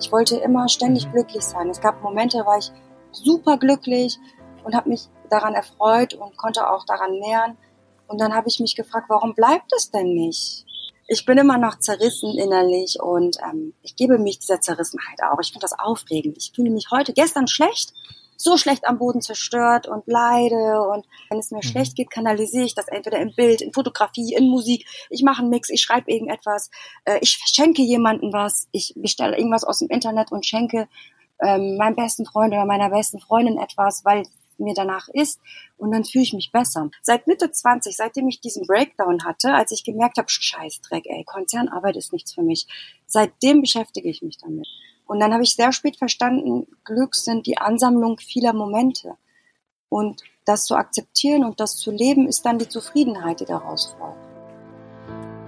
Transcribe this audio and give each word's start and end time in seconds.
Ich 0.00 0.12
wollte 0.12 0.36
immer 0.36 0.68
ständig 0.68 1.06
mhm. 1.06 1.12
glücklich 1.12 1.42
sein. 1.42 1.68
Es 1.70 1.80
gab 1.80 2.02
Momente, 2.02 2.38
da 2.38 2.46
war 2.46 2.58
ich 2.58 2.70
super 3.12 3.56
glücklich 3.56 4.18
und 4.64 4.74
habe 4.74 4.90
mich 4.90 5.08
daran 5.30 5.54
erfreut 5.54 6.14
und 6.14 6.36
konnte 6.36 6.68
auch 6.70 6.84
daran 6.84 7.12
nähern. 7.18 7.56
Und 8.08 8.20
dann 8.20 8.34
habe 8.34 8.48
ich 8.48 8.60
mich 8.60 8.76
gefragt, 8.76 9.06
warum 9.08 9.34
bleibt 9.34 9.72
es 9.76 9.90
denn 9.90 10.14
nicht? 10.14 10.64
Ich 11.08 11.24
bin 11.24 11.38
immer 11.38 11.56
noch 11.56 11.78
zerrissen 11.78 12.36
innerlich 12.36 13.00
und 13.00 13.36
ähm, 13.44 13.74
ich 13.82 13.94
gebe 13.94 14.18
mich 14.18 14.40
dieser 14.40 14.60
Zerrissenheit 14.60 15.22
auch. 15.22 15.38
Ich 15.40 15.48
finde 15.48 15.60
das 15.62 15.78
aufregend. 15.78 16.36
Ich 16.36 16.52
fühle 16.54 16.70
mich 16.70 16.88
heute, 16.90 17.12
gestern 17.12 17.46
schlecht, 17.46 17.92
so 18.36 18.56
schlecht 18.56 18.86
am 18.86 18.98
Boden 18.98 19.20
zerstört 19.20 19.86
und 19.88 20.06
leide. 20.06 20.82
Und 20.82 21.06
wenn 21.30 21.38
es 21.38 21.50
mir 21.50 21.58
mhm. 21.58 21.68
schlecht 21.68 21.96
geht, 21.96 22.10
kanalisiere 22.10 22.64
ich 22.64 22.74
das 22.74 22.88
entweder 22.88 23.18
im 23.18 23.34
Bild, 23.34 23.60
in 23.60 23.72
Fotografie, 23.72 24.34
in 24.34 24.48
Musik. 24.48 24.86
Ich 25.10 25.22
mache 25.22 25.42
einen 25.42 25.50
Mix, 25.50 25.70
ich 25.70 25.82
schreibe 25.82 26.10
irgendetwas, 26.10 26.70
äh, 27.04 27.18
ich 27.20 27.38
schenke 27.46 27.82
jemandem 27.82 28.32
was, 28.32 28.68
ich 28.72 28.94
bestelle 28.96 29.36
irgendwas 29.36 29.64
aus 29.64 29.78
dem 29.78 29.88
Internet 29.88 30.32
und 30.32 30.46
schenke 30.46 30.88
ähm, 31.42 31.76
meinem 31.76 31.96
besten 31.96 32.24
Freund 32.24 32.52
oder 32.52 32.64
meiner 32.64 32.90
besten 32.90 33.20
Freundin 33.20 33.58
etwas, 33.58 34.04
weil 34.04 34.22
mir 34.58 34.74
danach 34.74 35.08
ist 35.08 35.40
und 35.76 35.92
dann 35.92 36.04
fühle 36.04 36.24
ich 36.24 36.32
mich 36.32 36.50
besser. 36.52 36.90
Seit 37.02 37.26
Mitte 37.26 37.50
20, 37.50 37.94
seitdem 37.94 38.28
ich 38.28 38.40
diesen 38.40 38.66
Breakdown 38.66 39.24
hatte, 39.24 39.54
als 39.54 39.70
ich 39.70 39.84
gemerkt 39.84 40.18
habe, 40.18 40.28
Scheißdreck, 40.28 41.04
ey, 41.06 41.24
Konzernarbeit 41.24 41.96
ist 41.96 42.12
nichts 42.12 42.32
für 42.32 42.42
mich, 42.42 42.66
seitdem 43.06 43.60
beschäftige 43.60 44.08
ich 44.08 44.22
mich 44.22 44.38
damit. 44.38 44.66
Und 45.06 45.20
dann 45.20 45.32
habe 45.32 45.44
ich 45.44 45.54
sehr 45.54 45.72
spät 45.72 45.96
verstanden, 45.96 46.66
Glück 46.84 47.14
sind 47.14 47.46
die 47.46 47.58
Ansammlung 47.58 48.18
vieler 48.18 48.52
Momente. 48.52 49.14
Und 49.88 50.22
das 50.44 50.64
zu 50.64 50.74
akzeptieren 50.74 51.44
und 51.44 51.60
das 51.60 51.76
zu 51.76 51.90
leben, 51.90 52.26
ist 52.28 52.44
dann 52.44 52.58
die 52.58 52.68
Zufriedenheit, 52.68 53.40
die 53.40 53.44
daraus 53.44 53.96
folgt. 53.98 54.18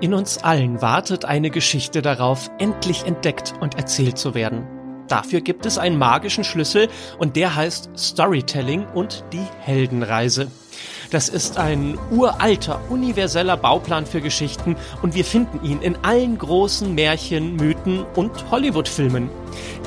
In 0.00 0.14
uns 0.14 0.38
allen 0.38 0.80
wartet 0.80 1.24
eine 1.24 1.50
Geschichte 1.50 2.02
darauf, 2.02 2.50
endlich 2.58 3.04
entdeckt 3.04 3.54
und 3.60 3.74
erzählt 3.74 4.16
zu 4.16 4.34
werden. 4.34 4.66
Dafür 5.08 5.40
gibt 5.40 5.66
es 5.66 5.78
einen 5.78 5.98
magischen 5.98 6.44
Schlüssel 6.44 6.88
und 7.18 7.34
der 7.34 7.56
heißt 7.56 7.90
Storytelling 7.96 8.86
und 8.94 9.24
die 9.32 9.44
Heldenreise. 9.58 10.52
Das 11.10 11.30
ist 11.30 11.56
ein 11.56 11.98
uralter, 12.10 12.82
universeller 12.90 13.56
Bauplan 13.56 14.04
für 14.04 14.20
Geschichten 14.20 14.76
und 15.00 15.14
wir 15.14 15.24
finden 15.24 15.64
ihn 15.64 15.80
in 15.80 15.96
allen 16.02 16.36
großen 16.36 16.94
Märchen, 16.94 17.56
Mythen 17.56 18.04
und 18.14 18.50
Hollywood-Filmen. 18.50 19.30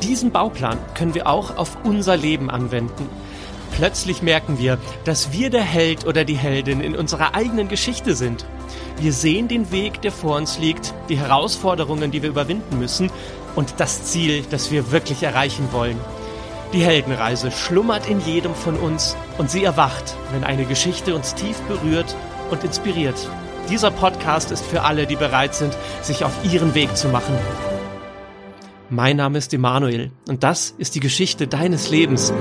Diesen 0.01 0.31
Bauplan 0.31 0.79
können 0.95 1.13
wir 1.13 1.27
auch 1.27 1.57
auf 1.57 1.77
unser 1.83 2.17
Leben 2.17 2.49
anwenden. 2.49 3.07
Plötzlich 3.75 4.23
merken 4.23 4.57
wir, 4.57 4.79
dass 5.05 5.31
wir 5.31 5.51
der 5.51 5.61
Held 5.61 6.07
oder 6.07 6.25
die 6.25 6.37
Heldin 6.37 6.81
in 6.81 6.95
unserer 6.95 7.35
eigenen 7.35 7.67
Geschichte 7.67 8.15
sind. 8.15 8.45
Wir 8.99 9.13
sehen 9.13 9.47
den 9.47 9.71
Weg, 9.71 10.01
der 10.01 10.11
vor 10.11 10.37
uns 10.37 10.57
liegt, 10.57 10.93
die 11.07 11.19
Herausforderungen, 11.19 12.09
die 12.09 12.23
wir 12.23 12.29
überwinden 12.29 12.79
müssen 12.79 13.11
und 13.55 13.75
das 13.77 14.05
Ziel, 14.05 14.43
das 14.49 14.71
wir 14.71 14.91
wirklich 14.91 15.21
erreichen 15.21 15.67
wollen. 15.71 15.99
Die 16.73 16.81
Heldenreise 16.81 17.51
schlummert 17.51 18.09
in 18.09 18.21
jedem 18.21 18.55
von 18.55 18.77
uns 18.77 19.17
und 19.37 19.51
sie 19.51 19.61
erwacht, 19.61 20.15
wenn 20.31 20.45
eine 20.45 20.63
Geschichte 20.63 21.13
uns 21.13 21.35
tief 21.35 21.59
berührt 21.63 22.15
und 22.49 22.63
inspiriert. 22.63 23.15
Dieser 23.69 23.91
Podcast 23.91 24.51
ist 24.51 24.65
für 24.65 24.83
alle, 24.83 25.05
die 25.05 25.17
bereit 25.17 25.53
sind, 25.53 25.75
sich 26.01 26.23
auf 26.23 26.31
ihren 26.49 26.73
Weg 26.73 26.95
zu 26.95 27.09
machen. 27.09 27.35
Mein 28.89 29.17
Name 29.17 29.37
ist 29.37 29.53
Emanuel 29.53 30.11
und 30.29 30.43
das 30.43 30.73
ist 30.77 30.95
die 30.95 31.01
Geschichte 31.01 31.45
deines 31.45 31.89
Lebens. 31.89 32.31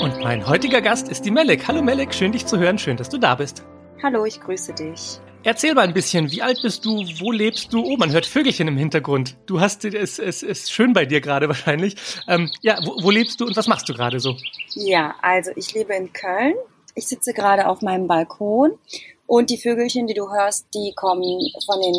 Und 0.00 0.22
mein 0.22 0.46
heutiger 0.46 0.82
Gast 0.82 1.08
ist 1.08 1.24
die 1.24 1.32
Melek. 1.32 1.66
Hallo 1.66 1.82
Melek, 1.82 2.14
schön 2.14 2.30
dich 2.30 2.46
zu 2.46 2.58
hören, 2.58 2.78
schön, 2.78 2.96
dass 2.96 3.08
du 3.08 3.18
da 3.18 3.34
bist. 3.34 3.64
Hallo, 4.02 4.24
ich 4.24 4.40
grüße 4.40 4.72
dich. 4.72 5.20
Erzähl 5.42 5.72
mal 5.72 5.82
ein 5.82 5.94
bisschen, 5.94 6.30
wie 6.30 6.42
alt 6.42 6.60
bist 6.60 6.84
du, 6.84 7.02
wo 7.18 7.32
lebst 7.32 7.72
du? 7.72 7.82
Oh, 7.82 7.96
man 7.96 8.12
hört 8.12 8.26
Vögelchen 8.26 8.68
im 8.68 8.76
Hintergrund. 8.76 9.36
Du 9.46 9.58
hast 9.58 9.86
es, 9.86 10.18
es 10.18 10.42
ist 10.42 10.70
schön 10.70 10.92
bei 10.92 11.06
dir 11.06 11.22
gerade 11.22 11.48
wahrscheinlich. 11.48 11.96
Ähm, 12.28 12.50
ja, 12.60 12.78
wo, 12.84 13.02
wo 13.02 13.10
lebst 13.10 13.40
du 13.40 13.46
und 13.46 13.56
was 13.56 13.66
machst 13.66 13.88
du 13.88 13.94
gerade 13.94 14.20
so? 14.20 14.36
Ja, 14.74 15.14
also 15.22 15.50
ich 15.56 15.72
lebe 15.72 15.94
in 15.94 16.12
Köln. 16.12 16.54
Ich 16.94 17.06
sitze 17.06 17.32
gerade 17.32 17.68
auf 17.68 17.80
meinem 17.80 18.06
Balkon 18.06 18.72
und 19.30 19.48
die 19.48 19.58
Vögelchen, 19.58 20.08
die 20.08 20.14
du 20.14 20.28
hörst, 20.28 20.66
die 20.74 20.92
kommen 20.94 21.22
von 21.64 21.80
den 21.80 21.94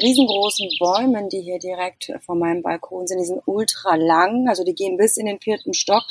riesengroßen 0.00 0.68
Bäumen, 0.78 1.28
die 1.28 1.42
hier 1.42 1.58
direkt 1.58 2.12
vor 2.24 2.36
meinem 2.36 2.62
Balkon 2.62 3.08
sind. 3.08 3.18
Die 3.18 3.26
sind 3.26 3.42
ultra 3.44 3.96
lang, 3.96 4.48
also 4.48 4.64
die 4.64 4.74
gehen 4.74 4.96
bis 4.96 5.16
in 5.16 5.26
den 5.26 5.40
vierten 5.40 5.74
Stock. 5.74 6.04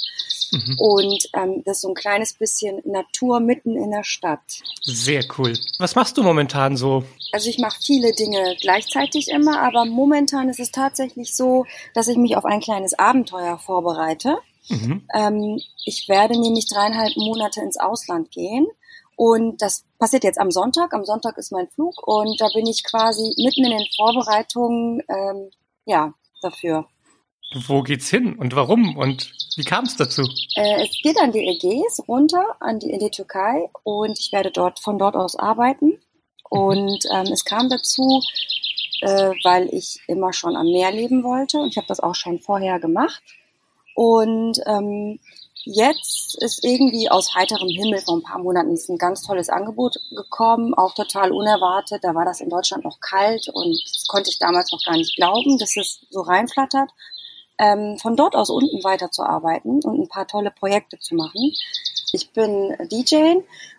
Mhm. 0.52 0.76
Und 0.80 1.30
ähm, 1.34 1.64
das 1.66 1.78
ist 1.78 1.82
so 1.82 1.90
ein 1.90 1.96
kleines 1.96 2.34
bisschen 2.34 2.82
Natur 2.86 3.40
mitten 3.40 3.76
in 3.76 3.92
der 3.92 4.04
Stadt. 4.04 4.42
Sehr 4.82 5.24
cool. 5.38 5.54
Was 5.80 5.96
machst 5.96 6.18
du 6.18 6.24
momentan 6.24 6.78
so? 6.78 7.04
Also 7.32 7.50
ich 7.50 7.60
mache 7.60 7.80
viele 7.82 8.12
Dinge 8.14 8.56
gleichzeitig 8.62 9.30
immer, 9.30 9.62
aber 9.62 9.86
momentan 9.86 10.50
ist 10.50 10.60
es 10.60 10.72
tatsächlich 10.72 11.36
so, 11.36 11.66
dass 11.94 12.08
ich 12.08 12.18
mich 12.18 12.38
auf 12.38 12.46
ein 12.46 12.62
kleines 12.62 12.98
Abenteuer 12.98 13.58
vorbereite. 13.58 14.38
Mhm. 14.70 15.08
Ähm, 15.14 15.62
ich 15.86 16.08
werde 16.10 16.40
nämlich 16.40 16.68
dreieinhalb 16.68 17.16
Monate 17.18 17.62
ins 17.62 17.78
Ausland 17.78 18.32
gehen 18.32 18.68
und 19.16 19.62
das 19.62 19.86
passiert 20.00 20.24
jetzt 20.24 20.40
am 20.40 20.52
Sonntag. 20.52 20.94
Am 20.94 21.06
Sonntag 21.06 21.38
ist 21.38 21.52
mein 21.52 21.68
Flug 21.68 22.06
und 22.08 22.40
da 22.40 22.48
bin 22.54 22.68
ich 22.68 22.84
quasi 22.84 23.34
mitten 23.38 23.64
in 23.64 23.78
den 23.78 23.88
Vorbereitungen, 23.96 25.02
ähm, 25.08 25.50
ja, 25.86 26.14
dafür. 26.42 26.88
Wo 27.54 27.84
geht's 27.84 28.10
hin 28.10 28.36
und 28.38 28.56
warum 28.56 28.98
und 28.98 29.32
wie 29.56 29.64
kam 29.64 29.86
es 29.86 29.96
dazu? 29.96 30.24
Äh, 30.56 30.84
es 30.84 30.92
geht 31.02 31.18
an 31.18 31.32
die 31.32 31.48
Ägäis 31.48 32.02
runter, 32.08 32.44
an 32.60 32.80
die, 32.80 32.90
in 32.90 33.00
die 33.00 33.12
Türkei 33.12 33.70
und 33.84 34.20
ich 34.20 34.32
werde 34.32 34.52
dort 34.52 34.80
von 34.80 34.98
dort 34.98 35.16
aus 35.16 35.36
arbeiten. 35.36 36.00
Und 36.50 37.06
ähm, 37.14 37.32
es 37.32 37.46
kam 37.46 37.70
dazu, 37.70 38.22
äh, 39.02 39.32
weil 39.44 39.70
ich 39.74 40.00
immer 40.08 40.34
schon 40.34 40.56
am 40.56 40.68
Meer 40.68 40.92
leben 40.92 41.24
wollte 41.24 41.60
und 41.60 41.70
ich 41.70 41.78
habe 41.78 41.88
das 41.88 42.00
auch 42.00 42.16
schon 42.16 42.40
vorher 42.40 42.80
gemacht. 42.80 43.22
Und 43.96 44.60
ähm, 44.66 45.20
Jetzt 45.68 46.38
ist 46.44 46.64
irgendwie 46.64 47.10
aus 47.10 47.34
heiterem 47.34 47.68
Himmel 47.68 48.00
vor 48.00 48.18
ein 48.18 48.22
paar 48.22 48.38
Monaten 48.38 48.74
ist 48.74 48.88
ein 48.88 49.00
ganz 49.00 49.24
tolles 49.24 49.50
Angebot 49.50 49.96
gekommen, 50.12 50.76
auch 50.76 50.94
total 50.94 51.32
unerwartet. 51.32 52.04
Da 52.04 52.14
war 52.14 52.24
das 52.24 52.40
in 52.40 52.50
Deutschland 52.50 52.84
noch 52.84 53.00
kalt 53.00 53.50
und 53.52 53.74
das 53.92 54.06
konnte 54.06 54.30
ich 54.30 54.38
damals 54.38 54.72
noch 54.72 54.84
gar 54.86 54.96
nicht 54.96 55.16
glauben, 55.16 55.58
dass 55.58 55.76
es 55.76 56.02
so 56.12 56.22
reinflattert. 56.22 56.92
Ähm, 57.58 57.98
von 58.00 58.16
dort 58.16 58.36
aus 58.36 58.50
unten 58.50 58.84
weiterzuarbeiten 58.84 59.82
und 59.84 60.00
ein 60.00 60.10
paar 60.10 60.28
tolle 60.28 60.52
Projekte 60.52 61.00
zu 61.00 61.16
machen. 61.16 61.54
Ich 62.12 62.32
bin 62.32 62.76
DJ 62.92 63.36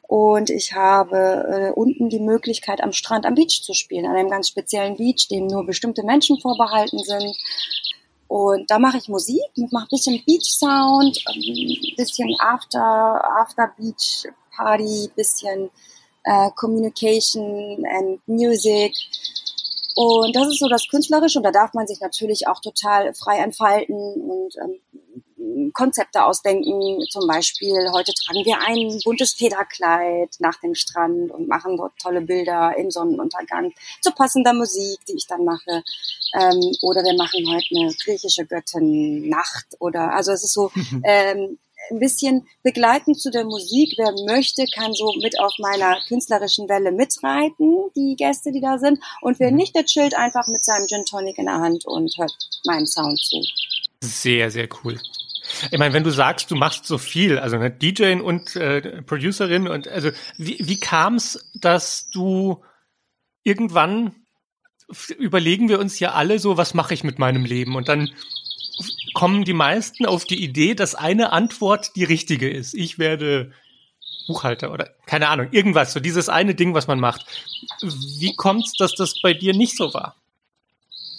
und 0.09 0.51
ich 0.51 0.73
habe 0.73 1.17
äh, 1.17 1.71
unten 1.73 2.09
die 2.09 2.21
Möglichkeit, 2.21 2.81
am 2.81 2.93
Strand 2.93 3.27
am 3.27 3.35
Beach 3.35 3.63
zu 3.63 3.75
spielen, 3.75 4.07
an 4.07 4.17
einem 4.17 4.31
ganz 4.31 4.49
speziellen 4.49 4.97
Beach, 4.97 5.29
dem 5.29 5.47
nur 5.47 5.67
bestimmte 5.67 6.05
Menschen 6.05 6.41
vorbehalten 6.41 6.99
sind. 6.99 7.37
Und 8.29 8.71
da 8.71 8.79
mache 8.79 8.99
ich 8.99 9.09
Musik, 9.09 9.41
mache 9.71 9.87
ein 9.87 9.91
bisschen 9.91 10.23
Beach 10.25 10.45
Sound, 10.45 11.23
ein 11.27 11.43
ähm, 11.43 11.95
bisschen 11.97 12.35
After, 12.41 13.23
After 13.41 13.73
Beach 13.77 14.27
Party, 14.57 15.11
bisschen 15.15 15.71
äh, 16.25 16.51
Communication 16.57 17.85
and 17.87 18.21
Music. 18.27 18.93
Und 19.99 20.37
das 20.37 20.49
ist 20.49 20.59
so 20.59 20.69
das 20.69 20.87
Künstlerische 20.89 21.39
und 21.39 21.43
da 21.43 21.51
darf 21.51 21.73
man 21.73 21.87
sich 21.87 22.01
natürlich 22.01 22.47
auch 22.47 22.61
total 22.61 23.15
frei 23.15 23.39
entfalten 23.39 23.95
und 23.97 24.55
ähm, 24.63 25.73
Konzepte 25.73 26.23
ausdenken. 26.23 27.01
Zum 27.09 27.27
Beispiel, 27.27 27.73
heute 27.95 28.13
tragen 28.13 28.45
wir 28.45 28.59
ein 28.61 29.01
buntes 29.05 29.33
Federkleid 29.33 30.37
nach 30.39 30.61
dem 30.61 30.75
Strand 30.75 31.31
und 31.31 31.49
machen 31.49 31.79
dort 31.79 31.93
tolle 31.99 32.21
Bilder 32.21 32.77
im 32.77 32.91
Sonnenuntergang 32.91 33.73
zu 34.03 34.11
passender 34.13 34.53
Musik, 34.53 34.99
die 35.09 35.17
ich 35.17 35.27
dann 35.27 35.47
mache. 35.47 35.83
Ähm, 36.35 36.77
oder 36.83 37.03
wir 37.03 37.15
machen 37.17 37.47
heute 37.49 37.67
eine 37.75 37.95
griechische 37.95 38.45
Göttin 38.45 39.31
Nacht 39.31 39.77
oder 39.79 40.13
also 40.13 40.31
es 40.31 40.45
ist 40.45 40.53
so 40.53 40.71
ähm, 41.05 41.59
ein 41.91 41.99
bisschen 41.99 42.47
begleitend 42.63 43.21
zu 43.21 43.31
der 43.31 43.45
Musik. 43.45 43.95
Wer 43.97 44.13
möchte, 44.27 44.65
kann 44.75 44.93
so 44.93 45.13
mit 45.21 45.39
auf 45.41 45.53
meiner 45.59 45.99
künstlerischen 46.09 46.69
Welle 46.69 46.93
mitreiten, 46.93 47.91
die 47.95 48.17
Gäste, 48.17 48.53
die 48.53 48.61
da 48.61 48.79
sind. 48.79 48.99
Und 49.21 49.39
wer 49.41 49.51
mhm. 49.51 49.57
nicht, 49.57 49.75
der 49.75 49.85
chillt 49.85 50.17
einfach 50.17 50.47
mit 50.49 50.65
seinem 50.65 50.87
Gin 50.87 51.05
Tonic 51.05 51.39
in 51.39 51.47
der 51.47 51.61
Hand 51.61 51.87
und 51.87 52.17
hört 52.19 52.33
meinem 52.67 52.87
Sound 52.87 53.19
zu. 53.21 53.41
Sehr, 54.01 54.51
sehr 54.51 54.69
cool. 54.85 54.99
Ich 55.71 55.79
meine, 55.79 55.95
wenn 55.95 56.05
du 56.05 56.11
sagst, 56.11 56.51
du 56.51 56.57
machst 56.57 56.87
so 56.87 56.99
viel, 56.99 57.39
also 57.39 57.57
eine 57.57 57.71
DJ 57.71 58.21
und 58.21 58.57
äh, 58.57 59.03
Producerin 59.03 59.69
und 59.69 59.89
also 59.89 60.11
wie, 60.37 60.59
wie 60.61 60.81
kam 60.81 61.15
es, 61.17 61.51
dass 61.55 62.09
du 62.11 62.63
irgendwann 63.45 64.15
überlegen 65.19 65.69
wir 65.69 65.79
uns 65.79 65.99
ja 65.99 66.13
alle 66.13 66.39
so, 66.39 66.57
was 66.57 66.75
mache 66.75 66.95
ich 66.95 67.05
mit 67.05 67.19
meinem 67.19 67.45
Leben? 67.45 67.75
Und 67.77 67.89
dann 67.89 68.11
kommen 69.17 69.45
die 69.45 69.55
meisten 69.55 70.05
auf 70.05 70.27
die 70.27 70.45
Idee, 70.45 70.75
dass 70.75 70.95
eine 70.95 71.33
Antwort 71.33 71.97
die 71.97 72.05
richtige 72.05 72.51
ist. 72.51 72.75
Ich 72.75 72.99
werde 72.99 73.51
Buchhalter 74.27 74.71
oder 74.71 74.91
keine 75.07 75.29
Ahnung, 75.29 75.49
irgendwas, 75.53 75.95
so 75.95 76.01
dieses 76.01 76.29
eine 76.29 76.55
Ding, 76.55 76.75
was 76.75 76.87
man 76.87 77.01
macht. 77.01 77.25
Wie 77.81 78.37
kommt's, 78.37 78.75
dass 78.75 78.95
das 78.95 79.15
bei 79.23 79.33
dir 79.33 79.55
nicht 79.55 79.75
so 79.75 79.95
war? 79.95 80.17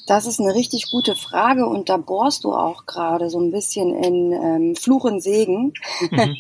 Das 0.06 0.28
ist 0.28 0.40
eine 0.40 0.54
richtig 0.54 0.92
gute 0.92 1.16
Frage 1.16 1.66
und 1.66 1.90
da 1.90 1.98
bohrst 1.98 2.44
du 2.44 2.54
auch 2.54 2.86
gerade 2.86 3.32
so 3.32 3.40
ein 3.40 3.50
bisschen 3.50 3.96
in 3.96 4.32
ähm, 4.32 4.76
Fluch 4.76 5.06
und 5.06 5.22
Segen. 5.22 5.74
Mhm. 6.12 6.38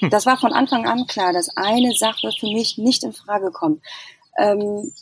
das 0.10 0.26
war 0.26 0.36
von 0.38 0.52
Anfang 0.52 0.88
an 0.88 1.06
klar, 1.06 1.32
dass 1.32 1.56
eine 1.56 1.94
Sache 1.94 2.32
für 2.36 2.48
mich 2.48 2.78
nicht 2.78 3.04
in 3.04 3.12
Frage 3.12 3.52
kommt. 3.52 3.80
Ähm, 4.36 4.92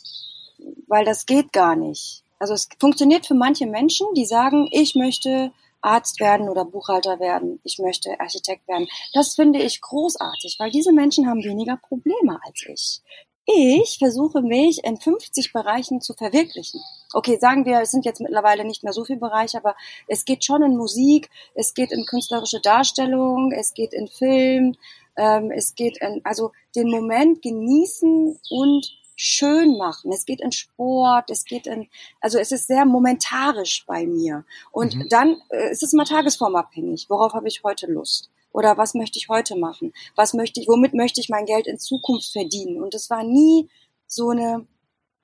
weil 0.87 1.03
das 1.03 1.25
geht 1.25 1.51
gar 1.51 1.75
nicht. 1.75 2.21
Also 2.37 2.53
es 2.53 2.69
funktioniert 2.79 3.25
für 3.25 3.33
manche 3.33 3.65
Menschen, 3.65 4.05
die 4.15 4.25
sagen, 4.25 4.69
ich 4.71 4.93
möchte 4.93 5.51
Arzt 5.85 6.19
werden 6.19 6.49
oder 6.49 6.65
Buchhalter 6.65 7.19
werden, 7.19 7.59
ich 7.63 7.79
möchte 7.79 8.19
Architekt 8.19 8.67
werden. 8.67 8.87
Das 9.13 9.35
finde 9.35 9.59
ich 9.59 9.81
großartig, 9.81 10.55
weil 10.59 10.71
diese 10.71 10.91
Menschen 10.91 11.27
haben 11.27 11.43
weniger 11.43 11.77
Probleme 11.77 12.39
als 12.43 12.65
ich. 12.67 13.01
Ich 13.47 13.97
versuche 13.99 14.41
mich 14.41 14.83
in 14.83 14.97
50 14.97 15.53
Bereichen 15.53 16.01
zu 16.01 16.15
verwirklichen. 16.15 16.81
Okay, 17.13 17.37
sagen 17.39 17.65
wir, 17.65 17.79
es 17.81 17.91
sind 17.91 18.03
jetzt 18.03 18.19
mittlerweile 18.19 18.65
nicht 18.65 18.83
mehr 18.83 18.91
so 18.91 19.05
viele 19.05 19.19
Bereiche, 19.19 19.59
aber 19.59 19.75
es 20.07 20.25
geht 20.25 20.43
schon 20.43 20.63
in 20.63 20.75
Musik, 20.75 21.29
es 21.53 21.75
geht 21.75 21.91
in 21.91 22.05
künstlerische 22.05 22.59
Darstellung, 22.59 23.51
es 23.51 23.75
geht 23.75 23.93
in 23.93 24.07
Film, 24.07 24.75
ähm, 25.15 25.51
es 25.51 25.75
geht 25.75 26.01
in, 26.01 26.21
also 26.23 26.53
den 26.75 26.89
Moment 26.89 27.43
genießen 27.43 28.39
und 28.49 29.04
schön 29.15 29.77
machen. 29.77 30.11
Es 30.11 30.25
geht 30.25 30.41
in 30.41 30.51
Sport, 30.51 31.29
es 31.29 31.45
geht 31.45 31.67
in, 31.67 31.87
also 32.21 32.37
es 32.37 32.51
ist 32.51 32.67
sehr 32.67 32.85
momentarisch 32.85 33.85
bei 33.87 34.05
mir. 34.05 34.45
Und 34.71 34.95
mhm. 34.95 35.07
dann 35.09 35.41
äh, 35.49 35.71
ist 35.71 35.83
es 35.83 35.93
mal 35.93 36.05
tagesformabhängig. 36.05 37.05
Worauf 37.09 37.33
habe 37.33 37.47
ich 37.47 37.63
heute 37.63 37.87
Lust? 37.87 38.29
Oder 38.51 38.77
was 38.77 38.93
möchte 38.93 39.19
ich 39.19 39.27
heute 39.27 39.57
machen? 39.57 39.93
Was 40.15 40.33
möchte 40.33 40.61
ich, 40.61 40.67
womit 40.67 40.93
möchte 40.93 41.19
ich 41.19 41.29
mein 41.29 41.45
Geld 41.45 41.67
in 41.67 41.77
Zukunft 41.77 42.31
verdienen? 42.31 42.81
Und 42.81 42.93
es 42.93 43.09
war 43.09 43.23
nie 43.23 43.69
so 44.07 44.29
eine 44.29 44.65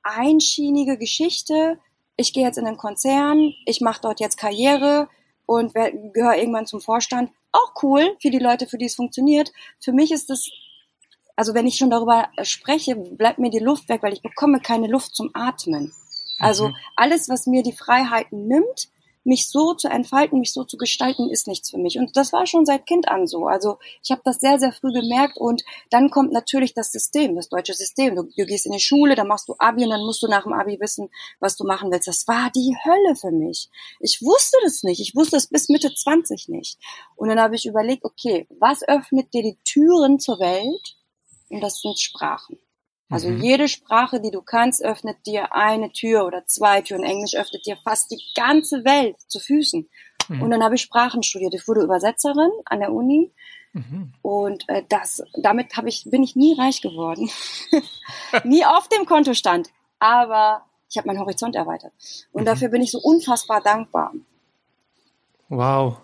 einschienige 0.04 0.98
Geschichte. 0.98 1.80
Ich 2.18 2.34
gehe 2.34 2.44
jetzt 2.44 2.58
in 2.58 2.68
einen 2.68 2.78
Konzern, 2.78 3.54
ich 3.66 3.82
mache 3.82 4.02
dort 4.02 4.20
jetzt 4.20 4.38
Karriere 4.38 5.08
und 5.46 5.74
gehöre 5.74 6.38
irgendwann 6.38 6.66
zum 6.66 6.82
Vorstand. 6.82 7.32
Auch 7.52 7.74
cool 7.84 8.16
für 8.22 8.32
die 8.32 8.40
Leute, 8.40 8.68
für 8.68 8.78
die 8.78 8.86
es 8.86 8.96
funktioniert. 8.96 9.52
Für 9.80 9.92
mich 9.92 10.12
ist 10.12 10.30
es 10.30 10.50
also 11.42 11.56
wenn 11.56 11.66
ich 11.66 11.76
schon 11.76 11.90
darüber 11.90 12.28
spreche, 12.44 12.96
bleibt 12.96 13.40
mir 13.40 13.50
die 13.50 13.58
Luft 13.58 13.90
weg, 13.90 14.04
weil 14.04 14.14
ich 14.14 14.22
bekomme 14.22 14.60
keine 14.60 14.86
Luft 14.86 15.16
zum 15.16 15.32
Atmen. 15.34 15.92
Also 16.38 16.68
mhm. 16.68 16.76
alles, 16.96 17.30
was 17.30 17.48
mir 17.48 17.64
die 17.64 17.72
Freiheiten 17.72 18.46
nimmt, 18.46 18.90
mich 19.24 19.50
so 19.50 19.74
zu 19.74 19.88
entfalten, 19.88 20.38
mich 20.38 20.54
so 20.54 20.66
zu 20.66 20.78
gestalten, 20.78 21.32
ist 21.32 21.48
nichts 21.48 21.72
für 21.72 21.80
mich. 21.80 21.98
Und 21.98 22.16
das 22.16 22.32
war 22.32 22.46
schon 22.46 22.68
seit 22.68 22.86
Kind 22.86 23.08
an 23.08 23.26
so. 23.26 23.48
Also 23.48 23.80
ich 24.04 24.12
habe 24.12 24.22
das 24.24 24.40
sehr, 24.40 24.60
sehr 24.60 24.72
früh 24.72 24.92
gemerkt. 24.92 25.36
Und 25.38 25.64
dann 25.90 26.12
kommt 26.12 26.32
natürlich 26.32 26.76
das 26.76 26.92
System, 26.92 27.36
das 27.36 27.50
deutsche 27.50 27.74
System. 27.74 28.16
Du, 28.16 28.22
du, 28.38 28.46
gehst 28.46 28.68
in 28.68 28.74
die 28.74 28.80
Schule, 28.80 29.16
dann 29.16 29.28
machst 29.28 29.50
du 29.50 29.56
Abi 29.58 29.84
und 29.84 29.90
dann 29.90 30.06
musst 30.06 30.22
du 30.22 30.28
nach 30.28 30.44
dem 30.44 30.54
Abi 30.54 30.80
wissen, 30.80 31.10
was 31.40 31.58
du 31.58 31.64
machen 31.64 31.92
willst. 31.92 32.08
Das 32.08 32.28
war 32.28 32.52
die 32.56 32.78
Hölle 32.86 33.16
für 33.16 33.32
mich. 33.32 33.68
Ich 34.00 34.22
wusste 34.22 34.58
das 34.64 34.84
nicht. 34.84 35.02
Ich 35.02 35.16
wusste 35.16 35.38
es 35.38 35.48
bis 35.48 35.70
Mitte 35.70 35.92
20 35.92 36.50
nicht. 36.50 36.78
Und 37.16 37.30
dann 37.30 37.40
habe 37.40 37.56
ich 37.56 37.66
überlegt, 37.66 38.06
okay, 38.06 38.46
was 38.60 38.88
öffnet 38.88 39.34
dir 39.34 39.42
die 39.42 39.58
Türen 39.64 40.20
zur 40.20 40.40
Welt? 40.40 41.01
Und 41.52 41.62
das 41.62 41.82
sind 41.82 42.00
Sprachen. 42.00 42.58
Also 43.12 43.30
mhm. 43.30 43.42
jede 43.42 43.68
Sprache, 43.68 44.22
die 44.22 44.32
du 44.32 44.42
kannst, 44.42 44.84
öffnet 44.84 45.26
dir 45.26 45.54
eine 45.54 45.92
Tür 45.92 46.26
oder 46.26 46.46
zwei 46.46 46.82
Türen. 46.82 47.04
Englisch 47.04 47.36
öffnet 47.36 47.66
dir 47.66 47.76
fast 47.76 48.10
die 48.10 48.24
ganze 48.36 48.86
Welt 48.86 49.18
zu 49.28 49.40
Füßen. 49.40 49.90
Mhm. 50.30 50.42
Und 50.42 50.52
dann 50.52 50.64
habe 50.64 50.76
ich 50.76 50.82
Sprachen 50.82 51.22
studiert. 51.22 51.54
Ich 51.54 51.68
wurde 51.68 51.82
Übersetzerin 51.82 52.52
an 52.66 52.80
der 52.80 52.94
Uni. 52.94 53.32
Mhm. 53.74 54.14
Und 54.22 54.68
äh, 54.70 54.84
das, 54.88 55.22
damit 55.36 55.76
habe 55.76 55.90
ich, 55.90 56.06
bin 56.10 56.24
ich 56.24 56.38
nie 56.38 56.58
reich 56.58 56.82
geworden. 56.82 57.30
nie 58.46 58.66
auf 58.66 58.88
dem 58.88 59.06
Konto 59.06 59.34
stand. 59.34 59.70
Aber 60.00 60.66
ich 60.90 60.98
habe 60.98 61.08
meinen 61.08 61.20
Horizont 61.20 61.56
erweitert. 61.58 61.92
Und 62.32 62.44
mhm. 62.44 62.46
dafür 62.46 62.70
bin 62.70 62.82
ich 62.82 62.92
so 62.92 63.00
unfassbar 63.00 63.62
dankbar. 63.62 64.14
Wow. 65.50 65.98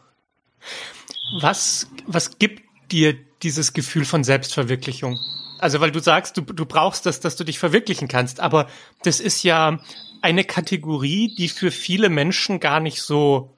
Was, 1.40 1.88
was 2.06 2.38
gibt 2.38 2.64
dir 2.92 3.18
dieses 3.44 3.74
Gefühl 3.74 4.06
von 4.06 4.24
Selbstverwirklichung? 4.24 5.20
Also, 5.60 5.80
weil 5.80 5.92
du 5.92 6.00
sagst, 6.00 6.38
du, 6.38 6.42
du 6.42 6.66
brauchst 6.66 7.06
das, 7.06 7.20
dass 7.20 7.36
du 7.36 7.44
dich 7.44 7.60
verwirklichen 7.60 8.08
kannst, 8.08 8.40
aber 8.40 8.68
das 9.04 9.20
ist 9.20 9.44
ja 9.44 9.80
eine 10.22 10.44
Kategorie, 10.44 11.34
die 11.36 11.50
für 11.50 11.72
viele 11.72 12.10
Menschen 12.10 12.60
gar 12.60 12.80
nicht 12.80 13.02
so 13.02 13.58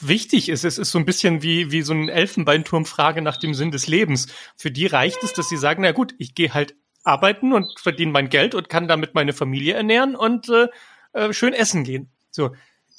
wichtig 0.00 0.48
ist. 0.48 0.64
Es 0.64 0.78
ist 0.78 0.90
so 0.90 0.98
ein 0.98 1.04
bisschen 1.04 1.42
wie, 1.42 1.70
wie 1.70 1.82
so 1.82 1.92
ein 1.92 2.08
Elfenbeinturmfrage 2.08 3.20
nach 3.22 3.36
dem 3.36 3.54
Sinn 3.54 3.70
des 3.70 3.86
Lebens. 3.86 4.28
Für 4.56 4.70
die 4.70 4.86
reicht 4.86 5.22
es, 5.22 5.34
dass 5.34 5.48
sie 5.48 5.58
sagen, 5.58 5.82
na 5.82 5.92
gut, 5.92 6.14
ich 6.18 6.34
gehe 6.34 6.54
halt 6.54 6.74
arbeiten 7.04 7.52
und 7.52 7.78
verdiene 7.78 8.12
mein 8.12 8.28
Geld 8.30 8.54
und 8.54 8.68
kann 8.68 8.88
damit 8.88 9.14
meine 9.14 9.32
Familie 9.32 9.74
ernähren 9.74 10.16
und 10.16 10.48
äh, 10.48 10.68
äh 11.12 11.32
schön 11.32 11.52
essen 11.52 11.84
gehen. 11.84 12.10
So, 12.30 12.54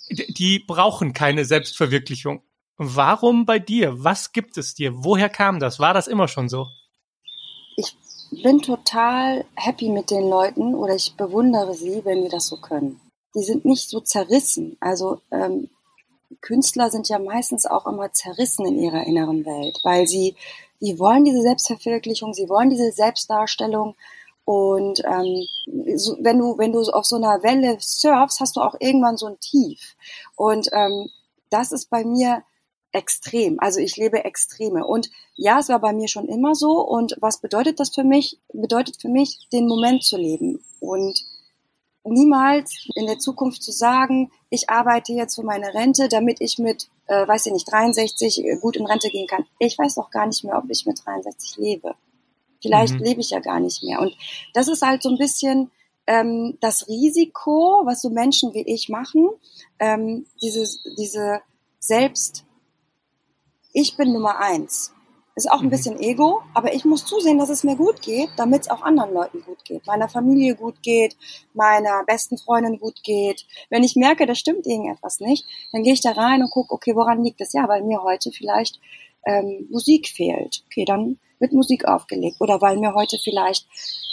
die 0.10 0.60
brauchen 0.60 1.14
keine 1.14 1.46
Selbstverwirklichung. 1.46 2.44
Warum 2.82 3.46
bei 3.46 3.60
dir? 3.60 4.06
Was 4.06 4.32
gibt 4.32 4.58
es 4.58 4.74
dir? 4.74 5.04
Woher 5.04 5.28
kam 5.28 5.60
das? 5.60 5.80
War 5.80 5.94
das 5.94 6.08
immer 6.08 6.30
schon 6.30 6.48
so? 6.48 6.68
Ich 7.76 7.94
bin 8.32 8.62
total 8.62 9.44
happy 9.56 9.90
mit 9.90 10.10
den 10.10 10.30
Leuten 10.30 10.76
oder 10.76 10.96
ich 10.96 11.16
bewundere 11.18 11.74
sie, 11.74 12.06
wenn 12.06 12.24
die 12.24 12.30
das 12.30 12.48
so 12.48 12.56
können. 12.56 13.02
Die 13.36 13.44
sind 13.44 13.66
nicht 13.66 13.90
so 13.90 14.00
zerrissen. 14.00 14.78
Also 14.80 15.20
ähm, 15.30 15.70
Künstler 16.40 16.90
sind 16.90 17.10
ja 17.10 17.20
meistens 17.20 17.66
auch 17.66 17.86
immer 17.86 18.14
zerrissen 18.14 18.66
in 18.66 18.80
ihrer 18.80 19.04
inneren 19.06 19.46
Welt, 19.46 19.78
weil 19.84 20.08
sie, 20.08 20.38
die 20.80 20.98
wollen 21.00 21.26
diese 21.26 21.42
Selbstverwirklichung, 21.42 22.34
sie 22.34 22.48
wollen 22.48 22.70
diese 22.70 22.94
Selbstdarstellung 22.94 23.96
und 24.46 25.04
ähm, 25.06 25.46
so, 25.98 26.18
wenn 26.22 26.40
du 26.40 26.58
wenn 26.58 26.72
du 26.72 26.80
auf 26.80 27.06
so 27.06 27.18
einer 27.18 27.44
Welle 27.44 27.78
surfst, 27.82 28.40
hast 28.40 28.56
du 28.56 28.62
auch 28.62 28.76
irgendwann 28.80 29.18
so 29.18 29.28
ein 29.28 29.40
Tief. 29.42 29.96
Und 30.38 30.70
ähm, 30.72 31.10
das 31.50 31.72
ist 31.72 31.90
bei 31.90 32.06
mir 32.06 32.44
extrem. 32.92 33.60
Also 33.60 33.80
ich 33.80 33.98
lebe 33.98 34.24
Extreme. 34.26 34.86
Und 34.86 35.10
ja, 35.36 35.60
es 35.60 35.70
war 35.70 35.80
bei 35.80 35.94
mir 35.94 36.08
schon 36.08 36.28
immer 36.28 36.56
so. 36.56 36.82
Und 36.82 37.16
was 37.20 37.40
bedeutet 37.40 37.80
das 37.80 37.94
für 37.94 38.04
mich? 38.04 38.40
Bedeutet 38.54 38.98
für 39.02 39.10
mich, 39.10 39.48
den 39.52 39.68
Moment 39.68 40.04
zu 40.04 40.18
leben 40.18 40.64
und 40.80 41.24
niemals 42.04 42.88
in 42.96 43.06
der 43.06 43.20
Zukunft 43.20 43.62
zu 43.62 43.72
sagen, 43.72 44.32
ich 44.50 44.70
arbeite 44.70 45.14
jetzt 45.14 45.36
für 45.36 45.44
meine 45.44 45.74
Rente, 45.74 46.08
damit 46.08 46.42
ich 46.42 46.58
mit, 46.58 46.90
äh, 47.08 47.28
weiß 47.28 47.46
ich 47.48 47.54
nicht, 47.54 47.72
63 47.72 48.46
äh, 48.46 48.58
gut 48.58 48.78
in 48.78 48.86
Rente 48.86 49.10
gehen 49.10 49.28
kann. 49.28 49.46
Ich 49.60 49.78
weiß 49.78 49.96
doch 49.96 50.10
gar 50.10 50.26
nicht 50.26 50.44
mehr, 50.44 50.58
ob 50.58 50.70
ich 50.70 50.86
mit 50.86 51.00
63 51.06 51.58
lebe. 51.58 51.96
Vielleicht 52.62 52.96
mhm. 52.96 53.04
lebe 53.04 53.22
ich 53.22 53.30
ja 53.30 53.40
gar 53.40 53.60
nicht 53.60 53.84
mehr. 53.84 54.00
Und 54.00 54.16
das 54.54 54.68
ist 54.68 54.82
halt 54.82 55.04
so 55.04 55.10
ein 55.10 55.18
bisschen 55.18 55.72
ähm, 56.08 56.58
das 56.62 56.88
Risiko, 56.88 57.82
was 57.86 58.02
so 58.02 58.10
Menschen 58.10 58.54
wie 58.54 58.64
ich 58.64 58.90
machen, 58.90 59.30
ähm, 59.78 60.26
diese, 60.42 60.66
diese 60.98 61.42
Selbst 61.80 62.46
ich 63.74 63.98
bin 63.98 64.14
Nummer 64.14 64.40
eins. 64.40 64.94
Ist 65.36 65.50
auch 65.50 65.60
ein 65.60 65.68
mhm. 65.68 65.70
bisschen 65.70 66.00
Ego, 66.00 66.42
aber 66.54 66.74
ich 66.74 66.84
muss 66.84 67.06
zusehen, 67.06 67.38
dass 67.38 67.50
es 67.50 67.64
mir 67.64 67.76
gut 67.76 68.02
geht, 68.02 68.30
damit 68.36 68.64
es 68.64 68.70
auch 68.70 68.82
anderen 68.82 69.14
Leuten 69.14 69.42
gut 69.42 69.64
geht, 69.64 69.88
meiner 69.88 70.10
Familie 70.10 70.56
gut 70.56 70.82
geht, 70.82 71.16
meiner 71.54 72.04
besten 72.06 72.38
Freundin 72.38 72.80
gut 72.80 73.04
geht. 73.04 73.46
Wenn 73.70 73.84
ich 73.84 73.96
merke, 73.96 74.26
da 74.26 74.36
stimmt 74.36 74.68
irgendetwas 74.68 75.22
nicht, 75.22 75.46
dann 75.72 75.84
gehe 75.84 75.94
ich 75.94 76.02
da 76.02 76.12
rein 76.12 76.42
und 76.42 76.52
gucke, 76.52 76.74
okay, 76.74 76.96
woran 76.96 77.24
liegt 77.24 77.40
es? 77.40 77.54
Ja, 77.54 77.70
weil 77.70 77.84
mir 77.84 78.04
heute 78.04 78.32
vielleicht 78.32 78.80
ähm, 79.26 79.68
Musik 79.70 80.10
fehlt. 80.10 80.64
Okay, 80.66 80.84
dann 80.84 81.20
wird 81.40 81.54
Musik 81.54 81.86
aufgelegt. 81.86 82.42
Oder 82.42 82.60
weil 82.62 82.78
mir 82.78 82.94
heute 82.94 83.18
vielleicht 83.24 83.66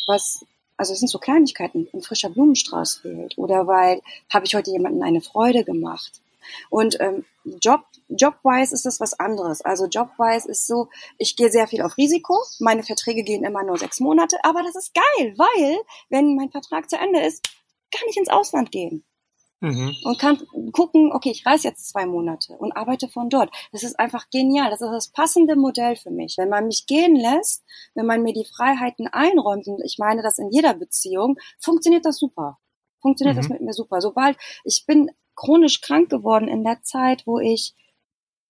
was 0.07 0.45
also 0.77 0.93
es 0.93 0.99
sind 0.99 1.09
so 1.09 1.19
Kleinigkeiten, 1.19 1.89
ein 1.93 2.03
frischer 2.03 2.31
Blumenstrauß 2.31 2.99
fehlt 2.99 3.39
oder 3.39 3.67
weil 3.67 4.03
habe 4.33 4.47
ich 4.47 4.55
heute 4.55 4.71
jemanden 4.71 5.03
eine 5.03 5.21
Freude 5.21 5.65
gemacht. 5.65 6.21
Und 6.71 6.99
ähm, 7.01 7.25
Job, 7.61 7.83
Jobwise 8.09 8.75
ist 8.75 8.87
das 8.87 9.01
was 9.01 9.19
anderes. 9.19 9.63
Also 9.63 9.87
Jobwise 9.87 10.49
ist 10.49 10.67
so, 10.67 10.89
ich 11.19 11.37
gehe 11.37 11.51
sehr 11.51 11.67
viel 11.67 11.83
auf 11.83 11.97
Risiko. 11.97 12.37
Meine 12.59 12.83
Verträge 12.83 13.23
gehen 13.23 13.45
immer 13.45 13.63
nur 13.63 13.79
sechs 13.79 14.01
Monate, 14.01 14.37
aber 14.43 14.63
das 14.63 14.77
ist 14.77 14.95
geil, 14.95 15.35
weil 15.37 15.77
wenn 16.09 16.37
mein 16.37 16.51
Vertrag 16.51 16.91
zu 16.91 16.97
Ende 16.97 17.21
ist, 17.21 17.49
kann 17.91 18.09
ich 18.09 18.17
ins 18.17 18.29
Ausland 18.29 18.71
gehen. 18.71 19.05
Mhm. 19.61 19.95
Und 20.05 20.19
kann 20.19 20.39
gucken, 20.73 21.13
okay, 21.13 21.31
ich 21.31 21.47
reise 21.47 21.69
jetzt 21.69 21.89
zwei 21.89 22.05
Monate 22.05 22.53
und 22.59 22.73
arbeite 22.73 23.09
von 23.09 23.31
dort. 23.31 23.51
Das 23.73 23.83
ist 23.83 23.99
einfach 23.99 24.29
genial. 24.31 24.69
Das 24.71 24.83
ist 24.83 24.91
das 24.91 25.09
passende 25.09 25.57
Modell 25.57 25.97
für 25.97 26.11
mich. 26.11 26.35
Wenn 26.37 26.51
man 26.51 26.67
mich 26.67 26.87
gehen 26.87 27.17
lässt, 27.17 27.65
wenn 27.95 28.05
man 28.05 28.23
mir 28.23 28.35
die 28.35 28.45
Freiheiten 28.45 29.09
einräumt, 29.09 29.67
und 29.67 29.83
ich 29.83 29.97
meine 29.99 30.23
das 30.23 30.39
in 30.39 30.51
jeder 30.51 30.75
Beziehung, 30.75 31.39
funktioniert 31.59 32.05
das 32.05 32.19
super 32.19 32.59
funktioniert 33.01 33.37
mhm. 33.37 33.41
das 33.41 33.49
mit 33.49 33.61
mir 33.63 33.73
super. 33.73 34.01
Sobald 34.01 34.37
ich 34.65 34.85
bin 34.87 35.11
chronisch 35.35 35.81
krank 35.81 36.09
geworden 36.09 36.49
in 36.49 36.65
der 36.65 36.83
Zeit, 36.83 37.27
wo 37.27 37.39
ich 37.39 37.75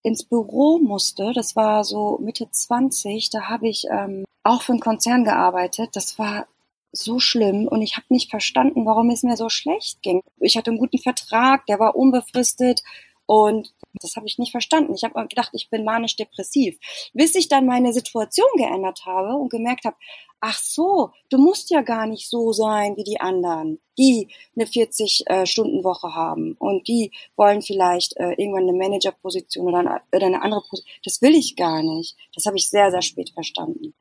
ins 0.03 0.25
Büro 0.25 0.79
musste. 0.79 1.33
Das 1.35 1.57
war 1.57 1.83
so 1.83 2.19
Mitte 2.23 2.49
20. 2.49 3.31
Da 3.31 3.49
habe 3.49 3.69
ich 3.69 3.87
ähm, 3.91 4.25
auch 4.45 4.63
für 4.63 4.73
einen 4.73 4.81
Konzern 4.81 5.25
gearbeitet. 5.25 5.91
Das 5.95 6.19
war 6.19 6.47
so 6.93 7.19
schlimm 7.19 7.67
und 7.69 7.83
ich 7.83 7.97
habe 7.97 8.07
nicht 8.09 8.31
verstanden, 8.31 8.87
warum 8.87 9.11
es 9.11 9.23
mir 9.23 9.37
so 9.37 9.49
schlecht 9.49 10.03
ging. 10.03 10.23
Ich 10.39 10.57
hatte 10.57 10.71
einen 10.71 10.79
guten 10.79 10.99
Vertrag, 10.99 11.67
der 11.67 11.79
war 11.79 11.97
unbefristet 11.97 12.83
und 13.27 13.75
das 14.01 14.17
habe 14.17 14.27
ich 14.27 14.39
nicht 14.39 14.51
verstanden. 14.51 14.95
Ich 14.95 15.05
habe 15.05 15.27
gedacht, 15.29 15.51
ich 15.53 15.71
bin 15.71 15.85
manisch-depressiv. 15.85 16.79
Bis 17.13 17.35
ich 17.35 17.49
dann 17.49 17.67
meine 17.67 17.93
Situation 17.93 18.49
geändert 18.57 19.05
habe 19.07 19.37
und 19.37 19.51
gemerkt 19.51 19.85
habe, 19.85 19.97
ach 20.41 20.59
so, 20.59 21.11
du 21.31 21.39
musst 21.39 21.71
ja 21.71 21.83
gar 21.83 22.07
nicht 22.07 22.29
so 22.29 22.53
sein 22.53 22.97
wie 22.97 23.05
die 23.05 23.21
anderen, 23.21 23.81
die 23.99 24.29
eine 24.55 24.67
40-Stunden-Woche 24.67 26.09
äh, 26.09 26.13
haben 26.13 26.57
und 26.59 26.87
die 26.89 27.11
wollen 27.37 27.63
vielleicht 27.63 28.17
äh, 28.17 28.33
irgendwann 28.33 28.69
eine 28.69 28.77
Managerposition 28.77 29.67
oder 29.67 30.03
eine, 30.13 30.43
andere 30.43 30.63
Position. 30.69 30.95
Das 31.05 31.23
will 31.23 31.35
ich 31.35 31.57
gar 31.57 31.83
nicht. 31.83 32.17
Das 32.35 32.47
habe 32.47 32.57
ich 32.57 32.69
sehr, 32.69 32.91
sehr 32.91 33.03
spät 33.03 33.31
verstanden. 33.31 33.95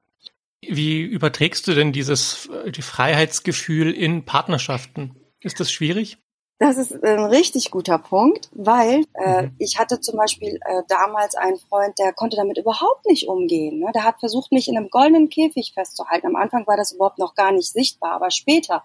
Wie 0.62 1.02
überträgst 1.02 1.68
du 1.68 1.74
denn 1.74 1.92
dieses 1.92 2.50
die 2.68 2.82
Freiheitsgefühl 2.82 3.92
in 3.92 4.26
Partnerschaften? 4.26 5.16
Ist 5.40 5.60
das 5.60 5.72
schwierig? 5.72 6.18
Das 6.58 6.78
ist 6.78 7.04
ein 7.04 7.26
richtig 7.26 7.70
guter 7.70 7.98
Punkt, 7.98 8.50
weil 8.54 9.04
äh, 9.14 9.44
mhm. 9.44 9.56
ich 9.60 9.78
hatte 9.78 10.00
zum 10.00 10.16
Beispiel 10.16 10.58
äh, 10.66 10.84
damals 10.88 11.36
einen 11.36 11.58
Freund, 11.58 12.00
der 12.00 12.14
konnte 12.14 12.38
damit 12.38 12.58
überhaupt 12.58 13.06
nicht 13.08 13.28
umgehen. 13.28 13.80
Ne? 13.80 13.92
Der 13.94 14.06
hat 14.06 14.22
versucht, 14.22 14.54
mich 14.54 14.70
in 14.70 14.78
einem 14.78 14.90
goldenen 14.90 15.30
Käfig 15.30 15.74
festzuhalten. 15.74 16.28
Am 16.28 16.38
Anfang 16.38 16.66
war 16.66 16.78
das 16.78 16.94
überhaupt 16.94 17.20
noch 17.20 17.36
gar 17.36 17.52
nicht 17.52 17.72
sichtbar, 17.72 18.14
aber 18.14 18.32
später, 18.32 18.84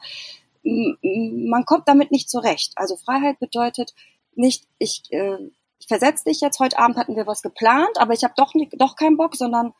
man 0.64 1.64
kommt 1.64 1.86
damit 1.86 2.10
nicht 2.10 2.28
zurecht. 2.28 2.72
Also 2.74 2.96
Freiheit 2.96 3.38
bedeutet 3.38 3.94
nicht, 4.34 4.66
ich, 4.78 5.04
äh, 5.10 5.38
ich 5.78 5.86
versetze 5.86 6.24
dich 6.24 6.40
jetzt, 6.40 6.58
heute 6.58 6.78
Abend 6.78 6.96
hatten 6.96 7.14
wir 7.14 7.28
was 7.28 7.40
geplant, 7.40 7.98
aber 7.98 8.14
ich 8.14 8.24
habe 8.24 8.34
doch, 8.36 8.52
doch 8.72 8.96
keinen 8.96 9.16
Bock, 9.16 9.36
sondern 9.36 9.74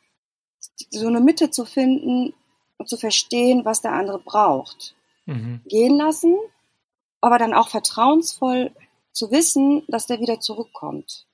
so 0.89 1.07
eine 1.07 1.19
Mitte 1.19 1.51
zu 1.51 1.65
finden 1.65 2.33
und 2.77 2.87
zu 2.87 2.95
verstehen, 2.95 3.65
was 3.65 3.81
der 3.81 3.91
andere 3.91 4.19
braucht. 4.19 4.95
Mhm. 5.25 5.61
Gehen 5.67 5.97
lassen, 5.97 6.37
aber 7.21 7.37
dann 7.37 7.53
auch 7.53 7.69
vertrauensvoll 7.69 8.71
zu 9.11 9.31
wissen, 9.31 9.83
dass 9.87 10.07
der 10.07 10.19
wieder 10.19 10.39
zurückkommt. 10.39 11.25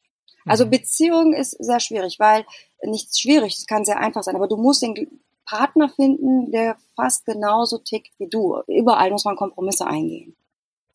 Also 0.45 0.65
mhm. 0.65 0.71
Beziehung 0.71 1.33
ist 1.33 1.51
sehr 1.51 1.79
schwierig, 1.79 2.19
weil 2.19 2.45
nichts 2.83 3.19
schwierig, 3.19 3.55
es 3.57 3.65
kann 3.65 3.85
sehr 3.85 3.99
einfach 3.99 4.23
sein, 4.23 4.35
aber 4.35 4.47
du 4.47 4.57
musst 4.57 4.81
den 4.81 5.21
Partner 5.45 5.89
finden, 5.89 6.51
der 6.51 6.77
fast 6.95 7.25
genauso 7.25 7.77
tickt 7.77 8.11
wie 8.19 8.27
du. 8.27 8.61
Überall 8.67 9.11
muss 9.11 9.25
man 9.25 9.35
Kompromisse 9.35 9.87
eingehen. 9.87 10.35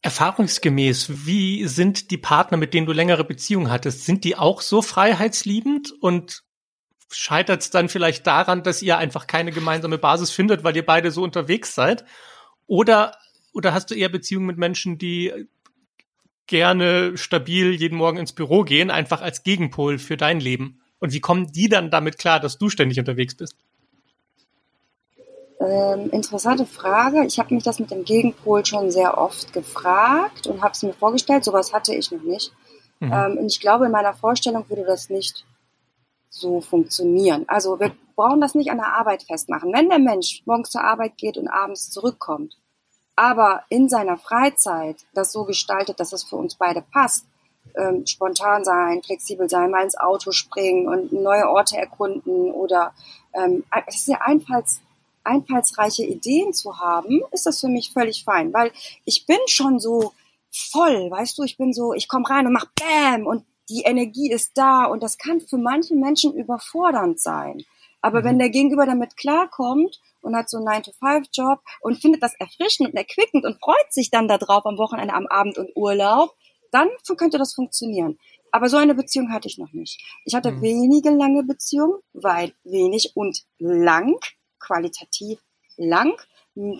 Erfahrungsgemäß, 0.02 1.26
wie 1.26 1.66
sind 1.68 2.10
die 2.10 2.18
Partner, 2.18 2.58
mit 2.58 2.74
denen 2.74 2.86
du 2.86 2.92
längere 2.92 3.24
Beziehungen 3.24 3.70
hattest? 3.70 4.04
Sind 4.04 4.24
die 4.24 4.36
auch 4.36 4.60
so 4.60 4.82
freiheitsliebend 4.82 5.92
und 6.00 6.42
scheitert 7.08 7.62
es 7.62 7.70
dann 7.70 7.88
vielleicht 7.88 8.26
daran, 8.26 8.62
dass 8.62 8.82
ihr 8.82 8.98
einfach 8.98 9.26
keine 9.26 9.52
gemeinsame 9.52 9.98
Basis 9.98 10.30
findet, 10.30 10.64
weil 10.64 10.76
ihr 10.76 10.84
beide 10.84 11.12
so 11.12 11.22
unterwegs 11.22 11.74
seid? 11.74 12.04
Oder, 12.66 13.16
oder 13.52 13.74
hast 13.74 13.90
du 13.90 13.94
eher 13.94 14.08
Beziehungen 14.08 14.46
mit 14.46 14.58
Menschen, 14.58 14.98
die 14.98 15.32
gerne 16.46 17.16
stabil 17.16 17.72
jeden 17.72 17.96
Morgen 17.96 18.18
ins 18.18 18.32
Büro 18.32 18.62
gehen, 18.62 18.90
einfach 18.90 19.22
als 19.22 19.42
Gegenpol 19.42 19.98
für 19.98 20.16
dein 20.16 20.40
Leben? 20.40 20.80
Und 20.98 21.12
wie 21.12 21.20
kommen 21.20 21.50
die 21.50 21.68
dann 21.68 21.90
damit 21.90 22.18
klar, 22.18 22.40
dass 22.40 22.58
du 22.58 22.68
ständig 22.68 22.98
unterwegs 22.98 23.34
bist? 23.34 23.56
Ähm, 25.60 26.10
interessante 26.10 26.66
Frage. 26.66 27.24
Ich 27.24 27.38
habe 27.38 27.54
mich 27.54 27.62
das 27.62 27.78
mit 27.78 27.90
dem 27.90 28.04
Gegenpol 28.04 28.66
schon 28.66 28.90
sehr 28.90 29.18
oft 29.18 29.52
gefragt 29.52 30.46
und 30.46 30.62
habe 30.62 30.72
es 30.72 30.82
mir 30.82 30.92
vorgestellt. 30.92 31.44
Sowas 31.44 31.72
hatte 31.72 31.94
ich 31.94 32.10
noch 32.10 32.22
nicht. 32.22 32.52
Mhm. 33.00 33.12
Ähm, 33.12 33.38
und 33.38 33.46
ich 33.46 33.60
glaube, 33.60 33.86
in 33.86 33.92
meiner 33.92 34.14
Vorstellung 34.14 34.68
würde 34.68 34.84
das 34.84 35.08
nicht 35.10 35.44
so 36.28 36.60
funktionieren. 36.60 37.44
Also 37.46 37.78
wir 37.78 37.92
brauchen 38.16 38.40
das 38.40 38.54
nicht 38.54 38.70
an 38.70 38.78
der 38.78 38.94
Arbeit 38.94 39.22
festmachen. 39.22 39.72
Wenn 39.72 39.88
der 39.88 39.98
Mensch 39.98 40.42
morgens 40.46 40.70
zur 40.70 40.82
Arbeit 40.82 41.16
geht 41.16 41.36
und 41.36 41.48
abends 41.48 41.90
zurückkommt, 41.90 42.56
aber 43.16 43.64
in 43.68 43.88
seiner 43.88 44.18
Freizeit 44.18 44.96
das 45.14 45.32
so 45.32 45.44
gestaltet, 45.44 46.00
dass 46.00 46.12
es 46.12 46.24
für 46.24 46.36
uns 46.36 46.54
beide 46.54 46.82
passt, 46.82 47.26
ähm, 47.76 48.06
spontan 48.06 48.64
sein, 48.64 49.02
flexibel 49.02 49.48
sein, 49.48 49.70
mal 49.70 49.84
ins 49.84 49.96
Auto 49.96 50.32
springen 50.32 50.88
und 50.88 51.12
neue 51.12 51.48
Orte 51.48 51.76
erkunden 51.76 52.50
oder 52.52 52.92
ähm, 53.34 53.64
es 53.86 53.96
ist 53.96 54.08
ja 54.08 54.20
einfalls, 54.20 54.80
einfallsreiche 55.24 56.04
Ideen 56.04 56.52
zu 56.52 56.80
haben, 56.80 57.22
ist 57.30 57.46
das 57.46 57.60
für 57.60 57.68
mich 57.68 57.92
völlig 57.92 58.24
fein, 58.24 58.52
weil 58.52 58.72
ich 59.04 59.26
bin 59.26 59.38
schon 59.46 59.78
so 59.78 60.12
voll, 60.50 61.10
weißt 61.10 61.38
du, 61.38 61.44
ich 61.44 61.56
bin 61.56 61.72
so, 61.72 61.94
ich 61.94 62.08
komme 62.08 62.28
rein 62.28 62.46
und 62.46 62.52
mach 62.52 62.66
Bam 62.74 63.26
und 63.26 63.44
die 63.68 63.82
Energie 63.82 64.30
ist 64.30 64.52
da 64.54 64.84
und 64.84 65.02
das 65.02 65.16
kann 65.16 65.40
für 65.40 65.56
manche 65.56 65.94
Menschen 65.94 66.34
überfordernd 66.34 67.20
sein. 67.20 67.64
Aber 68.02 68.20
mhm. 68.20 68.24
wenn 68.24 68.38
der 68.38 68.50
Gegenüber 68.50 68.84
damit 68.84 69.16
klarkommt 69.16 70.00
und 70.20 70.36
hat 70.36 70.50
so 70.50 70.58
einen 70.58 70.68
9-to-5-Job 70.68 71.60
und 71.80 72.00
findet 72.00 72.22
das 72.22 72.34
erfrischend 72.34 72.90
und 72.90 72.96
erquickend 72.96 73.44
und 73.44 73.58
freut 73.60 73.90
sich 73.90 74.10
dann 74.10 74.28
darauf 74.28 74.66
am 74.66 74.76
Wochenende, 74.76 75.14
am 75.14 75.26
Abend 75.26 75.56
und 75.56 75.70
Urlaub, 75.74 76.34
dann 76.70 76.88
könnte 77.16 77.38
das 77.38 77.54
funktionieren. 77.54 78.18
Aber 78.50 78.68
so 78.68 78.76
eine 78.76 78.94
Beziehung 78.94 79.32
hatte 79.32 79.48
ich 79.48 79.56
noch 79.56 79.72
nicht. 79.72 80.02
Ich 80.26 80.34
hatte 80.34 80.52
mhm. 80.52 80.62
wenige 80.62 81.10
lange 81.10 81.42
Beziehungen, 81.42 81.98
weil 82.12 82.52
wenig 82.64 83.12
und 83.14 83.44
lang, 83.58 84.16
qualitativ 84.58 85.38
lang, 85.78 86.12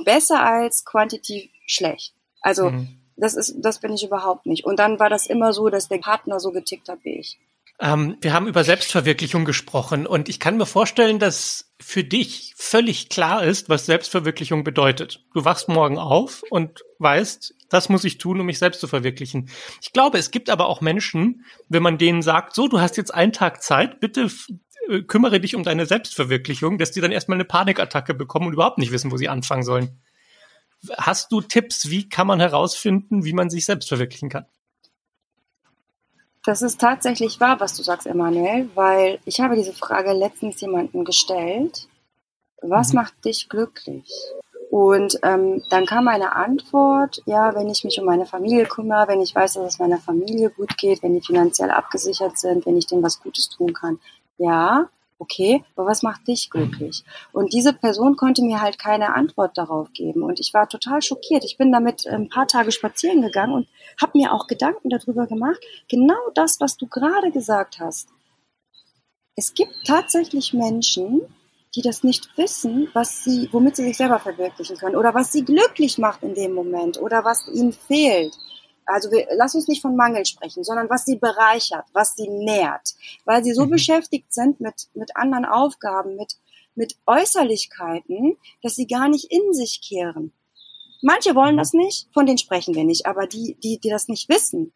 besser 0.04 0.44
als 0.44 0.84
quantitativ 0.84 1.50
schlecht. 1.66 2.14
Also 2.42 2.70
mhm. 2.70 2.98
Das 3.16 3.34
ist, 3.34 3.54
das 3.58 3.78
bin 3.78 3.92
ich 3.92 4.04
überhaupt 4.04 4.46
nicht. 4.46 4.64
Und 4.64 4.78
dann 4.78 4.98
war 4.98 5.10
das 5.10 5.26
immer 5.26 5.52
so, 5.52 5.68
dass 5.68 5.88
der 5.88 5.98
Partner 5.98 6.40
so 6.40 6.50
getickt 6.50 6.88
hat 6.88 7.04
wie 7.04 7.18
ich. 7.18 7.38
Ähm, 7.80 8.16
wir 8.20 8.32
haben 8.32 8.46
über 8.46 8.64
Selbstverwirklichung 8.64 9.44
gesprochen 9.44 10.06
und 10.06 10.28
ich 10.28 10.38
kann 10.38 10.56
mir 10.56 10.66
vorstellen, 10.66 11.18
dass 11.18 11.72
für 11.80 12.04
dich 12.04 12.54
völlig 12.56 13.08
klar 13.08 13.42
ist, 13.42 13.68
was 13.68 13.86
Selbstverwirklichung 13.86 14.62
bedeutet. 14.62 15.24
Du 15.34 15.44
wachst 15.44 15.68
morgen 15.68 15.98
auf 15.98 16.42
und 16.50 16.84
weißt, 16.98 17.54
das 17.68 17.88
muss 17.88 18.04
ich 18.04 18.18
tun, 18.18 18.38
um 18.38 18.46
mich 18.46 18.58
selbst 18.58 18.80
zu 18.80 18.86
verwirklichen. 18.86 19.48
Ich 19.80 19.92
glaube, 19.92 20.18
es 20.18 20.30
gibt 20.30 20.50
aber 20.50 20.66
auch 20.66 20.80
Menschen, 20.80 21.44
wenn 21.68 21.82
man 21.82 21.98
denen 21.98 22.22
sagt, 22.22 22.54
so, 22.54 22.68
du 22.68 22.80
hast 22.80 22.96
jetzt 22.96 23.12
einen 23.12 23.32
Tag 23.32 23.62
Zeit, 23.62 23.98
bitte 23.98 24.30
äh, 24.88 25.02
kümmere 25.02 25.40
dich 25.40 25.56
um 25.56 25.64
deine 25.64 25.86
Selbstverwirklichung, 25.86 26.78
dass 26.78 26.92
die 26.92 27.00
dann 27.00 27.12
erstmal 27.12 27.36
eine 27.36 27.44
Panikattacke 27.44 28.14
bekommen 28.14 28.46
und 28.46 28.52
überhaupt 28.52 28.78
nicht 28.78 28.92
wissen, 28.92 29.10
wo 29.10 29.16
sie 29.16 29.28
anfangen 29.28 29.64
sollen. 29.64 30.00
Hast 30.98 31.32
du 31.32 31.40
Tipps, 31.40 31.90
wie 31.90 32.08
kann 32.08 32.26
man 32.26 32.40
herausfinden, 32.40 33.24
wie 33.24 33.32
man 33.32 33.50
sich 33.50 33.64
selbst 33.64 33.88
verwirklichen 33.88 34.28
kann? 34.28 34.46
Das 36.44 36.60
ist 36.62 36.80
tatsächlich 36.80 37.38
wahr, 37.40 37.60
was 37.60 37.76
du 37.76 37.82
sagst, 37.82 38.06
Emanuel, 38.06 38.68
weil 38.74 39.20
ich 39.24 39.40
habe 39.40 39.54
diese 39.54 39.72
Frage 39.72 40.12
letztens 40.12 40.60
jemandem 40.60 41.04
gestellt. 41.04 41.86
Was 42.60 42.92
mhm. 42.92 42.96
macht 42.96 43.24
dich 43.24 43.48
glücklich? 43.48 44.10
Und 44.70 45.18
ähm, 45.22 45.62
dann 45.68 45.84
kam 45.84 46.08
eine 46.08 46.34
Antwort, 46.34 47.22
ja, 47.26 47.54
wenn 47.54 47.68
ich 47.68 47.84
mich 47.84 48.00
um 48.00 48.06
meine 48.06 48.24
Familie 48.24 48.64
kümmere, 48.64 49.06
wenn 49.08 49.20
ich 49.20 49.34
weiß, 49.34 49.54
dass 49.54 49.74
es 49.74 49.78
meiner 49.78 49.98
Familie 49.98 50.48
gut 50.48 50.78
geht, 50.78 51.02
wenn 51.02 51.12
die 51.12 51.20
finanziell 51.20 51.70
abgesichert 51.70 52.38
sind, 52.38 52.64
wenn 52.64 52.78
ich 52.78 52.86
denen 52.86 53.02
was 53.02 53.20
Gutes 53.20 53.50
tun 53.50 53.74
kann. 53.74 54.00
Ja, 54.38 54.88
okay, 55.22 55.64
aber 55.76 55.86
was 55.86 56.02
macht 56.02 56.26
dich 56.26 56.50
glücklich? 56.50 57.04
Und 57.32 57.52
diese 57.52 57.72
Person 57.72 58.16
konnte 58.16 58.42
mir 58.42 58.60
halt 58.60 58.78
keine 58.78 59.14
Antwort 59.14 59.56
darauf 59.56 59.92
geben. 59.92 60.22
Und 60.22 60.40
ich 60.40 60.52
war 60.52 60.68
total 60.68 61.00
schockiert. 61.00 61.44
Ich 61.44 61.56
bin 61.56 61.70
damit 61.70 62.06
ein 62.06 62.28
paar 62.28 62.48
Tage 62.48 62.72
spazieren 62.72 63.22
gegangen 63.22 63.54
und 63.54 63.68
habe 64.00 64.18
mir 64.18 64.32
auch 64.32 64.48
Gedanken 64.48 64.90
darüber 64.90 65.26
gemacht. 65.26 65.60
Genau 65.88 66.18
das, 66.34 66.60
was 66.60 66.76
du 66.76 66.88
gerade 66.88 67.30
gesagt 67.30 67.78
hast. 67.78 68.08
Es 69.36 69.54
gibt 69.54 69.72
tatsächlich 69.86 70.52
Menschen, 70.52 71.22
die 71.74 71.82
das 71.82 72.02
nicht 72.02 72.36
wissen, 72.36 72.88
was 72.92 73.24
sie, 73.24 73.48
womit 73.52 73.76
sie 73.76 73.84
sich 73.84 73.96
selber 73.96 74.18
verwirklichen 74.18 74.76
können 74.76 74.96
oder 74.96 75.14
was 75.14 75.32
sie 75.32 75.44
glücklich 75.44 75.98
macht 75.98 76.22
in 76.22 76.34
dem 76.34 76.52
Moment 76.52 77.00
oder 77.00 77.24
was 77.24 77.48
ihnen 77.48 77.72
fehlt. 77.72 78.36
Also 78.86 79.10
wir, 79.10 79.26
lass 79.36 79.54
uns 79.54 79.68
nicht 79.68 79.82
von 79.82 79.96
Mangel 79.96 80.24
sprechen, 80.26 80.64
sondern 80.64 80.90
was 80.90 81.04
sie 81.04 81.16
bereichert, 81.16 81.84
was 81.92 82.14
sie 82.16 82.28
nährt, 82.28 82.94
weil 83.24 83.44
sie 83.44 83.52
so 83.52 83.66
mhm. 83.66 83.70
beschäftigt 83.70 84.32
sind 84.32 84.60
mit, 84.60 84.88
mit 84.94 85.16
anderen 85.16 85.44
Aufgaben, 85.44 86.16
mit, 86.16 86.36
mit 86.74 86.96
Äußerlichkeiten, 87.06 88.36
dass 88.62 88.74
sie 88.74 88.86
gar 88.86 89.08
nicht 89.08 89.30
in 89.30 89.52
sich 89.52 89.80
kehren. 89.80 90.32
Manche 91.00 91.34
wollen 91.34 91.54
mhm. 91.54 91.58
das 91.58 91.72
nicht, 91.72 92.08
von 92.12 92.26
denen 92.26 92.38
sprechen 92.38 92.74
wir 92.74 92.84
nicht, 92.84 93.06
aber 93.06 93.26
die, 93.26 93.56
die, 93.62 93.78
die 93.78 93.90
das 93.90 94.08
nicht 94.08 94.28
wissen, 94.28 94.72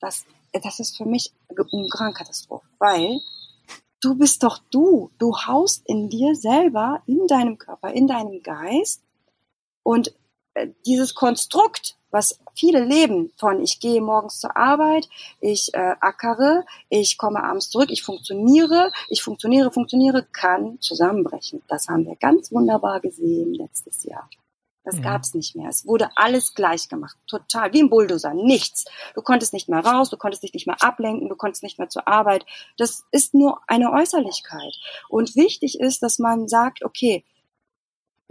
das, 0.00 0.24
das 0.52 0.80
ist 0.80 0.96
für 0.96 1.06
mich 1.06 1.32
eine 1.48 1.88
Krankatastrophe, 1.88 2.66
weil 2.78 3.20
du 4.00 4.14
bist 4.16 4.42
doch 4.42 4.58
du. 4.70 5.10
Du 5.18 5.34
haust 5.46 5.82
in 5.86 6.10
dir 6.10 6.34
selber, 6.34 7.02
in 7.06 7.26
deinem 7.26 7.58
Körper, 7.58 7.92
in 7.92 8.06
deinem 8.06 8.42
Geist 8.42 9.02
und 9.82 10.14
äh, 10.54 10.68
dieses 10.84 11.14
Konstrukt, 11.14 11.96
was 12.14 12.38
viele 12.54 12.84
leben 12.84 13.32
von 13.36 13.60
ich 13.60 13.80
gehe 13.80 14.00
morgens 14.00 14.38
zur 14.38 14.56
Arbeit, 14.56 15.08
ich 15.40 15.74
äh, 15.74 15.96
ackere, 16.00 16.64
ich 16.88 17.18
komme 17.18 17.42
abends 17.42 17.68
zurück, 17.70 17.90
ich 17.90 18.04
funktioniere, 18.04 18.92
ich 19.08 19.22
funktioniere, 19.22 19.72
funktioniere, 19.72 20.24
kann 20.32 20.80
zusammenbrechen. 20.80 21.62
Das 21.68 21.88
haben 21.88 22.06
wir 22.06 22.14
ganz 22.16 22.52
wunderbar 22.52 23.00
gesehen 23.00 23.52
letztes 23.52 24.04
Jahr. 24.04 24.30
Das 24.84 24.96
ja. 24.96 25.02
gab's 25.02 25.34
nicht 25.34 25.56
mehr. 25.56 25.70
Es 25.70 25.86
wurde 25.86 26.10
alles 26.14 26.54
gleich 26.54 26.88
gemacht. 26.88 27.16
Total. 27.26 27.72
Wie 27.72 27.82
ein 27.82 27.90
Bulldozer. 27.90 28.34
Nichts. 28.34 28.84
Du 29.14 29.22
konntest 29.22 29.54
nicht 29.54 29.68
mehr 29.68 29.84
raus, 29.84 30.10
du 30.10 30.18
konntest 30.18 30.42
dich 30.42 30.52
nicht 30.52 30.66
mehr 30.66 30.82
ablenken, 30.82 31.28
du 31.28 31.36
konntest 31.36 31.62
nicht 31.62 31.78
mehr 31.78 31.88
zur 31.88 32.06
Arbeit. 32.06 32.44
Das 32.76 33.04
ist 33.10 33.34
nur 33.34 33.60
eine 33.66 33.90
Äußerlichkeit. 33.92 34.74
Und 35.08 35.34
wichtig 35.36 35.80
ist, 35.80 36.02
dass 36.02 36.18
man 36.18 36.48
sagt, 36.48 36.84
okay, 36.84 37.24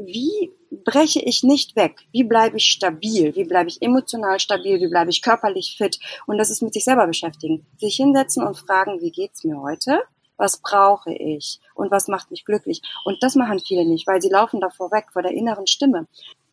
wie 0.06 0.52
breche 0.84 1.20
ich 1.20 1.44
nicht 1.44 1.76
weg? 1.76 2.02
Wie 2.12 2.24
bleibe 2.24 2.58
ich 2.58 2.66
stabil? 2.66 3.36
Wie 3.36 3.44
bleibe 3.44 3.70
ich 3.70 3.82
emotional 3.82 4.40
stabil? 4.40 4.80
Wie 4.80 4.88
bleibe 4.88 5.10
ich 5.10 5.22
körperlich 5.22 5.76
fit? 5.78 6.00
Und 6.26 6.38
das 6.38 6.50
ist 6.50 6.62
mit 6.62 6.74
sich 6.74 6.84
selber 6.84 7.08
beschäftigen. 7.08 7.66
Sich 7.78 7.96
hinsetzen 7.96 8.46
und 8.46 8.58
fragen, 8.58 9.02
wie 9.02 9.12
geht's 9.12 9.44
mir 9.44 9.62
heute? 9.62 10.02
Was 10.38 10.58
brauche 10.58 11.14
ich? 11.14 11.60
Und 11.76 11.92
was 11.92 12.08
macht 12.08 12.32
mich 12.32 12.44
glücklich? 12.44 12.82
Und 13.06 13.22
das 13.22 13.36
machen 13.36 13.60
viele 13.60 13.86
nicht, 13.86 14.08
weil 14.08 14.22
sie 14.22 14.30
laufen 14.30 14.60
davor 14.60 14.92
weg, 14.92 15.06
vor 15.14 15.22
der 15.22 15.32
inneren 15.32 15.68
Stimme. 15.68 16.08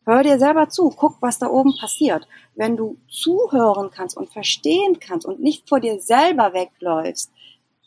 Hör 0.07 0.23
dir 0.23 0.39
selber 0.39 0.69
zu, 0.69 0.91
guck, 0.91 1.21
was 1.21 1.39
da 1.39 1.49
oben 1.49 1.77
passiert. 1.79 2.27
Wenn 2.55 2.77
du 2.77 2.97
zuhören 3.09 3.91
kannst 3.91 4.17
und 4.17 4.33
verstehen 4.33 4.99
kannst 4.99 5.27
und 5.27 5.41
nicht 5.41 5.69
vor 5.69 5.81
dir 5.81 6.01
selber 6.01 6.53
wegläufst, 6.53 7.31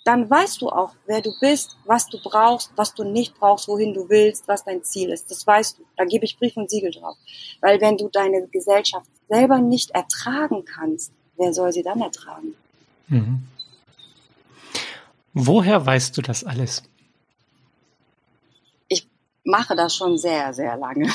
dann 0.03 0.29
weißt 0.29 0.62
du 0.62 0.69
auch, 0.69 0.93
wer 1.05 1.22
du 1.22 1.33
bist, 1.39 1.77
was 1.86 2.07
du 2.07 2.17
brauchst, 2.22 2.74
was 2.75 2.93
du 2.93 3.03
nicht 3.03 3.39
brauchst, 3.39 3.67
wohin 3.67 3.93
du 3.93 4.10
willst, 4.10 4.48
was 4.48 4.65
dein 4.65 4.83
Ziel 4.83 5.10
ist. 5.10 5.31
Das 5.31 5.48
weißt 5.48 5.79
du. 5.79 5.83
Da 5.95 6.03
gebe 6.03 6.25
ich 6.25 6.38
Brief 6.38 6.57
und 6.57 6.69
Siegel 6.69 6.91
drauf. 6.91 7.15
Weil 7.62 7.79
wenn 7.79 7.98
du 7.98 8.10
deine 8.10 8.48
Gesellschaft 8.48 9.07
selber 9.29 9.60
nicht 9.60 9.91
ertragen 9.91 10.65
kannst, 10.65 11.13
wer 11.38 11.53
soll 11.53 11.72
sie 11.72 11.83
dann 11.83 12.01
ertragen? 12.01 12.55
Mhm. 13.07 13.43
Woher 15.33 15.86
weißt 15.86 16.17
du 16.17 16.22
das 16.22 16.43
alles? 16.43 16.83
Ich 18.89 19.07
mache 19.45 19.75
das 19.75 19.95
schon 19.95 20.17
sehr, 20.17 20.53
sehr 20.53 20.75
lange. 20.75 21.10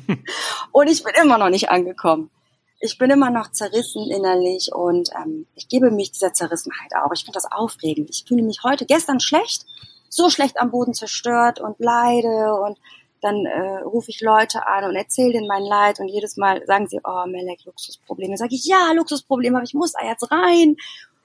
und 0.72 0.88
ich 0.88 1.02
bin 1.04 1.14
immer 1.22 1.38
noch 1.38 1.48
nicht 1.48 1.70
angekommen. 1.70 2.30
Ich 2.78 2.98
bin 2.98 3.10
immer 3.10 3.30
noch 3.30 3.50
zerrissen 3.52 4.10
innerlich 4.10 4.70
und 4.74 5.10
ähm, 5.16 5.46
ich 5.54 5.68
gebe 5.68 5.90
mich 5.90 6.12
dieser 6.12 6.34
Zerrissenheit 6.34 6.94
auch. 6.94 7.10
Ich 7.14 7.20
finde 7.24 7.36
das 7.36 7.50
aufregend. 7.50 8.10
Ich 8.10 8.24
fühle 8.26 8.42
mich 8.42 8.60
heute, 8.64 8.84
gestern 8.84 9.18
schlecht, 9.20 9.64
so 10.10 10.28
schlecht 10.28 10.58
am 10.60 10.70
Boden 10.70 10.92
zerstört 10.92 11.60
und 11.60 11.78
leide 11.78 12.54
und 12.54 12.78
dann 13.22 13.46
äh, 13.46 13.78
rufe 13.78 14.10
ich 14.10 14.20
Leute 14.20 14.66
an 14.66 14.84
und 14.84 14.94
erzähle 14.94 15.32
denen 15.32 15.48
mein 15.48 15.62
Leid 15.62 16.00
und 16.00 16.08
jedes 16.08 16.36
Mal 16.36 16.64
sagen 16.66 16.86
sie, 16.86 17.00
oh 17.02 17.26
Melek, 17.26 17.64
Luxusprobleme. 17.64 18.36
Sage 18.36 18.54
ich, 18.54 18.66
ja, 18.66 18.92
Luxusprobleme, 18.94 19.56
aber 19.56 19.64
ich 19.64 19.74
muss 19.74 19.92
da 19.92 20.06
jetzt 20.06 20.30
rein 20.30 20.76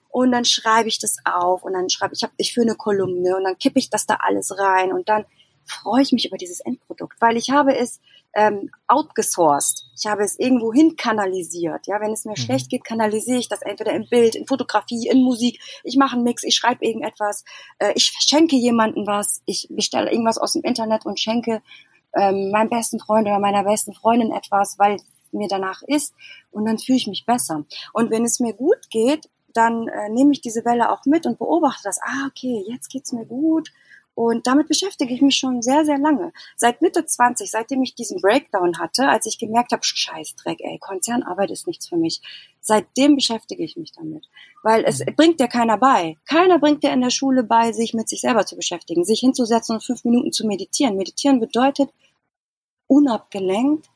und 0.10 0.32
dann 0.32 0.46
schreibe 0.46 0.90
ich 0.90 1.00
das 1.00 1.18
auf 1.26 1.64
und 1.64 1.74
dann 1.74 1.90
schreibe 1.90 2.14
ich, 2.14 2.24
hab, 2.24 2.32
ich 2.38 2.54
führe 2.54 2.68
eine 2.68 2.76
Kolumne 2.76 3.36
und 3.36 3.44
dann 3.44 3.58
kippe 3.58 3.80
ich 3.80 3.90
das 3.90 4.06
da 4.06 4.18
alles 4.20 4.58
rein 4.58 4.94
und 4.94 5.10
dann 5.10 5.26
freue 5.66 6.02
ich 6.02 6.12
mich 6.12 6.26
über 6.26 6.38
dieses 6.38 6.60
Endprodukt, 6.60 7.20
weil 7.22 7.38
ich 7.38 7.50
habe 7.50 7.76
es 7.76 8.00
ähm, 8.34 8.72
outgesourced. 8.88 9.86
Ich 9.98 10.06
habe 10.06 10.24
es 10.24 10.40
irgendwo 10.40 10.74
hin 10.74 10.96
kanalisiert. 10.96 11.88
Ja, 11.88 12.00
wenn 12.00 12.12
es 12.12 12.26
mir 12.26 12.32
mhm. 12.32 12.38
schlecht 12.38 12.70
geht, 12.70 12.84
kanalisiere 12.84 13.40
ich 13.40 13.50
das 13.50 13.62
entweder 13.62 13.94
im 13.94 14.08
Bild, 14.08 14.36
in 14.36 14.48
Fotografie, 14.48 15.08
in 15.08 15.24
Musik. 15.24 15.60
Ich 15.84 15.98
mache 15.98 16.16
einen 16.16 16.24
Mix, 16.24 16.44
ich 16.44 16.56
schreibe 16.56 16.86
irgendetwas, 16.86 17.44
äh, 17.80 17.94
ich 17.96 18.14
schenke 18.20 18.56
jemandem 18.56 19.06
was, 19.06 19.42
ich 19.46 19.68
bestelle 19.70 20.12
irgendwas 20.12 20.38
aus 20.38 20.54
dem 20.54 20.64
Internet 20.64 21.06
und 21.06 21.20
schenke 21.20 21.62
ähm, 22.16 22.52
meinem 22.52 22.70
besten 22.70 23.00
Freund 23.00 23.28
oder 23.28 23.40
meiner 23.40 23.64
besten 23.64 23.94
Freundin 23.94 24.32
etwas, 24.32 24.80
weil 24.80 24.98
mir 25.32 25.48
danach 25.48 25.82
ist 25.84 26.14
und 26.52 26.66
dann 26.66 26.78
fühle 26.78 26.98
ich 26.98 27.08
mich 27.08 27.26
besser. 27.26 27.66
Und 27.94 28.12
wenn 28.12 28.26
es 28.26 28.40
mir 28.40 28.54
gut 28.54 28.90
geht, 28.90 29.30
dann 29.54 29.88
äh, 29.88 30.10
nehme 30.10 30.32
ich 30.32 30.42
diese 30.42 30.64
Welle 30.66 30.92
auch 30.92 31.06
mit 31.06 31.26
und 31.26 31.38
beobachte 31.38 31.84
das. 31.84 32.00
Ah, 32.02 32.28
okay, 32.28 32.64
jetzt 32.68 32.90
geht's 32.90 33.12
mir 33.12 33.26
gut. 33.26 33.72
Und 34.24 34.46
damit 34.46 34.68
beschäftige 34.68 35.16
ich 35.16 35.22
mich 35.24 35.36
schon 35.36 35.64
sehr, 35.64 35.84
sehr 35.84 35.98
lange. 35.98 36.32
Seit 36.56 36.84
Mitte 36.84 37.04
20, 37.04 37.50
seitdem 37.50 37.82
ich 37.82 37.96
diesen 37.96 38.22
Breakdown 38.22 38.78
hatte, 38.78 39.08
als 39.08 39.26
ich 39.26 39.40
gemerkt 39.40 39.72
habe, 39.72 39.84
Scheißdreck, 39.84 40.62
ey, 40.62 40.78
Konzernarbeit 40.78 41.50
ist 41.50 41.66
nichts 41.66 41.88
für 41.88 41.98
mich. 41.98 42.22
Seitdem 42.60 43.16
beschäftige 43.16 43.64
ich 43.64 43.78
mich 43.78 43.94
damit. 43.94 44.30
Weil 44.62 44.84
es 44.86 45.00
mhm. 45.00 45.16
bringt 45.16 45.40
dir 45.40 45.48
keiner 45.48 45.80
bei. 45.80 46.18
Keiner 46.30 46.60
bringt 46.60 46.84
dir 46.84 46.94
in 46.94 47.02
der 47.02 47.10
Schule 47.10 47.42
bei, 47.42 47.72
sich 47.72 47.96
mit 47.96 48.10
sich 48.10 48.22
selber 48.22 48.46
zu 48.46 48.56
beschäftigen, 48.56 49.06
sich 49.06 49.22
hinzusetzen 49.22 49.78
und 49.78 49.84
fünf 49.84 50.04
Minuten 50.04 50.32
zu 50.32 50.46
meditieren. 50.46 50.98
Meditieren 50.98 51.40
bedeutet, 51.40 51.90
unabgelenkt 52.86 53.90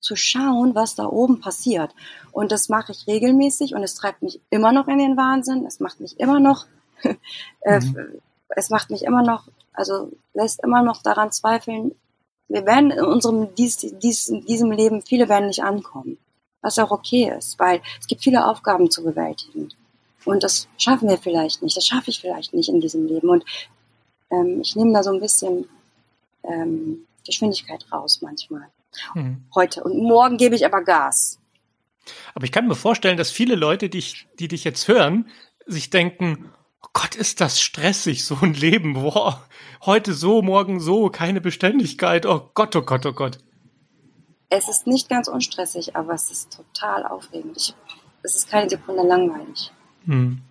zu 0.00 0.16
schauen, 0.16 0.74
was 0.74 0.96
da 0.96 1.06
oben 1.06 1.40
passiert. 1.40 1.94
Und 2.30 2.52
das 2.52 2.68
mache 2.68 2.92
ich 2.92 3.06
regelmäßig 3.06 3.74
und 3.74 3.82
es 3.82 3.94
treibt 3.94 4.20
mich 4.20 4.38
immer 4.50 4.72
noch 4.72 4.88
in 4.88 4.98
den 4.98 5.16
Wahnsinn. 5.16 5.64
Es 5.64 5.80
macht 5.80 5.98
mich 5.98 6.20
immer 6.20 6.40
noch, 6.40 6.66
äh, 7.62 7.80
mhm. 7.80 8.20
es 8.50 8.68
macht 8.68 8.90
mich 8.90 9.04
immer 9.04 9.22
noch, 9.22 9.48
also 9.72 10.10
lässt 10.34 10.62
immer 10.62 10.82
noch 10.82 11.02
daran 11.02 11.32
zweifeln, 11.32 11.94
wir 12.48 12.66
werden 12.66 12.90
in 12.90 13.04
unserem, 13.04 13.54
dies, 13.54 13.78
dies, 13.78 14.28
in 14.28 14.44
diesem 14.44 14.70
Leben, 14.70 15.02
viele 15.02 15.28
werden 15.28 15.46
nicht 15.46 15.62
ankommen. 15.62 16.18
Was 16.60 16.78
auch 16.78 16.90
okay 16.90 17.32
ist, 17.36 17.58
weil 17.58 17.80
es 17.98 18.06
gibt 18.06 18.22
viele 18.22 18.46
Aufgaben 18.46 18.90
zu 18.90 19.02
bewältigen. 19.02 19.70
Und 20.24 20.42
das 20.42 20.68
schaffen 20.78 21.08
wir 21.08 21.18
vielleicht 21.18 21.62
nicht, 21.62 21.76
das 21.76 21.86
schaffe 21.86 22.10
ich 22.10 22.20
vielleicht 22.20 22.54
nicht 22.54 22.68
in 22.68 22.80
diesem 22.80 23.06
Leben. 23.06 23.28
Und 23.28 23.44
ähm, 24.30 24.60
ich 24.60 24.76
nehme 24.76 24.92
da 24.92 25.02
so 25.02 25.12
ein 25.12 25.20
bisschen 25.20 25.68
ähm, 26.44 27.06
Geschwindigkeit 27.26 27.84
raus 27.90 28.20
manchmal. 28.20 28.68
Hm. 29.14 29.42
Heute. 29.54 29.82
Und 29.82 29.96
morgen 30.02 30.36
gebe 30.36 30.54
ich 30.54 30.66
aber 30.66 30.82
Gas. 30.82 31.38
Aber 32.34 32.44
ich 32.44 32.52
kann 32.52 32.68
mir 32.68 32.74
vorstellen, 32.74 33.16
dass 33.16 33.30
viele 33.30 33.54
Leute, 33.54 33.88
die, 33.88 33.98
ich, 33.98 34.26
die 34.38 34.48
dich 34.48 34.64
jetzt 34.64 34.88
hören, 34.88 35.30
sich 35.66 35.90
denken, 35.90 36.52
Gott, 36.92 37.14
ist 37.14 37.40
das 37.40 37.60
stressig, 37.60 38.24
so 38.24 38.36
ein 38.42 38.54
Leben. 38.54 38.94
Boah, 38.94 39.42
heute 39.84 40.12
so, 40.12 40.42
morgen 40.42 40.80
so, 40.80 41.08
keine 41.08 41.40
Beständigkeit. 41.40 42.26
Oh 42.26 42.50
Gott, 42.54 42.76
oh 42.76 42.82
Gott, 42.82 43.06
oh 43.06 43.12
Gott. 43.12 43.38
Es 44.50 44.68
ist 44.68 44.86
nicht 44.86 45.08
ganz 45.08 45.28
unstressig, 45.28 45.96
aber 45.96 46.12
es 46.12 46.30
ist 46.30 46.54
total 46.54 47.06
aufregend. 47.06 47.56
Ich, 47.56 47.74
es 48.22 48.34
ist 48.34 48.50
keine 48.50 48.68
Sekunde 48.68 49.02
langweilig. 49.02 49.72
Hm. 50.04 50.42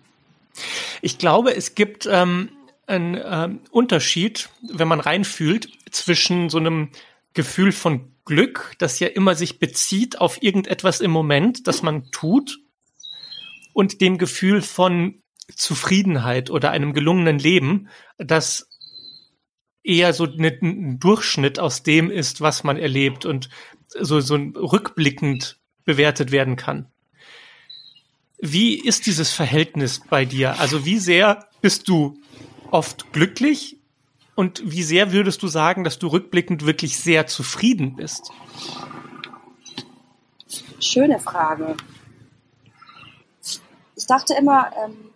Ich 1.00 1.18
glaube, 1.18 1.54
es 1.54 1.76
gibt 1.76 2.06
ähm, 2.10 2.50
einen 2.86 3.20
ähm, 3.24 3.60
Unterschied, 3.70 4.48
wenn 4.62 4.88
man 4.88 5.00
reinfühlt, 5.00 5.68
zwischen 5.90 6.50
so 6.50 6.58
einem 6.58 6.90
Gefühl 7.34 7.70
von 7.70 8.12
Glück, 8.24 8.74
das 8.78 8.98
ja 8.98 9.08
immer 9.08 9.34
sich 9.34 9.58
bezieht 9.58 10.20
auf 10.20 10.42
irgendetwas 10.42 11.00
im 11.00 11.10
Moment, 11.10 11.66
das 11.68 11.82
man 11.82 12.10
tut, 12.10 12.58
und 13.72 14.00
dem 14.00 14.18
Gefühl 14.18 14.62
von 14.62 15.21
Zufriedenheit 15.56 16.50
oder 16.50 16.70
einem 16.70 16.92
gelungenen 16.92 17.38
Leben, 17.38 17.88
das 18.18 18.68
eher 19.82 20.12
so 20.12 20.24
ein 20.24 20.98
Durchschnitt 20.98 21.58
aus 21.58 21.82
dem 21.82 22.10
ist, 22.10 22.40
was 22.40 22.64
man 22.64 22.76
erlebt 22.76 23.26
und 23.26 23.48
so, 23.88 24.20
so 24.20 24.36
rückblickend 24.36 25.58
bewertet 25.84 26.30
werden 26.30 26.56
kann. 26.56 26.86
Wie 28.38 28.78
ist 28.78 29.06
dieses 29.06 29.32
Verhältnis 29.32 30.00
bei 30.08 30.24
dir? 30.24 30.58
Also 30.60 30.84
wie 30.84 30.98
sehr 30.98 31.48
bist 31.60 31.88
du 31.88 32.18
oft 32.70 33.12
glücklich 33.12 33.78
und 34.34 34.62
wie 34.64 34.82
sehr 34.82 35.12
würdest 35.12 35.42
du 35.42 35.48
sagen, 35.48 35.84
dass 35.84 35.98
du 35.98 36.08
rückblickend 36.08 36.66
wirklich 36.66 36.98
sehr 36.98 37.26
zufrieden 37.26 37.96
bist? 37.96 38.30
Schöne 40.80 41.20
Frage. 41.20 41.76
Ich 43.94 44.06
dachte 44.06 44.34
immer, 44.34 44.72
ähm, 44.84 45.11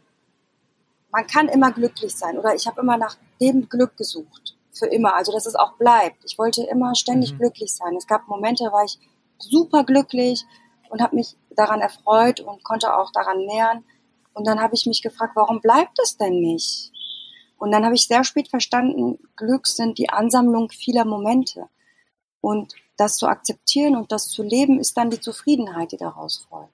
man 1.10 1.26
kann 1.26 1.48
immer 1.48 1.72
glücklich 1.72 2.14
sein 2.14 2.38
oder 2.38 2.54
ich 2.54 2.66
habe 2.66 2.80
immer 2.80 2.96
nach 2.96 3.16
dem 3.40 3.68
Glück 3.68 3.96
gesucht. 3.96 4.56
Für 4.72 4.86
immer. 4.86 5.14
Also, 5.14 5.32
dass 5.32 5.46
es 5.46 5.54
auch 5.54 5.72
bleibt. 5.78 6.22
Ich 6.26 6.38
wollte 6.38 6.62
immer 6.64 6.94
ständig 6.94 7.32
mhm. 7.32 7.38
glücklich 7.38 7.74
sein. 7.74 7.96
Es 7.96 8.06
gab 8.06 8.28
Momente, 8.28 8.64
da 8.64 8.72
war 8.72 8.84
ich 8.84 8.98
super 9.38 9.84
glücklich 9.84 10.44
und 10.90 11.00
habe 11.00 11.16
mich 11.16 11.36
daran 11.50 11.80
erfreut 11.80 12.40
und 12.40 12.62
konnte 12.62 12.94
auch 12.94 13.10
daran 13.10 13.38
nähern. 13.38 13.84
Und 14.34 14.46
dann 14.46 14.60
habe 14.60 14.74
ich 14.74 14.84
mich 14.84 15.00
gefragt, 15.00 15.34
warum 15.34 15.60
bleibt 15.60 15.98
es 16.02 16.18
denn 16.18 16.40
nicht? 16.40 16.92
Und 17.56 17.72
dann 17.72 17.84
habe 17.84 17.94
ich 17.94 18.06
sehr 18.06 18.22
spät 18.22 18.48
verstanden, 18.48 19.18
Glück 19.36 19.66
sind 19.66 19.96
die 19.96 20.10
Ansammlung 20.10 20.70
vieler 20.70 21.06
Momente. 21.06 21.68
Und 22.42 22.74
das 22.98 23.16
zu 23.16 23.26
akzeptieren 23.26 23.96
und 23.96 24.12
das 24.12 24.28
zu 24.28 24.42
leben, 24.42 24.78
ist 24.78 24.96
dann 24.96 25.10
die 25.10 25.20
Zufriedenheit, 25.20 25.92
die 25.92 25.96
daraus 25.96 26.46
folgt. 26.48 26.72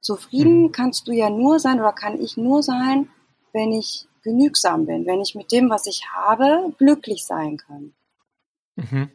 Zufrieden 0.00 0.64
mhm. 0.64 0.72
kannst 0.72 1.08
du 1.08 1.12
ja 1.12 1.30
nur 1.30 1.58
sein 1.58 1.80
oder 1.80 1.92
kann 1.92 2.20
ich 2.20 2.36
nur 2.36 2.62
sein, 2.62 3.08
wenn 3.56 3.72
ich 3.72 4.06
genügsam 4.22 4.86
bin, 4.86 5.06
wenn 5.06 5.20
ich 5.20 5.34
mit 5.34 5.50
dem, 5.50 5.70
was 5.70 5.86
ich 5.86 6.04
habe, 6.12 6.72
glücklich 6.78 7.24
sein 7.24 7.56
kann. 7.56 7.94
Mhm. 8.76 9.10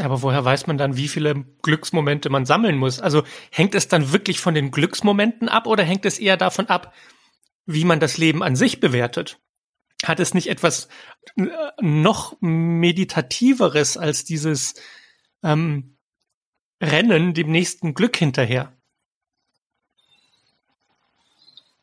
Aber 0.00 0.22
woher 0.22 0.44
weiß 0.44 0.66
man 0.66 0.78
dann, 0.78 0.96
wie 0.96 1.08
viele 1.08 1.44
Glücksmomente 1.62 2.30
man 2.30 2.46
sammeln 2.46 2.78
muss? 2.78 3.00
Also 3.00 3.24
hängt 3.50 3.74
es 3.74 3.88
dann 3.88 4.12
wirklich 4.12 4.40
von 4.40 4.54
den 4.54 4.70
Glücksmomenten 4.70 5.48
ab 5.48 5.66
oder 5.66 5.84
hängt 5.84 6.06
es 6.06 6.18
eher 6.18 6.36
davon 6.36 6.68
ab, 6.68 6.94
wie 7.66 7.84
man 7.84 8.00
das 8.00 8.16
Leben 8.16 8.42
an 8.42 8.56
sich 8.56 8.80
bewertet. 8.80 9.40
Hat 10.04 10.20
es 10.20 10.32
nicht 10.32 10.48
etwas 10.48 10.88
äh, 11.36 11.48
noch 11.80 12.36
meditativeres 12.40 13.96
als 13.96 14.24
dieses 14.24 14.74
ähm, 15.42 15.98
Rennen 16.80 17.34
dem 17.34 17.50
nächsten 17.50 17.94
Glück 17.94 18.16
hinterher? 18.16 18.77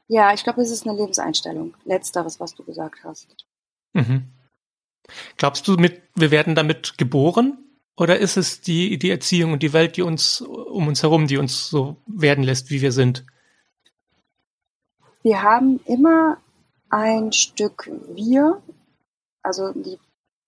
Ja, 0.07 0.33
ich 0.33 0.43
glaube, 0.43 0.61
es 0.61 0.71
ist 0.71 0.87
eine 0.87 0.97
Lebenseinstellung. 0.97 1.73
Letzteres, 1.83 2.39
was 2.39 2.53
du 2.55 2.63
gesagt 2.63 3.03
hast. 3.03 3.35
Mhm. 3.93 4.29
Glaubst 5.37 5.67
du, 5.67 5.73
mit, 5.73 6.01
wir 6.15 6.31
werden 6.31 6.55
damit 6.55 6.97
geboren? 6.97 7.57
Oder 7.97 8.19
ist 8.19 8.37
es 8.37 8.61
die, 8.61 8.97
die 8.97 9.09
Erziehung 9.09 9.53
und 9.53 9.63
die 9.63 9.73
Welt, 9.73 9.97
die 9.97 10.01
uns 10.01 10.41
um 10.41 10.87
uns 10.87 11.01
herum, 11.01 11.27
die 11.27 11.37
uns 11.37 11.69
so 11.69 11.95
werden 12.05 12.43
lässt, 12.43 12.69
wie 12.69 12.81
wir 12.81 12.91
sind? 12.91 13.25
wir 15.25 15.41
haben 15.41 15.79
immer 15.85 16.37
ein 16.89 17.33
Stück 17.33 17.89
wir, 18.09 18.61
also 19.41 19.73
die 19.73 19.97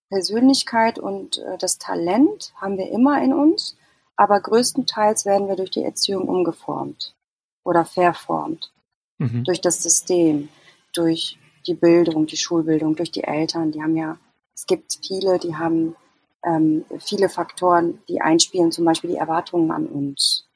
Persönlichkeit 0.08 1.00
und 1.00 1.38
äh, 1.38 1.58
das 1.58 1.78
Talent 1.78 2.52
haben 2.54 2.78
wir 2.78 2.88
immer 2.92 3.20
in 3.20 3.32
uns, 3.32 3.76
aber 4.14 4.40
größtenteils 4.40 5.26
werden 5.26 5.48
wir 5.48 5.56
durch 5.56 5.72
die 5.72 5.82
Erziehung 5.82 6.28
umgeformt 6.28 7.16
oder 7.64 7.84
verformt. 7.84 8.70
Mhm. 9.18 9.44
Durch 9.44 9.60
das 9.60 9.82
System, 9.82 10.48
durch 10.92 11.38
die 11.66 11.74
Bildung, 11.74 12.26
die 12.26 12.36
Schulbildung, 12.36 12.96
durch 12.96 13.10
die 13.10 13.24
Eltern. 13.24 13.72
Die 13.72 13.82
haben 13.82 13.96
ja, 13.96 14.18
es 14.54 14.66
gibt 14.66 14.98
viele, 15.06 15.38
die 15.38 15.56
haben 15.56 15.96
ähm, 16.44 16.84
viele 16.98 17.28
Faktoren, 17.28 18.00
die 18.08 18.20
einspielen, 18.20 18.72
zum 18.72 18.84
Beispiel 18.84 19.10
die 19.10 19.16
Erwartungen 19.16 19.70
an 19.70 19.86
uns. 19.86 20.46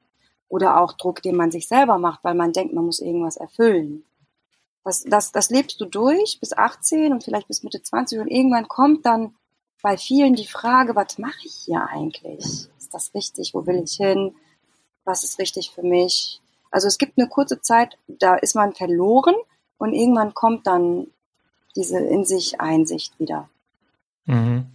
Oder 0.48 0.81
auch 0.81 0.92
Druck, 0.92 1.22
den 1.22 1.37
man 1.37 1.51
sich 1.51 1.66
selber 1.66 1.98
macht, 1.98 2.25
weil 2.25 2.35
man 2.35 2.53
denkt, 2.53 2.75
man 2.75 2.85
muss 2.85 3.01
irgendwas 3.01 3.37
erfüllen. 3.37 4.05
Das, 4.85 5.03
das, 5.05 5.33
das 5.33 5.51
lebst 5.51 5.81
du 5.81 5.87
durch 5.87 6.38
bis 6.40 6.53
18 6.53 7.12
und 7.12 7.25
vielleicht 7.25 7.48
bis 7.48 7.62
Mitte 7.62 7.83
20 7.83 8.20
und 8.20 8.29
irgendwann 8.29 8.68
kommt 8.68 9.07
dann 9.07 9.35
bei 9.83 9.96
vielen 9.96 10.35
die 10.35 10.46
Frage, 10.46 10.94
was 10.94 11.18
mache 11.18 11.44
ich 11.44 11.55
hier 11.64 11.87
eigentlich? 11.88 12.68
Ist 12.79 12.92
das 12.92 13.14
richtig? 13.14 13.55
Wo 13.55 13.66
will 13.66 13.83
ich 13.85 13.96
hin? 13.96 14.35
was 15.05 15.25
ist 15.25 15.38
richtig 15.38 15.70
für 15.70 15.83
mich. 15.83 16.40
Also 16.72 16.88
es 16.88 16.98
gibt 16.98 17.16
eine 17.16 17.28
kurze 17.28 17.61
Zeit, 17.61 17.96
da 18.08 18.35
ist 18.35 18.56
man 18.56 18.72
verloren 18.74 19.35
und 19.78 19.92
irgendwann 19.92 20.35
kommt 20.35 20.66
dann 20.66 21.06
diese 21.76 21.98
in 21.98 22.24
sich 22.24 22.61
Einsicht 22.61 23.18
wieder. 23.20 23.48
Mhm. 24.24 24.66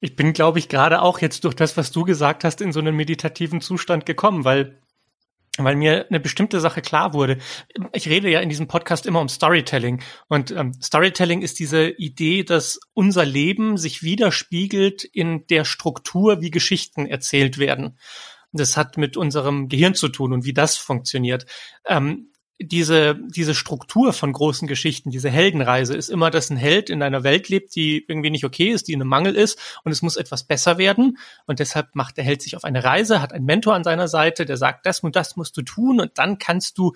Ich 0.00 0.16
bin, 0.16 0.32
glaube 0.32 0.58
ich, 0.58 0.68
gerade 0.68 1.02
auch 1.02 1.18
jetzt 1.18 1.44
durch 1.44 1.54
das, 1.54 1.76
was 1.76 1.90
du 1.90 2.04
gesagt 2.04 2.44
hast, 2.44 2.60
in 2.60 2.72
so 2.72 2.80
einen 2.80 2.96
meditativen 2.96 3.60
Zustand 3.60 4.06
gekommen, 4.06 4.44
weil 4.44 4.78
weil 5.58 5.76
mir 5.76 6.06
eine 6.08 6.20
bestimmte 6.20 6.60
Sache 6.60 6.80
klar 6.80 7.12
wurde. 7.12 7.38
Ich 7.92 8.08
rede 8.08 8.30
ja 8.30 8.40
in 8.40 8.48
diesem 8.48 8.68
Podcast 8.68 9.04
immer 9.04 9.20
um 9.20 9.28
Storytelling. 9.28 10.00
Und 10.28 10.52
ähm, 10.52 10.72
Storytelling 10.80 11.42
ist 11.42 11.58
diese 11.58 11.88
Idee, 11.88 12.44
dass 12.44 12.80
unser 12.94 13.24
Leben 13.24 13.76
sich 13.76 14.02
widerspiegelt 14.02 15.04
in 15.04 15.46
der 15.48 15.64
Struktur, 15.64 16.40
wie 16.40 16.50
Geschichten 16.50 17.06
erzählt 17.06 17.58
werden. 17.58 17.98
Das 18.52 18.76
hat 18.76 18.96
mit 18.96 19.16
unserem 19.16 19.68
Gehirn 19.68 19.94
zu 19.94 20.08
tun 20.08 20.32
und 20.32 20.44
wie 20.44 20.52
das 20.52 20.76
funktioniert. 20.76 21.46
Ähm, 21.86 22.30
diese, 22.62 23.18
diese 23.28 23.54
Struktur 23.54 24.12
von 24.12 24.32
großen 24.32 24.68
Geschichten, 24.68 25.10
diese 25.10 25.30
Heldenreise 25.30 25.96
ist 25.96 26.10
immer, 26.10 26.30
dass 26.30 26.50
ein 26.50 26.58
Held 26.58 26.90
in 26.90 27.02
einer 27.02 27.24
Welt 27.24 27.48
lebt, 27.48 27.74
die 27.74 28.04
irgendwie 28.06 28.30
nicht 28.30 28.44
okay 28.44 28.68
ist, 28.68 28.86
die 28.86 28.92
in 28.92 29.00
einem 29.00 29.08
Mangel 29.08 29.34
ist 29.34 29.80
und 29.82 29.92
es 29.92 30.02
muss 30.02 30.16
etwas 30.16 30.44
besser 30.44 30.76
werden. 30.76 31.16
Und 31.46 31.58
deshalb 31.58 31.94
macht 31.94 32.18
der 32.18 32.24
Held 32.24 32.42
sich 32.42 32.56
auf 32.56 32.64
eine 32.64 32.84
Reise, 32.84 33.22
hat 33.22 33.32
einen 33.32 33.46
Mentor 33.46 33.74
an 33.74 33.84
seiner 33.84 34.08
Seite, 34.08 34.44
der 34.44 34.58
sagt, 34.58 34.84
das 34.84 35.00
und 35.00 35.16
das 35.16 35.36
musst 35.36 35.56
du 35.56 35.62
tun 35.62 36.00
und 36.00 36.18
dann 36.18 36.38
kannst 36.38 36.76
du 36.76 36.92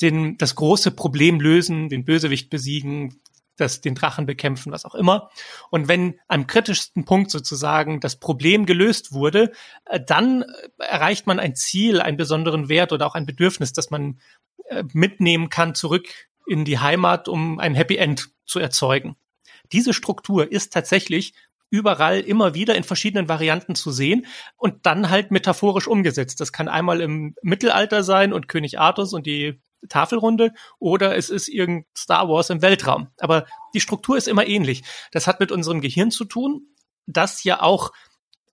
den, 0.00 0.38
das 0.38 0.54
große 0.54 0.92
Problem 0.92 1.40
lösen, 1.40 1.88
den 1.88 2.04
Bösewicht 2.04 2.48
besiegen, 2.48 3.20
das, 3.56 3.80
den 3.80 3.94
Drachen 3.94 4.26
bekämpfen, 4.26 4.72
was 4.72 4.84
auch 4.84 4.94
immer. 4.94 5.30
Und 5.70 5.88
wenn 5.88 6.18
am 6.28 6.46
kritischsten 6.46 7.04
Punkt 7.04 7.30
sozusagen 7.30 8.00
das 8.00 8.16
Problem 8.16 8.66
gelöst 8.66 9.12
wurde, 9.12 9.52
äh, 9.86 10.00
dann 10.04 10.44
erreicht 10.78 11.26
man 11.26 11.38
ein 11.38 11.54
Ziel, 11.54 12.00
einen 12.00 12.16
besonderen 12.16 12.68
Wert 12.68 12.92
oder 12.92 13.06
auch 13.06 13.14
ein 13.14 13.26
Bedürfnis, 13.26 13.72
das 13.72 13.90
man 13.90 14.20
äh, 14.68 14.84
mitnehmen 14.92 15.48
kann 15.48 15.74
zurück 15.74 16.08
in 16.46 16.64
die 16.64 16.78
Heimat, 16.78 17.28
um 17.28 17.58
ein 17.58 17.74
Happy 17.74 17.96
End 17.96 18.30
zu 18.44 18.58
erzeugen. 18.58 19.16
Diese 19.72 19.94
Struktur 19.94 20.50
ist 20.50 20.72
tatsächlich 20.72 21.34
überall 21.70 22.20
immer 22.20 22.54
wieder 22.54 22.76
in 22.76 22.84
verschiedenen 22.84 23.28
Varianten 23.28 23.74
zu 23.74 23.90
sehen 23.90 24.26
und 24.56 24.86
dann 24.86 25.10
halt 25.10 25.30
metaphorisch 25.30 25.88
umgesetzt. 25.88 26.40
Das 26.40 26.52
kann 26.52 26.68
einmal 26.68 27.00
im 27.00 27.34
Mittelalter 27.42 28.04
sein 28.04 28.32
und 28.32 28.48
König 28.48 28.78
Artus 28.78 29.12
und 29.12 29.26
die 29.26 29.60
Tafelrunde 29.88 30.52
oder 30.78 31.16
es 31.16 31.30
ist 31.30 31.48
irgend 31.48 31.86
Star 31.96 32.28
Wars 32.28 32.50
im 32.50 32.62
Weltraum. 32.62 33.08
Aber 33.18 33.46
die 33.74 33.80
Struktur 33.80 34.16
ist 34.16 34.28
immer 34.28 34.46
ähnlich. 34.46 34.82
Das 35.12 35.26
hat 35.26 35.40
mit 35.40 35.52
unserem 35.52 35.80
Gehirn 35.80 36.10
zu 36.10 36.24
tun, 36.24 36.68
das 37.06 37.44
ja 37.44 37.62
auch 37.62 37.92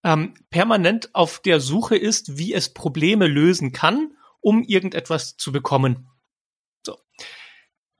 ähm, 0.03 0.33
permanent 0.49 1.13
auf 1.13 1.39
der 1.39 1.59
Suche 1.59 1.95
ist, 1.95 2.37
wie 2.37 2.53
es 2.53 2.73
Probleme 2.73 3.27
lösen 3.27 3.71
kann 3.71 4.13
um 4.41 4.63
irgendetwas 4.63 5.37
zu 5.37 5.51
bekommen. 5.51 6.09
So. 6.85 6.97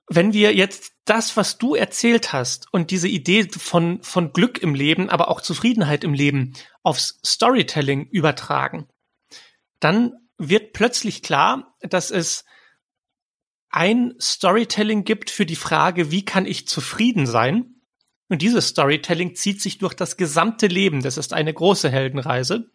Wenn 0.08 0.32
wir 0.32 0.54
jetzt 0.54 0.92
das, 1.04 1.36
was 1.36 1.56
du 1.56 1.74
erzählt 1.74 2.32
hast 2.32 2.72
und 2.72 2.90
diese 2.90 3.08
Idee 3.08 3.48
von, 3.48 4.02
von 4.02 4.32
Glück 4.32 4.58
im 4.58 4.74
Leben, 4.74 5.08
aber 5.08 5.28
auch 5.28 5.40
Zufriedenheit 5.40 6.04
im 6.04 6.12
Leben 6.12 6.52
aufs 6.82 7.20
Storytelling 7.24 8.08
übertragen, 8.08 8.88
dann 9.80 10.12
wird 10.36 10.72
plötzlich 10.72 11.22
klar, 11.22 11.76
dass 11.80 12.10
es 12.10 12.44
ein 13.72 14.14
Storytelling 14.20 15.04
gibt 15.04 15.30
für 15.30 15.46
die 15.46 15.56
Frage, 15.56 16.10
wie 16.10 16.24
kann 16.24 16.46
ich 16.46 16.68
zufrieden 16.68 17.26
sein? 17.26 17.74
Und 18.28 18.42
dieses 18.42 18.68
Storytelling 18.68 19.34
zieht 19.34 19.60
sich 19.60 19.78
durch 19.78 19.94
das 19.94 20.16
gesamte 20.16 20.66
Leben. 20.66 21.02
Das 21.02 21.16
ist 21.16 21.32
eine 21.32 21.52
große 21.52 21.90
Heldenreise. 21.90 22.70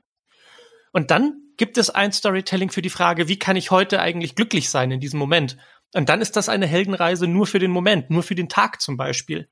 Und 0.91 1.11
dann 1.11 1.41
gibt 1.57 1.77
es 1.77 1.89
ein 1.89 2.11
Storytelling 2.11 2.71
für 2.71 2.81
die 2.81 2.89
Frage, 2.89 3.27
wie 3.27 3.39
kann 3.39 3.55
ich 3.55 3.71
heute 3.71 4.01
eigentlich 4.01 4.35
glücklich 4.35 4.69
sein 4.69 4.91
in 4.91 4.99
diesem 4.99 5.19
Moment? 5.19 5.57
Und 5.93 6.09
dann 6.09 6.21
ist 6.21 6.35
das 6.35 6.49
eine 6.49 6.67
Heldenreise 6.67 7.27
nur 7.27 7.47
für 7.47 7.59
den 7.59 7.71
Moment, 7.71 8.09
nur 8.09 8.23
für 8.23 8.35
den 8.35 8.49
Tag 8.49 8.81
zum 8.81 8.97
Beispiel. 8.97 9.49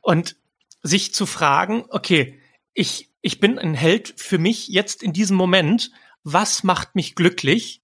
Und 0.00 0.36
sich 0.82 1.14
zu 1.14 1.24
fragen, 1.26 1.84
okay, 1.88 2.40
ich, 2.74 3.10
ich 3.22 3.40
bin 3.40 3.58
ein 3.58 3.74
Held 3.74 4.14
für 4.16 4.38
mich 4.38 4.68
jetzt 4.68 5.02
in 5.02 5.12
diesem 5.12 5.36
Moment. 5.36 5.90
Was 6.22 6.62
macht 6.62 6.94
mich 6.94 7.14
glücklich? 7.14 7.82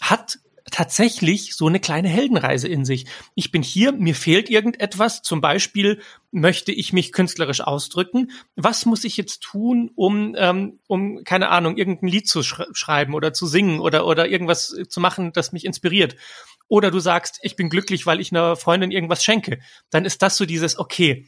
Hat 0.00 0.38
tatsächlich 0.72 1.54
so 1.54 1.68
eine 1.68 1.78
kleine 1.78 2.08
Heldenreise 2.08 2.66
in 2.66 2.84
sich. 2.84 3.06
Ich 3.34 3.52
bin 3.52 3.62
hier, 3.62 3.92
mir 3.92 4.14
fehlt 4.14 4.50
irgendetwas, 4.50 5.22
zum 5.22 5.40
Beispiel 5.40 6.00
möchte 6.32 6.72
ich 6.72 6.92
mich 6.92 7.12
künstlerisch 7.12 7.60
ausdrücken. 7.60 8.32
Was 8.56 8.86
muss 8.86 9.04
ich 9.04 9.16
jetzt 9.16 9.42
tun, 9.42 9.92
um, 9.94 10.34
ähm, 10.36 10.80
um 10.88 11.22
keine 11.24 11.50
Ahnung, 11.50 11.76
irgendein 11.76 12.08
Lied 12.08 12.26
zu 12.26 12.42
sch 12.42 12.62
schreiben 12.72 13.14
oder 13.14 13.32
zu 13.32 13.46
singen 13.46 13.80
oder, 13.80 14.06
oder 14.06 14.28
irgendwas 14.28 14.74
zu 14.88 14.98
machen, 14.98 15.32
das 15.32 15.52
mich 15.52 15.64
inspiriert? 15.64 16.16
Oder 16.68 16.90
du 16.90 17.00
sagst, 17.00 17.38
ich 17.42 17.54
bin 17.54 17.68
glücklich, 17.68 18.06
weil 18.06 18.20
ich 18.20 18.32
einer 18.32 18.56
Freundin 18.56 18.90
irgendwas 18.90 19.22
schenke. 19.22 19.60
Dann 19.90 20.06
ist 20.06 20.22
das 20.22 20.38
so 20.38 20.46
dieses, 20.46 20.78
okay, 20.78 21.26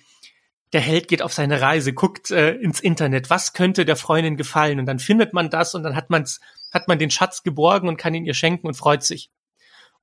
der 0.72 0.80
Held 0.80 1.06
geht 1.06 1.20
auf 1.20 1.34
seine 1.34 1.60
Reise, 1.60 1.92
guckt 1.92 2.30
äh, 2.30 2.54
ins 2.54 2.80
Internet, 2.80 3.28
was 3.28 3.52
könnte 3.52 3.84
der 3.84 3.96
Freundin 3.96 4.36
gefallen 4.36 4.80
und 4.80 4.86
dann 4.86 4.98
findet 4.98 5.32
man 5.34 5.50
das 5.50 5.74
und 5.74 5.82
dann 5.82 5.94
hat 5.94 6.10
man's 6.10 6.40
hat 6.72 6.88
man 6.88 6.98
den 6.98 7.10
Schatz 7.10 7.44
geborgen 7.44 7.88
und 7.88 7.96
kann 7.96 8.14
ihn 8.14 8.26
ihr 8.26 8.34
schenken 8.34 8.66
und 8.66 8.74
freut 8.74 9.04
sich. 9.04 9.30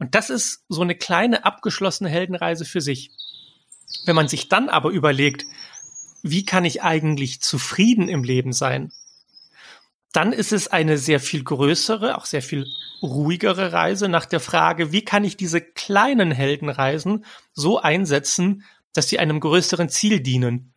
Und 0.02 0.16
das 0.16 0.32
ist 0.32 0.64
so 0.68 0.82
eine 0.82 0.96
kleine 0.96 1.46
abgeschlossene 1.46 2.10
Heldenreise 2.10 2.66
für 2.66 2.82
sich. 2.82 3.12
Wenn 4.08 4.16
man 4.16 4.28
sich 4.28 4.50
dann 4.50 4.68
aber 4.68 4.90
überlegt, 4.90 5.46
wie 6.24 6.44
kann 6.44 6.66
ich 6.66 6.82
eigentlich 6.82 7.40
zufrieden 7.40 8.10
im 8.10 8.24
Leben 8.24 8.52
sein, 8.52 8.92
dann 10.12 10.34
ist 10.34 10.54
es 10.54 10.68
eine 10.68 10.98
sehr 10.98 11.20
viel 11.20 11.44
größere, 11.44 12.18
auch 12.18 12.26
sehr 12.26 12.42
viel 12.42 12.66
ruhigere 13.04 13.74
Reise 13.74 14.10
nach 14.10 14.26
der 14.26 14.40
Frage, 14.40 14.92
wie 14.92 15.06
kann 15.06 15.24
ich 15.24 15.38
diese 15.38 15.62
kleinen 15.62 16.32
Heldenreisen 16.32 17.24
so 17.54 17.80
einsetzen, 17.80 18.64
dass 18.94 19.08
sie 19.08 19.20
einem 19.20 19.40
größeren 19.40 19.88
Ziel 19.88 20.20
dienen. 20.20 20.74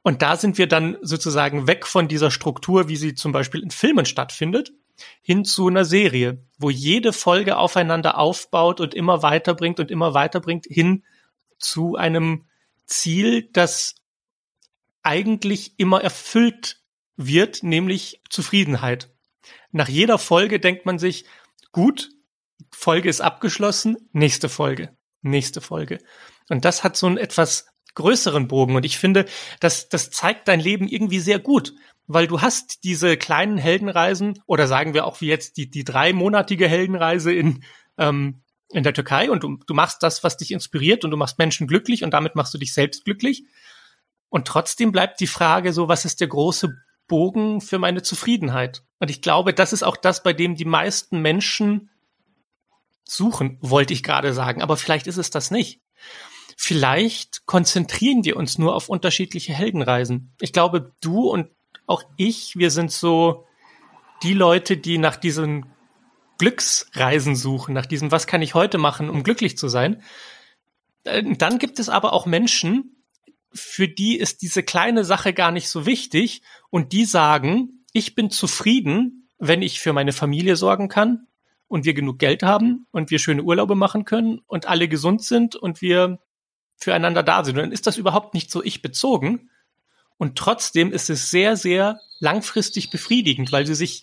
Und 0.00 0.22
da 0.22 0.38
sind 0.38 0.56
wir 0.56 0.68
dann 0.68 0.96
sozusagen 1.02 1.66
weg 1.66 1.86
von 1.86 2.08
dieser 2.08 2.30
Struktur, 2.30 2.88
wie 2.88 2.96
sie 2.96 3.14
zum 3.14 3.30
Beispiel 3.30 3.62
in 3.62 3.70
Filmen 3.70 4.06
stattfindet, 4.06 4.72
hin 5.22 5.44
zu 5.44 5.66
einer 5.68 5.84
Serie, 5.84 6.44
wo 6.58 6.70
jede 6.70 7.12
Folge 7.12 7.56
aufeinander 7.56 8.18
aufbaut 8.18 8.80
und 8.80 8.94
immer 8.94 9.22
weiterbringt 9.22 9.80
und 9.80 9.90
immer 9.90 10.14
weiterbringt 10.14 10.66
hin 10.68 11.04
zu 11.58 11.96
einem 11.96 12.44
Ziel, 12.86 13.48
das 13.52 13.96
eigentlich 15.02 15.74
immer 15.78 16.02
erfüllt 16.02 16.80
wird, 17.16 17.62
nämlich 17.62 18.22
Zufriedenheit. 18.30 19.10
Nach 19.72 19.88
jeder 19.88 20.18
Folge 20.18 20.60
denkt 20.60 20.86
man 20.86 20.98
sich, 20.98 21.24
gut, 21.72 22.10
Folge 22.70 23.08
ist 23.08 23.20
abgeschlossen, 23.20 23.96
nächste 24.12 24.48
Folge, 24.48 24.96
nächste 25.22 25.60
Folge. 25.60 25.98
Und 26.48 26.64
das 26.64 26.84
hat 26.84 26.96
so 26.96 27.06
einen 27.06 27.18
etwas 27.18 27.66
größeren 27.94 28.48
Bogen. 28.48 28.76
Und 28.76 28.84
ich 28.84 28.98
finde, 28.98 29.26
das, 29.60 29.88
das 29.88 30.10
zeigt 30.10 30.48
dein 30.48 30.60
Leben 30.60 30.88
irgendwie 30.88 31.20
sehr 31.20 31.38
gut, 31.38 31.74
weil 32.06 32.26
du 32.26 32.40
hast 32.40 32.84
diese 32.84 33.16
kleinen 33.16 33.58
Heldenreisen 33.58 34.42
oder 34.46 34.66
sagen 34.66 34.94
wir 34.94 35.06
auch 35.06 35.20
wie 35.20 35.26
jetzt 35.26 35.56
die, 35.56 35.70
die 35.70 35.84
dreimonatige 35.84 36.68
Heldenreise 36.68 37.32
in, 37.32 37.64
ähm, 37.98 38.42
in 38.70 38.82
der 38.82 38.94
Türkei 38.94 39.30
und 39.30 39.42
du, 39.42 39.58
du 39.66 39.74
machst 39.74 40.02
das, 40.02 40.24
was 40.24 40.36
dich 40.36 40.52
inspiriert 40.52 41.04
und 41.04 41.10
du 41.10 41.16
machst 41.16 41.38
Menschen 41.38 41.66
glücklich 41.66 42.04
und 42.04 42.12
damit 42.12 42.34
machst 42.34 42.52
du 42.52 42.58
dich 42.58 42.74
selbst 42.74 43.04
glücklich. 43.04 43.44
Und 44.28 44.46
trotzdem 44.48 44.92
bleibt 44.92 45.20
die 45.20 45.26
Frage 45.26 45.72
so, 45.72 45.88
was 45.88 46.04
ist 46.04 46.20
der 46.20 46.28
große 46.28 46.76
Bogen 47.06 47.60
für 47.60 47.78
meine 47.78 48.02
Zufriedenheit? 48.02 48.82
Und 48.98 49.10
ich 49.10 49.22
glaube, 49.22 49.54
das 49.54 49.72
ist 49.72 49.84
auch 49.84 49.96
das, 49.96 50.22
bei 50.22 50.32
dem 50.32 50.56
die 50.56 50.64
meisten 50.64 51.20
Menschen 51.22 51.90
suchen, 53.04 53.58
wollte 53.60 53.92
ich 53.92 54.02
gerade 54.02 54.32
sagen, 54.32 54.62
aber 54.62 54.76
vielleicht 54.76 55.06
ist 55.06 55.18
es 55.18 55.30
das 55.30 55.50
nicht. 55.50 55.80
Vielleicht 56.56 57.46
konzentrieren 57.46 58.24
wir 58.24 58.36
uns 58.36 58.58
nur 58.58 58.74
auf 58.74 58.88
unterschiedliche 58.88 59.52
Heldenreisen. 59.52 60.32
Ich 60.40 60.52
glaube, 60.52 60.92
du 61.00 61.28
und 61.28 61.50
auch 61.86 62.02
ich, 62.16 62.56
wir 62.56 62.70
sind 62.70 62.90
so 62.90 63.46
die 64.22 64.34
Leute, 64.34 64.76
die 64.76 64.98
nach 64.98 65.16
diesen 65.16 65.66
Glücksreisen 66.38 67.36
suchen, 67.36 67.74
nach 67.74 67.86
diesem, 67.86 68.10
was 68.10 68.26
kann 68.26 68.42
ich 68.42 68.54
heute 68.54 68.78
machen, 68.78 69.10
um 69.10 69.22
glücklich 69.22 69.56
zu 69.56 69.68
sein. 69.68 70.02
Äh, 71.04 71.22
dann 71.36 71.58
gibt 71.58 71.78
es 71.78 71.88
aber 71.88 72.12
auch 72.12 72.26
Menschen, 72.26 73.04
für 73.52 73.86
die 73.86 74.18
ist 74.18 74.42
diese 74.42 74.62
kleine 74.62 75.04
Sache 75.04 75.32
gar 75.32 75.52
nicht 75.52 75.68
so 75.68 75.86
wichtig 75.86 76.42
und 76.70 76.92
die 76.92 77.04
sagen, 77.04 77.84
ich 77.92 78.16
bin 78.16 78.30
zufrieden, 78.30 79.28
wenn 79.38 79.62
ich 79.62 79.80
für 79.80 79.92
meine 79.92 80.12
Familie 80.12 80.56
sorgen 80.56 80.88
kann 80.88 81.28
und 81.68 81.84
wir 81.84 81.94
genug 81.94 82.18
Geld 82.18 82.42
haben 82.42 82.86
und 82.90 83.10
wir 83.10 83.20
schöne 83.20 83.44
Urlaube 83.44 83.76
machen 83.76 84.04
können 84.04 84.40
und 84.46 84.66
alle 84.66 84.88
gesund 84.88 85.22
sind 85.22 85.54
und 85.54 85.82
wir 85.82 86.18
füreinander 86.76 87.22
da 87.22 87.44
sind. 87.44 87.56
Und 87.56 87.62
dann 87.62 87.72
ist 87.72 87.86
das 87.86 87.96
überhaupt 87.96 88.34
nicht 88.34 88.50
so 88.50 88.62
ich 88.62 88.82
bezogen, 88.82 89.50
und 90.18 90.36
trotzdem 90.36 90.92
ist 90.92 91.10
es 91.10 91.30
sehr, 91.30 91.56
sehr 91.56 92.00
langfristig 92.18 92.90
befriedigend, 92.90 93.52
weil 93.52 93.66
sie 93.66 93.74
sich 93.74 94.02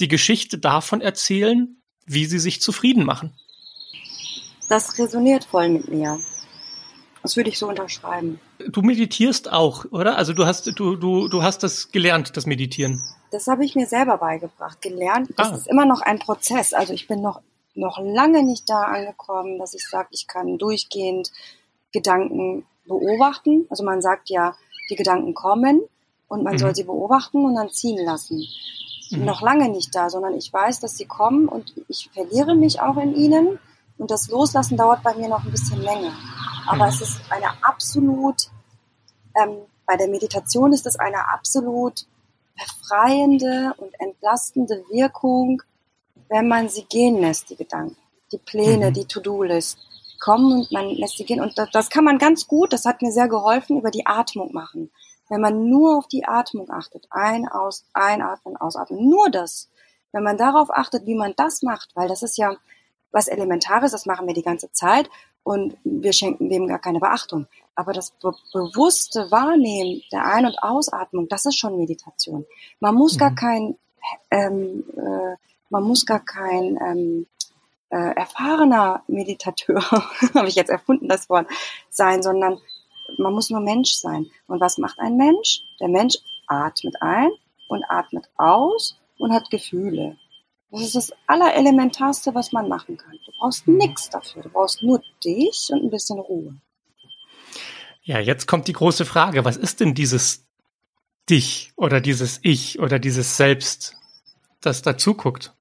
die 0.00 0.08
Geschichte 0.08 0.58
davon 0.58 1.00
erzählen, 1.00 1.82
wie 2.06 2.26
sie 2.26 2.38
sich 2.38 2.62
zufrieden 2.62 3.04
machen. 3.04 3.34
Das 4.68 4.98
resoniert 4.98 5.44
voll 5.44 5.68
mit 5.70 5.88
mir. 5.88 6.20
Das 7.22 7.36
würde 7.36 7.50
ich 7.50 7.58
so 7.58 7.68
unterschreiben. 7.68 8.40
Du 8.68 8.82
meditierst 8.82 9.50
auch, 9.50 9.84
oder? 9.90 10.16
Also 10.16 10.32
du 10.32 10.46
hast 10.46 10.66
du 10.78 10.96
du 10.96 11.28
du 11.28 11.42
hast 11.42 11.62
das 11.62 11.90
gelernt, 11.90 12.36
das 12.36 12.46
Meditieren. 12.46 13.02
Das 13.30 13.46
habe 13.46 13.64
ich 13.64 13.74
mir 13.74 13.86
selber 13.86 14.18
beigebracht, 14.18 14.80
gelernt. 14.80 15.30
Das 15.36 15.52
ah. 15.52 15.56
ist 15.56 15.66
immer 15.66 15.84
noch 15.84 16.00
ein 16.00 16.18
Prozess. 16.18 16.72
Also 16.72 16.92
ich 16.92 17.08
bin 17.08 17.20
noch 17.20 17.40
noch 17.74 17.98
lange 17.98 18.42
nicht 18.42 18.68
da 18.68 18.82
angekommen, 18.82 19.58
dass 19.58 19.74
ich 19.74 19.86
sage, 19.86 20.08
ich 20.12 20.26
kann 20.26 20.58
durchgehend 20.58 21.32
Gedanken 21.92 22.66
beobachten. 22.86 23.66
Also 23.68 23.84
man 23.84 24.00
sagt 24.00 24.30
ja, 24.30 24.56
die 24.90 24.96
Gedanken 24.96 25.34
kommen 25.34 25.82
und 26.28 26.42
man 26.42 26.54
mhm. 26.54 26.58
soll 26.58 26.74
sie 26.74 26.84
beobachten 26.84 27.44
und 27.44 27.54
dann 27.54 27.70
ziehen 27.70 28.04
lassen. 28.04 28.44
Mhm. 29.10 29.24
Noch 29.24 29.40
lange 29.40 29.68
nicht 29.68 29.94
da, 29.94 30.10
sondern 30.10 30.34
ich 30.34 30.52
weiß, 30.52 30.80
dass 30.80 30.96
sie 30.96 31.06
kommen 31.06 31.48
und 31.48 31.74
ich 31.88 32.10
verliere 32.12 32.54
mich 32.54 32.80
auch 32.80 32.96
in 32.96 33.14
ihnen. 33.14 33.58
Und 33.96 34.10
das 34.10 34.28
Loslassen 34.28 34.76
dauert 34.76 35.02
bei 35.02 35.14
mir 35.14 35.28
noch 35.28 35.44
ein 35.44 35.50
bisschen 35.50 35.80
länger. 35.80 36.12
Aber 36.66 36.84
mhm. 36.84 36.92
es 36.92 37.00
ist 37.00 37.20
eine 37.30 37.46
absolut, 37.62 38.50
ähm, 39.42 39.58
bei 39.86 39.96
der 39.96 40.08
Meditation 40.08 40.72
ist 40.72 40.86
es 40.86 40.96
eine 40.96 41.28
absolut 41.32 42.06
befreiende 42.56 43.74
und 43.78 43.92
entlastende 44.00 44.84
Wirkung, 44.90 45.62
wenn 46.28 46.48
man 46.48 46.68
sie 46.68 46.84
gehen 46.84 47.20
lässt, 47.20 47.48
die 47.50 47.56
Gedanken, 47.56 47.96
die 48.32 48.38
Pläne, 48.38 48.90
mhm. 48.90 48.94
die 48.94 49.04
To-Do-List 49.06 49.87
kommen 50.18 50.52
und 50.52 50.72
man 50.72 50.88
lässt 50.90 51.16
sie 51.16 51.24
gehen. 51.24 51.40
Und 51.40 51.58
das, 51.72 51.90
kann 51.90 52.04
man 52.04 52.18
ganz 52.18 52.46
gut, 52.46 52.72
das 52.72 52.84
hat 52.84 53.02
mir 53.02 53.12
sehr 53.12 53.28
geholfen, 53.28 53.78
über 53.78 53.90
die 53.90 54.06
Atmung 54.06 54.52
machen. 54.52 54.90
Wenn 55.28 55.40
man 55.40 55.68
nur 55.68 55.98
auf 55.98 56.08
die 56.08 56.24
Atmung 56.24 56.70
achtet, 56.70 57.06
ein, 57.10 57.48
aus, 57.48 57.84
einatmen, 57.92 58.56
ausatmen, 58.56 59.08
nur 59.08 59.30
das. 59.30 59.68
Wenn 60.12 60.22
man 60.22 60.38
darauf 60.38 60.70
achtet, 60.70 61.06
wie 61.06 61.14
man 61.14 61.34
das 61.36 61.62
macht, 61.62 61.90
weil 61.94 62.08
das 62.08 62.22
ist 62.22 62.38
ja 62.38 62.56
was 63.12 63.28
Elementares, 63.28 63.92
das 63.92 64.06
machen 64.06 64.26
wir 64.26 64.34
die 64.34 64.42
ganze 64.42 64.70
Zeit 64.72 65.10
und 65.42 65.76
wir 65.84 66.12
schenken 66.12 66.50
dem 66.50 66.66
gar 66.66 66.78
keine 66.78 67.00
Beachtung. 67.00 67.46
Aber 67.74 67.92
das 67.92 68.10
be 68.10 68.32
bewusste 68.52 69.30
Wahrnehmen 69.30 70.02
der 70.12 70.24
Ein- 70.24 70.46
und 70.46 70.62
Ausatmung, 70.62 71.28
das 71.28 71.46
ist 71.46 71.58
schon 71.58 71.78
Meditation. 71.78 72.44
Man 72.80 72.94
muss 72.94 73.14
mhm. 73.14 73.18
gar 73.18 73.34
kein, 73.34 73.78
ähm, 74.30 74.84
äh, 74.96 75.36
man 75.70 75.84
muss 75.84 76.04
gar 76.04 76.20
kein 76.20 76.78
ähm, 76.84 77.26
äh, 77.90 78.14
erfahrener 78.14 79.02
Meditateur, 79.06 79.82
habe 80.34 80.48
ich 80.48 80.54
jetzt 80.54 80.70
erfunden 80.70 81.08
das 81.08 81.28
Wort, 81.28 81.46
sein, 81.90 82.22
sondern 82.22 82.60
man 83.16 83.32
muss 83.32 83.50
nur 83.50 83.60
Mensch 83.60 83.92
sein. 83.92 84.30
Und 84.46 84.60
was 84.60 84.78
macht 84.78 84.98
ein 84.98 85.16
Mensch? 85.16 85.62
Der 85.80 85.88
Mensch 85.88 86.16
atmet 86.46 87.00
ein 87.00 87.30
und 87.68 87.84
atmet 87.88 88.28
aus 88.36 88.98
und 89.18 89.32
hat 89.32 89.50
Gefühle. 89.50 90.16
Das 90.70 90.82
ist 90.82 90.94
das 90.94 91.12
Allerelementarste, 91.26 92.34
was 92.34 92.52
man 92.52 92.68
machen 92.68 92.98
kann. 92.98 93.18
Du 93.24 93.32
brauchst 93.38 93.66
mhm. 93.66 93.78
nichts 93.78 94.10
dafür. 94.10 94.42
Du 94.42 94.50
brauchst 94.50 94.82
nur 94.82 95.02
dich 95.24 95.70
und 95.72 95.82
ein 95.82 95.90
bisschen 95.90 96.18
Ruhe. 96.18 96.60
Ja, 98.02 98.20
jetzt 98.20 98.46
kommt 98.46 98.68
die 98.68 98.72
große 98.72 99.04
Frage. 99.04 99.44
Was 99.44 99.56
ist 99.56 99.80
denn 99.80 99.94
dieses 99.94 100.46
Dich 101.28 101.72
oder 101.76 102.00
dieses 102.00 102.40
Ich 102.42 102.78
oder 102.80 102.98
dieses 102.98 103.36
Selbst, 103.36 103.96
das 104.60 104.82
dazu 104.82 105.14
guckt? 105.14 105.54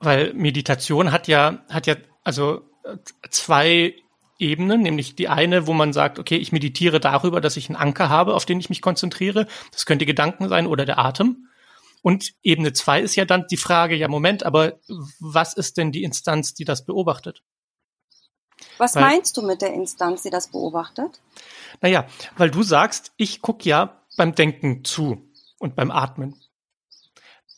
Weil 0.00 0.32
Meditation 0.34 1.12
hat 1.12 1.28
ja, 1.28 1.64
hat 1.68 1.86
ja, 1.86 1.96
also 2.24 2.62
äh, 2.84 2.96
zwei 3.30 3.94
Ebenen, 4.38 4.82
nämlich 4.82 5.16
die 5.16 5.28
eine, 5.28 5.66
wo 5.66 5.72
man 5.72 5.92
sagt, 5.92 6.18
okay, 6.18 6.36
ich 6.36 6.52
meditiere 6.52 7.00
darüber, 7.00 7.40
dass 7.40 7.56
ich 7.56 7.68
einen 7.68 7.76
Anker 7.76 8.08
habe, 8.08 8.34
auf 8.34 8.44
den 8.44 8.60
ich 8.60 8.68
mich 8.68 8.82
konzentriere. 8.82 9.48
Das 9.72 9.84
könnte 9.84 10.06
Gedanken 10.06 10.48
sein 10.48 10.66
oder 10.66 10.84
der 10.84 10.98
Atem. 10.98 11.48
Und 12.02 12.34
Ebene 12.42 12.72
zwei 12.72 13.00
ist 13.00 13.16
ja 13.16 13.24
dann 13.24 13.46
die 13.50 13.56
Frage, 13.56 13.96
ja, 13.96 14.06
Moment, 14.06 14.44
aber 14.44 14.78
was 15.18 15.54
ist 15.54 15.76
denn 15.76 15.90
die 15.90 16.04
Instanz, 16.04 16.54
die 16.54 16.64
das 16.64 16.86
beobachtet? 16.86 17.42
Was 18.78 18.94
weil, 18.94 19.02
meinst 19.02 19.36
du 19.36 19.42
mit 19.42 19.62
der 19.62 19.74
Instanz, 19.74 20.22
die 20.22 20.30
das 20.30 20.48
beobachtet? 20.48 21.20
Naja, 21.80 22.06
weil 22.36 22.50
du 22.50 22.62
sagst, 22.62 23.12
ich 23.16 23.42
gucke 23.42 23.68
ja 23.68 24.02
beim 24.16 24.34
Denken 24.34 24.84
zu 24.84 25.28
und 25.58 25.74
beim 25.74 25.90
Atmen. 25.90 26.36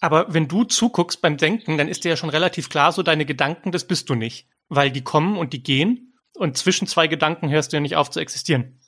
Aber 0.00 0.32
wenn 0.32 0.48
du 0.48 0.64
zuguckst 0.64 1.20
beim 1.20 1.36
Denken, 1.36 1.76
dann 1.76 1.88
ist 1.88 2.04
dir 2.04 2.10
ja 2.10 2.16
schon 2.16 2.30
relativ 2.30 2.70
klar, 2.70 2.90
so 2.90 3.02
deine 3.02 3.26
Gedanken, 3.26 3.70
das 3.70 3.86
bist 3.86 4.08
du 4.08 4.14
nicht. 4.14 4.48
Weil 4.68 4.90
die 4.90 5.04
kommen 5.04 5.36
und 5.36 5.52
die 5.52 5.62
gehen 5.62 6.10
und 6.34 6.56
zwischen 6.56 6.86
zwei 6.86 7.06
Gedanken 7.06 7.50
hörst 7.50 7.72
du 7.72 7.76
ja 7.76 7.80
nicht 7.80 7.96
auf 7.96 8.10
zu 8.10 8.20
existieren. 8.20 8.80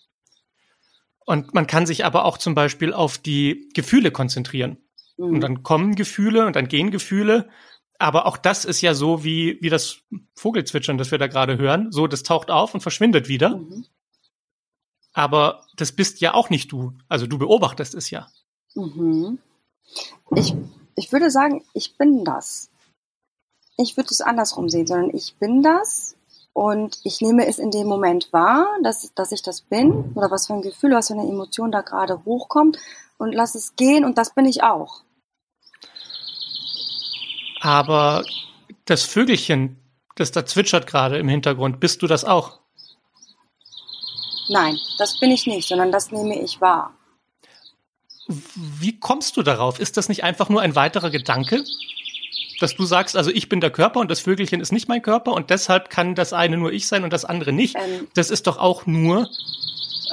Und 1.25 1.55
man 1.55 1.67
kann 1.67 1.87
sich 1.87 2.05
aber 2.05 2.25
auch 2.25 2.39
zum 2.39 2.55
Beispiel 2.55 2.93
auf 2.93 3.19
die 3.19 3.69
Gefühle 3.75 4.11
konzentrieren. 4.11 4.79
Mhm. 5.17 5.25
Und 5.27 5.41
dann 5.41 5.63
kommen 5.63 5.95
Gefühle 5.95 6.47
und 6.47 6.57
dann 6.57 6.69
gehen 6.69 6.91
Gefühle. 6.91 7.49
Aber 7.99 8.27
auch 8.27 8.37
das 8.37 8.65
ist 8.65 8.81
ja 8.81 8.95
so 8.95 9.23
wie, 9.23 9.59
wie 9.61 9.69
das 9.69 9.99
Vogelzwitschern, 10.35 10.99
das 10.99 11.11
wir 11.11 11.19
da 11.19 11.27
gerade 11.27 11.59
hören. 11.59 11.93
So, 11.93 12.07
das 12.07 12.23
taucht 12.23 12.51
auf 12.51 12.75
und 12.75 12.81
verschwindet 12.81 13.29
wieder. 13.29 13.59
Mhm. 13.59 13.85
Aber 15.13 15.67
das 15.77 15.93
bist 15.93 16.21
ja 16.21 16.35
auch 16.35 16.49
nicht 16.49 16.73
du. 16.73 16.97
Also 17.09 17.27
du 17.27 17.39
beobachtest 17.39 17.95
es 17.95 18.11
ja. 18.11 18.29
Mhm. 18.75 19.39
Ich 20.35 20.55
ich 20.97 21.13
würde 21.13 21.31
sagen, 21.31 21.65
ich 21.75 21.97
bin 21.97 22.25
das. 22.25 22.71
Ich 23.77 23.97
würde 23.97 24.11
es 24.11 24.21
andersrum 24.21 24.69
sehen, 24.69 24.87
sondern 24.87 25.15
ich 25.15 25.35
bin 25.37 25.63
das 25.63 26.17
und 26.53 27.01
ich 27.05 27.21
nehme 27.21 27.47
es 27.47 27.59
in 27.59 27.71
dem 27.71 27.87
Moment 27.87 28.33
wahr, 28.33 28.69
dass, 28.83 29.13
dass 29.15 29.33
ich 29.33 29.43
das 29.43 29.63
bin 29.63 30.13
oder 30.15 30.31
was 30.31 30.47
für 30.47 30.55
ein 30.55 30.63
Gefühl, 30.63 30.93
was 30.93 31.09
für 31.09 31.15
eine 31.15 31.29
Emotion 31.29 31.73
da 31.73 31.81
gerade 31.81 32.25
hochkommt 32.25 32.79
und 33.17 33.33
lass 33.33 33.55
es 33.55 33.75
gehen 33.77 34.05
und 34.05 34.19
das 34.19 34.35
bin 34.35 34.45
ich 34.45 34.63
auch. 34.63 35.03
Aber 37.61 38.25
das 38.85 39.05
Vögelchen, 39.05 39.79
das 40.17 40.33
da 40.33 40.45
zwitschert 40.45 40.87
gerade 40.87 41.19
im 41.19 41.29
Hintergrund, 41.29 41.81
bist 41.81 42.03
du 42.03 42.07
das 42.07 42.25
auch? 42.25 42.59
Nein, 44.49 44.77
das 44.99 45.19
bin 45.19 45.31
ich 45.31 45.47
nicht, 45.47 45.69
sondern 45.69 45.93
das 45.93 46.11
nehme 46.11 46.39
ich 46.39 46.61
wahr. 46.61 46.93
Wie 48.27 48.99
kommst 48.99 49.37
du 49.37 49.43
darauf? 49.43 49.81
Ist 49.81 49.97
das 49.97 50.09
nicht 50.09 50.25
einfach 50.25 50.49
nur 50.49 50.61
ein 50.61 50.75
weiterer 50.75 51.11
Gedanke? 51.11 51.65
Dass 52.61 52.77
du 52.77 52.85
sagst, 52.85 53.17
also 53.17 53.31
ich 53.31 53.49
bin 53.49 53.61
der 53.61 53.71
Körper 53.71 53.99
und 54.01 54.11
das 54.11 54.21
Vögelchen 54.21 54.61
ist 54.61 54.71
nicht 54.71 54.89
mein 54.89 55.03
Körper 55.03 55.33
und 55.33 55.51
deshalb 55.51 55.91
kann 55.91 56.15
das 56.15 56.33
eine 56.33 56.57
nur 56.57 56.73
ich 56.73 56.87
sein 56.87 57.03
und 57.03 57.13
das 57.13 57.25
andere 57.25 57.53
nicht. 57.53 57.77
Ähm, 57.77 58.07
das 58.15 58.31
ist 58.31 58.47
doch 58.47 58.59
auch 58.59 58.87
nur 58.87 59.29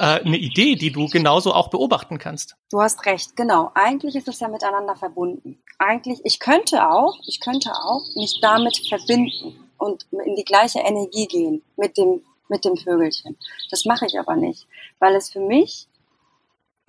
äh, 0.00 0.20
eine 0.20 0.38
Idee, 0.38 0.74
die 0.76 0.90
du 0.90 1.06
genauso 1.08 1.52
auch 1.52 1.68
beobachten 1.68 2.18
kannst. 2.18 2.56
Du 2.70 2.80
hast 2.80 3.04
recht, 3.06 3.36
genau. 3.36 3.70
Eigentlich 3.74 4.16
ist 4.16 4.28
es 4.28 4.40
ja 4.40 4.48
miteinander 4.48 4.96
verbunden. 4.96 5.62
Eigentlich, 5.78 6.20
ich 6.24 6.40
könnte 6.40 6.88
auch, 6.88 7.18
ich 7.26 7.38
könnte 7.40 7.70
auch 7.72 8.02
mich 8.16 8.40
damit 8.40 8.80
verbinden 8.88 9.68
und 9.76 10.06
in 10.24 10.36
die 10.36 10.44
gleiche 10.44 10.80
Energie 10.80 11.26
gehen 11.26 11.62
mit 11.76 11.98
dem, 11.98 12.22
mit 12.48 12.64
dem 12.64 12.76
Vögelchen. 12.76 13.36
Das 13.70 13.84
mache 13.84 14.06
ich 14.06 14.18
aber 14.18 14.36
nicht, 14.36 14.66
weil 14.98 15.14
es 15.14 15.30
für 15.30 15.40
mich 15.40 15.86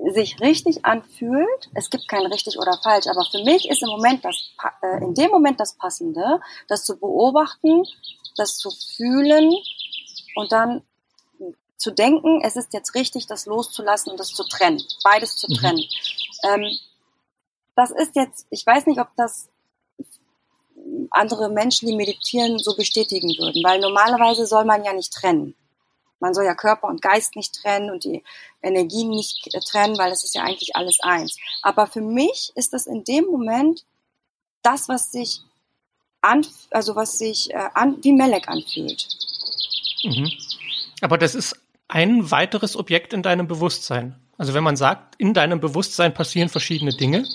sich 0.09 0.39
richtig 0.39 0.85
anfühlt. 0.85 1.69
Es 1.75 1.89
gibt 1.89 2.07
kein 2.07 2.25
richtig 2.25 2.57
oder 2.57 2.77
falsch, 2.81 3.07
aber 3.07 3.25
für 3.29 3.43
mich 3.43 3.69
ist 3.69 3.83
im 3.83 3.89
Moment 3.89 4.25
das, 4.25 4.51
äh, 4.81 5.03
in 5.03 5.13
dem 5.13 5.29
Moment 5.31 5.59
das 5.59 5.73
Passende, 5.73 6.41
das 6.67 6.83
zu 6.83 6.97
beobachten, 6.97 7.83
das 8.37 8.57
zu 8.57 8.71
fühlen 8.71 9.53
und 10.35 10.51
dann 10.51 10.81
zu 11.77 11.91
denken, 11.91 12.41
es 12.43 12.55
ist 12.55 12.73
jetzt 12.73 12.95
richtig, 12.95 13.27
das 13.27 13.45
loszulassen 13.45 14.11
und 14.11 14.19
das 14.19 14.29
zu 14.29 14.43
trennen, 14.43 14.81
beides 15.03 15.35
zu 15.35 15.47
mhm. 15.49 15.55
trennen. 15.55 15.79
Mhm. 16.43 16.49
Ähm, 16.49 16.77
das 17.75 17.91
ist 17.91 18.15
jetzt, 18.15 18.47
ich 18.49 18.65
weiß 18.65 18.85
nicht, 18.85 18.99
ob 18.99 19.09
das 19.17 19.49
andere 21.11 21.49
Menschen, 21.49 21.87
die 21.87 21.95
meditieren, 21.95 22.59
so 22.59 22.75
bestätigen 22.75 23.29
würden, 23.37 23.63
weil 23.63 23.79
normalerweise 23.79 24.45
soll 24.45 24.65
man 24.65 24.83
ja 24.83 24.93
nicht 24.93 25.13
trennen. 25.13 25.55
Man 26.21 26.33
soll 26.33 26.45
ja 26.45 26.55
Körper 26.55 26.87
und 26.87 27.01
Geist 27.01 27.35
nicht 27.35 27.53
trennen 27.61 27.89
und 27.89 28.03
die 28.03 28.23
Energien 28.61 29.09
nicht 29.09 29.49
trennen, 29.69 29.97
weil 29.97 30.11
es 30.11 30.23
ist 30.23 30.35
ja 30.35 30.43
eigentlich 30.43 30.75
alles 30.75 30.99
eins. 31.01 31.37
Aber 31.61 31.87
für 31.87 32.01
mich 32.01 32.51
ist 32.55 32.73
das 32.73 32.85
in 32.87 33.03
dem 33.03 33.25
Moment 33.25 33.83
das, 34.61 34.87
was 34.87 35.11
sich 35.11 35.41
an, 36.21 36.45
also 36.69 36.95
was 36.95 37.17
sich 37.17 37.51
äh, 37.51 37.69
an, 37.73 37.97
wie 38.03 38.13
Melek 38.13 38.47
anfühlt. 38.47 39.07
Mhm. 40.03 40.31
Aber 41.01 41.17
das 41.17 41.35
ist 41.35 41.59
ein 41.87 42.31
weiteres 42.31 42.75
Objekt 42.75 43.13
in 43.13 43.23
deinem 43.23 43.47
Bewusstsein. 43.47 44.15
Also 44.37 44.53
wenn 44.53 44.63
man 44.63 44.77
sagt, 44.77 45.15
in 45.17 45.33
deinem 45.33 45.59
Bewusstsein 45.59 46.13
passieren 46.13 46.49
verschiedene 46.49 46.95
Dinge, 46.95 47.27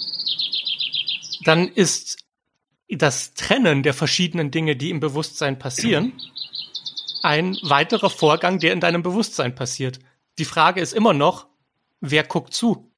dann 1.45 1.69
ist 1.69 2.19
das 2.89 3.35
Trennen 3.35 3.83
der 3.83 3.95
verschiedenen 3.95 4.51
Dinge, 4.51 4.77
die 4.77 4.91
im 4.91 5.01
Bewusstsein 5.01 5.59
passieren, 5.59 6.13
ein 7.27 7.59
weiterer 7.63 8.09
Vorgang, 8.09 8.59
der 8.61 8.73
in 8.73 8.81
deinem 8.81 9.03
Bewusstsein 9.03 9.55
passiert. 9.55 9.99
Die 10.39 10.45
Frage 10.45 10.81
ist 10.81 10.95
immer 10.95 11.13
noch, 11.13 11.47
wer 12.01 12.23
guckt 12.23 12.55
zu? 12.55 12.91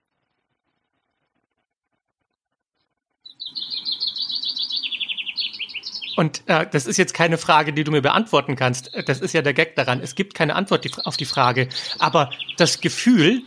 Und 6.16 6.42
äh, 6.46 6.66
das 6.68 6.86
ist 6.86 6.96
jetzt 6.96 7.14
keine 7.14 7.38
Frage, 7.38 7.72
die 7.72 7.84
du 7.84 7.92
mir 7.92 8.02
beantworten 8.02 8.56
kannst. 8.56 8.90
Das 9.06 9.20
ist 9.20 9.34
ja 9.34 9.40
der 9.40 9.54
Gag 9.54 9.76
daran. 9.76 10.00
Es 10.00 10.16
gibt 10.16 10.34
keine 10.34 10.56
Antwort 10.56 11.06
auf 11.06 11.16
die 11.16 11.24
Frage. 11.24 11.68
Aber 12.00 12.30
das 12.56 12.80
Gefühl, 12.80 13.42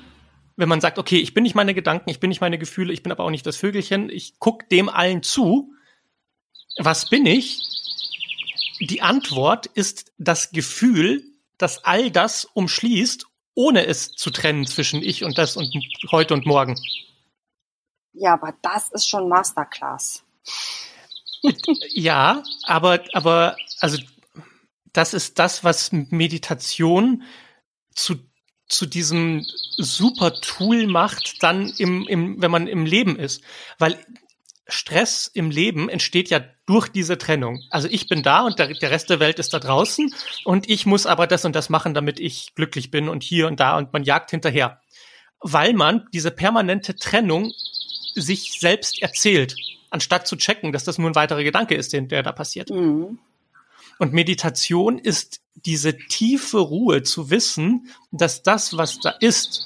wenn 0.55 0.69
man 0.69 0.79
sagt, 0.79 0.97
okay, 0.97 1.17
ich 1.17 1.33
bin 1.33 1.43
nicht 1.43 1.53
meine 1.53 1.73
Gedanken, 1.73 2.09
ich 2.09 2.21
bin 2.21 2.29
nicht 2.29 2.39
meine 2.39 2.57
Gefühle, 2.57 2.93
ich 2.93 3.03
bin 3.03 3.11
aber 3.11 3.25
auch 3.25 3.29
nicht 3.29 3.45
das 3.45 3.57
Vögelchen, 3.57 4.09
ich 4.09 4.35
guck 4.39 4.69
dem 4.69 4.87
allen 4.87 5.21
zu. 5.21 5.73
Was 6.77 7.09
bin 7.09 7.25
ich? 7.25 7.59
Die 8.81 9.01
Antwort 9.01 9.67
ist 9.67 10.11
das 10.17 10.51
Gefühl, 10.51 11.23
das 11.57 11.85
all 11.85 12.11
das 12.11 12.45
umschließt 12.45 13.27
ohne 13.53 13.85
es 13.85 14.11
zu 14.13 14.29
trennen 14.29 14.65
zwischen 14.65 15.03
ich 15.03 15.23
und 15.23 15.37
das 15.37 15.57
und 15.57 15.73
heute 16.11 16.33
und 16.33 16.45
morgen. 16.45 16.79
Ja, 18.13 18.33
aber 18.33 18.53
das 18.61 18.91
ist 18.91 19.09
schon 19.09 19.29
Masterclass. 19.29 20.23
ja, 21.89 22.43
aber, 22.63 23.03
aber, 23.13 23.55
also, 23.79 23.97
das 24.93 25.13
ist 25.13 25.39
das, 25.39 25.63
was 25.63 25.91
Meditation 25.91 27.23
zu, 27.95 28.15
zu 28.67 28.85
diesem 28.85 29.45
super 29.77 30.33
Tool 30.41 30.87
macht, 30.87 31.41
dann 31.41 31.69
im, 31.77 32.07
im, 32.07 32.41
wenn 32.41 32.51
man 32.51 32.67
im 32.67 32.85
Leben 32.85 33.17
ist. 33.17 33.41
Weil 33.79 34.05
Stress 34.67 35.27
im 35.27 35.49
Leben 35.49 35.89
entsteht 35.89 36.29
ja 36.29 36.41
durch 36.71 36.87
diese 36.87 37.17
Trennung. 37.17 37.61
Also 37.69 37.89
ich 37.91 38.07
bin 38.07 38.23
da 38.23 38.45
und 38.45 38.57
der, 38.57 38.67
der, 38.73 38.91
Rest 38.91 39.09
der 39.09 39.19
Welt 39.19 39.39
ist 39.39 39.53
da 39.53 39.59
draußen 39.59 40.13
und 40.45 40.69
ich 40.69 40.85
muss 40.85 41.05
aber 41.05 41.27
das 41.27 41.43
und 41.43 41.53
das 41.53 41.69
machen, 41.69 41.93
damit 41.93 42.17
ich 42.17 42.55
glücklich 42.55 42.91
bin 42.91 43.09
und 43.09 43.23
hier 43.23 43.47
und 43.47 43.59
da 43.59 43.77
und 43.77 43.91
man 43.91 44.03
jagt 44.03 44.31
hinterher. 44.31 44.79
Weil 45.41 45.73
man 45.73 46.07
diese 46.13 46.31
permanente 46.31 46.95
Trennung 46.95 47.51
sich 48.15 48.57
selbst 48.61 49.01
erzählt, 49.01 49.53
anstatt 49.89 50.27
zu 50.27 50.37
checken, 50.37 50.71
dass 50.71 50.85
das 50.85 50.97
nur 50.97 51.09
ein 51.09 51.15
weiterer 51.15 51.43
Gedanke 51.43 51.75
ist, 51.75 51.91
den, 51.91 52.07
der 52.07 52.23
da 52.23 52.31
passiert. 52.31 52.69
Mhm. 52.69 53.19
Und 53.99 54.13
Meditation 54.13 54.97
ist 54.97 55.41
diese 55.55 55.97
tiefe 55.97 56.59
Ruhe 56.59 57.03
zu 57.03 57.31
wissen, 57.31 57.89
dass 58.11 58.43
das, 58.43 58.77
was 58.77 58.97
da 59.01 59.09
ist, 59.19 59.65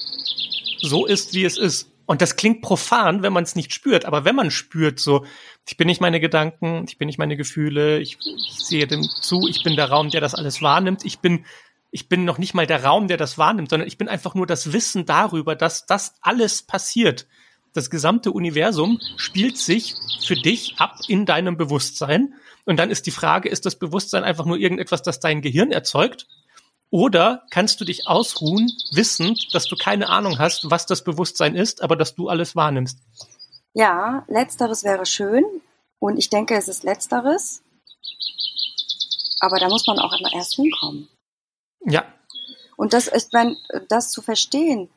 so 0.81 1.05
ist, 1.05 1.35
wie 1.35 1.45
es 1.45 1.59
ist. 1.59 1.91
Und 2.07 2.23
das 2.23 2.35
klingt 2.35 2.63
profan, 2.63 3.21
wenn 3.21 3.31
man 3.31 3.43
es 3.43 3.55
nicht 3.55 3.73
spürt. 3.73 4.05
Aber 4.05 4.25
wenn 4.25 4.35
man 4.35 4.49
spürt, 4.49 4.99
so, 4.99 5.25
ich 5.67 5.77
bin 5.77 5.87
nicht 5.87 6.01
meine 6.01 6.19
Gedanken, 6.19 6.85
ich 6.87 6.97
bin 6.97 7.07
nicht 7.07 7.17
meine 7.17 7.37
Gefühle, 7.37 7.99
ich, 7.99 8.17
ich 8.19 8.63
sehe 8.63 8.87
dem 8.87 9.03
zu, 9.03 9.47
ich 9.47 9.63
bin 9.63 9.75
der 9.75 9.89
Raum, 9.89 10.09
der 10.09 10.21
das 10.21 10.35
alles 10.35 10.61
wahrnimmt, 10.61 11.03
ich 11.05 11.19
bin, 11.19 11.45
ich 11.91 12.07
bin 12.07 12.23
noch 12.23 12.37
nicht 12.37 12.53
mal 12.53 12.67
der 12.67 12.83
Raum, 12.83 13.07
der 13.07 13.17
das 13.17 13.37
wahrnimmt, 13.37 13.69
sondern 13.69 13.87
ich 13.87 13.97
bin 13.97 14.07
einfach 14.07 14.35
nur 14.35 14.45
das 14.45 14.73
Wissen 14.73 15.05
darüber, 15.05 15.55
dass 15.55 15.85
das 15.85 16.15
alles 16.21 16.61
passiert. 16.61 17.25
Das 17.73 17.89
gesamte 17.89 18.31
Universum 18.31 19.01
spielt 19.17 19.57
sich 19.57 19.95
für 20.25 20.35
dich 20.35 20.75
ab 20.77 20.97
in 21.07 21.25
deinem 21.25 21.57
Bewusstsein. 21.57 22.33
Und 22.63 22.77
dann 22.77 22.89
ist 22.89 23.05
die 23.05 23.11
Frage, 23.11 23.49
ist 23.49 23.65
das 23.65 23.77
Bewusstsein 23.77 24.23
einfach 24.23 24.45
nur 24.45 24.57
irgendetwas, 24.57 25.03
das 25.03 25.19
dein 25.19 25.41
Gehirn 25.41 25.71
erzeugt? 25.71 26.25
Oder 26.89 27.43
kannst 27.49 27.81
du 27.81 27.85
dich 27.85 28.07
ausruhen, 28.07 28.71
wissend, 28.93 29.53
dass 29.53 29.65
du 29.65 29.75
keine 29.75 30.07
Ahnung 30.07 30.39
hast, 30.39 30.69
was 30.71 30.85
das 30.85 31.03
Bewusstsein 31.03 31.55
ist, 31.55 31.83
aber 31.83 31.97
dass 31.97 32.15
du 32.15 32.29
alles 32.29 32.55
wahrnimmst? 32.55 32.99
Ja, 33.75 34.23
letzteres 34.27 34.85
wäre 34.85 35.05
schön. 35.05 35.43
Und 35.99 36.17
ich 36.17 36.29
denke, 36.29 36.55
es 36.55 36.69
ist 36.69 36.83
letzteres. 36.83 37.61
Aber 39.41 39.59
da 39.59 39.67
muss 39.67 39.85
man 39.85 39.99
auch 39.99 40.13
immer 40.17 40.33
erst 40.33 40.55
hinkommen. 40.55 41.09
Ja. 41.81 42.05
Und 42.77 42.93
das 42.93 43.07
ist, 43.07 43.33
wenn, 43.33 43.57
das 43.89 44.11
zu 44.11 44.21
verstehen, 44.21 44.89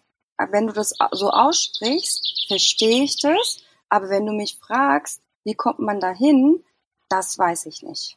wenn 0.51 0.69
du 0.69 0.73
das 0.73 0.95
so 1.11 1.31
aussprichst, 1.31 2.47
verstehe 2.47 3.03
ich 3.03 3.21
das. 3.21 3.59
Aber 3.89 4.09
wenn 4.11 4.25
du 4.25 4.33
mich 4.33 4.59
fragst, 4.59 5.21
wie 5.43 5.55
kommt 5.55 5.81
man 5.81 5.99
da 5.99 6.13
hin, 6.13 6.65
das 7.09 7.37
weiß 7.37 7.67
ich 7.67 7.83
nicht. 7.83 8.17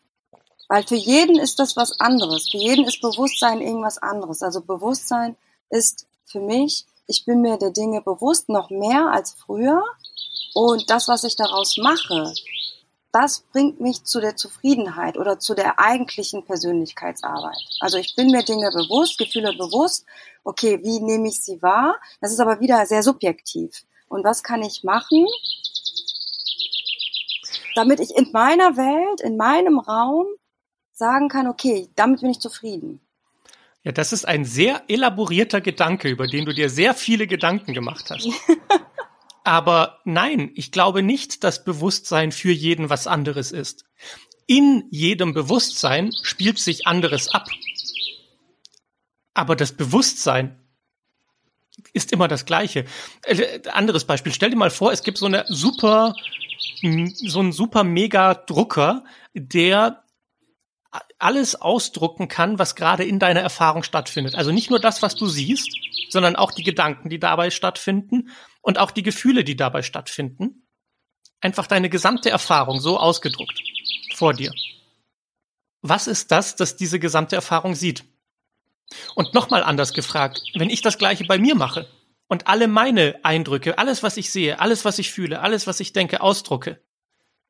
Weil 0.67 0.83
für 0.83 0.95
jeden 0.95 1.39
ist 1.39 1.57
das 1.57 1.75
was 1.75 1.99
anderes. 1.99 2.49
Für 2.49 2.57
jeden 2.57 2.85
ist 2.85 3.01
Bewusstsein 3.01 3.61
irgendwas 3.61 3.97
anderes. 3.97 4.43
Also 4.43 4.61
Bewusstsein 4.61 5.35
ist 5.69 6.05
für 6.23 6.39
mich, 6.39 6.85
ich 7.11 7.25
bin 7.25 7.41
mir 7.41 7.57
der 7.57 7.71
Dinge 7.71 8.01
bewusst, 8.01 8.47
noch 8.47 8.69
mehr 8.69 9.11
als 9.11 9.33
früher. 9.33 9.83
Und 10.53 10.89
das, 10.89 11.09
was 11.09 11.25
ich 11.25 11.35
daraus 11.35 11.77
mache, 11.77 12.33
das 13.11 13.41
bringt 13.51 13.81
mich 13.81 14.05
zu 14.05 14.21
der 14.21 14.37
Zufriedenheit 14.37 15.17
oder 15.17 15.37
zu 15.37 15.53
der 15.53 15.77
eigentlichen 15.77 16.45
Persönlichkeitsarbeit. 16.45 17.57
Also 17.81 17.97
ich 17.97 18.15
bin 18.15 18.31
mir 18.31 18.43
Dinge 18.43 18.71
bewusst, 18.71 19.17
Gefühle 19.17 19.51
bewusst. 19.51 20.05
Okay, 20.45 20.79
wie 20.83 21.01
nehme 21.01 21.27
ich 21.27 21.41
sie 21.41 21.61
wahr? 21.61 21.99
Das 22.21 22.31
ist 22.31 22.39
aber 22.39 22.61
wieder 22.61 22.85
sehr 22.85 23.03
subjektiv. 23.03 23.83
Und 24.07 24.23
was 24.23 24.41
kann 24.41 24.63
ich 24.63 24.85
machen, 24.85 25.27
damit 27.75 27.99
ich 27.99 28.15
in 28.15 28.31
meiner 28.31 28.77
Welt, 28.77 29.19
in 29.19 29.35
meinem 29.35 29.79
Raum 29.79 30.27
sagen 30.93 31.27
kann, 31.27 31.47
okay, 31.47 31.89
damit 31.95 32.21
bin 32.21 32.29
ich 32.29 32.39
zufrieden. 32.39 33.01
Ja, 33.83 33.91
das 33.91 34.13
ist 34.13 34.25
ein 34.25 34.45
sehr 34.45 34.83
elaborierter 34.87 35.59
Gedanke, 35.59 36.09
über 36.09 36.27
den 36.27 36.45
du 36.45 36.53
dir 36.53 36.69
sehr 36.69 36.93
viele 36.93 37.25
Gedanken 37.25 37.73
gemacht 37.73 38.11
hast. 38.11 38.29
Aber 39.43 39.99
nein, 40.05 40.51
ich 40.53 40.71
glaube 40.71 41.01
nicht, 41.01 41.43
dass 41.43 41.63
Bewusstsein 41.63 42.31
für 42.31 42.51
jeden 42.51 42.89
was 42.89 43.07
anderes 43.07 43.51
ist. 43.51 43.85
In 44.45 44.83
jedem 44.91 45.33
Bewusstsein 45.33 46.11
spielt 46.21 46.59
sich 46.59 46.85
anderes 46.85 47.29
ab. 47.29 47.47
Aber 49.33 49.55
das 49.55 49.71
Bewusstsein 49.71 50.59
ist 51.93 52.11
immer 52.11 52.27
das 52.27 52.45
gleiche. 52.45 52.85
Äh, 53.23 53.61
anderes 53.69 54.05
Beispiel. 54.05 54.33
Stell 54.33 54.51
dir 54.51 54.57
mal 54.57 54.69
vor, 54.69 54.91
es 54.91 55.03
gibt 55.03 55.17
so 55.17 55.25
eine 55.25 55.45
super, 55.47 56.13
so 56.81 57.39
einen 57.39 57.51
super 57.51 57.83
mega 57.83 58.35
Drucker, 58.35 59.03
der 59.33 60.00
alles 61.19 61.55
ausdrucken 61.55 62.27
kann, 62.27 62.59
was 62.59 62.75
gerade 62.75 63.03
in 63.03 63.19
deiner 63.19 63.39
Erfahrung 63.41 63.83
stattfindet. 63.83 64.35
Also 64.35 64.51
nicht 64.51 64.69
nur 64.69 64.79
das, 64.79 65.01
was 65.01 65.15
du 65.15 65.27
siehst, 65.27 65.69
sondern 66.09 66.35
auch 66.35 66.51
die 66.51 66.63
Gedanken, 66.63 67.09
die 67.09 67.19
dabei 67.19 67.49
stattfinden 67.49 68.29
und 68.61 68.77
auch 68.77 68.91
die 68.91 69.03
Gefühle, 69.03 69.43
die 69.43 69.55
dabei 69.55 69.83
stattfinden. 69.83 70.67
Einfach 71.39 71.67
deine 71.67 71.89
gesamte 71.89 72.29
Erfahrung 72.29 72.79
so 72.81 72.99
ausgedruckt 72.99 73.61
vor 74.13 74.33
dir. 74.33 74.51
Was 75.81 76.07
ist 76.07 76.31
das, 76.31 76.55
das 76.55 76.75
diese 76.75 76.99
gesamte 76.99 77.35
Erfahrung 77.35 77.73
sieht? 77.73 78.03
Und 79.15 79.33
nochmal 79.33 79.63
anders 79.63 79.93
gefragt, 79.93 80.41
wenn 80.53 80.69
ich 80.69 80.81
das 80.81 80.97
gleiche 80.97 81.23
bei 81.23 81.39
mir 81.39 81.55
mache 81.55 81.87
und 82.27 82.47
alle 82.47 82.67
meine 82.67 83.19
Eindrücke, 83.23 83.77
alles, 83.77 84.03
was 84.03 84.17
ich 84.17 84.31
sehe, 84.31 84.59
alles, 84.59 84.83
was 84.83 84.99
ich 84.99 85.11
fühle, 85.11 85.39
alles, 85.39 85.65
was 85.65 85.79
ich 85.79 85.93
denke, 85.93 86.21
ausdrucke 86.21 86.81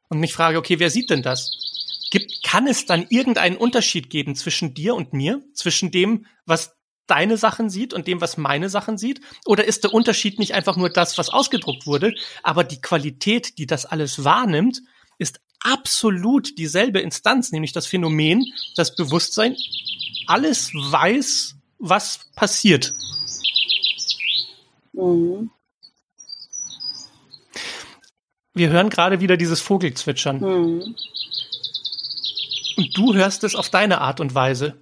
und 0.10 0.20
mich 0.20 0.34
frage, 0.34 0.60
okay, 0.60 0.80
wer 0.80 0.92
sieht 0.92 1.10
denn 1.10 1.24
das? 1.24 1.71
Gibt, 2.12 2.43
kann 2.43 2.67
es 2.67 2.86
dann 2.86 3.08
irgendeinen 3.10 3.58
Unterschied 3.58 4.10
geben 4.10 4.36
zwischen 4.36 4.74
dir 4.74 4.93
und 4.95 5.13
mir? 5.13 5.41
Zwischen 5.54 5.89
dem, 5.89 6.28
was 6.45 6.76
deine 7.08 7.38
Sachen 7.38 7.69
sieht 7.69 7.93
und 7.93 8.08
dem, 8.08 8.21
was 8.21 8.38
meine 8.38 8.69
Sachen 8.69 8.97
sieht? 8.97 9.21
Oder 9.45 9.65
ist 9.65 9.84
der 9.84 9.93
Unterschied 9.93 10.38
nicht 10.38 10.54
einfach 10.54 10.78
nur 10.78 10.89
das, 10.89 11.17
was 11.17 11.30
ausgedruckt 11.30 11.88
wurde, 11.88 12.13
aber 12.43 12.63
die 12.63 12.80
Qualität, 12.80 13.58
die 13.58 13.65
das 13.65 13.86
alles 13.86 14.24
wahrnimmt, 14.24 14.82
ist 15.17 15.41
absolut 15.60 16.58
dieselbe 16.58 17.00
Instanz, 17.00 17.52
nämlich 17.52 17.71
das 17.71 17.88
Phänomen, 17.88 18.45
das 18.76 18.95
Bewusstsein 18.95 19.56
alles 20.28 20.71
weiß, 20.74 21.56
was 21.80 22.19
passiert. 22.36 22.93
Mhm. 24.93 25.50
Wir 28.54 28.69
hören 28.69 28.89
gerade 28.89 29.21
wieder 29.21 29.38
dieses 29.38 29.62
Vogelzwitschern. 29.62 30.39
Mhm. 30.39 30.95
Und 32.78 32.98
du 32.98 33.14
hörst 33.14 33.44
es 33.44 33.56
auf 33.56 33.70
deine 33.70 34.02
Art 34.02 34.20
und 34.20 34.34
Weise. 34.36 34.78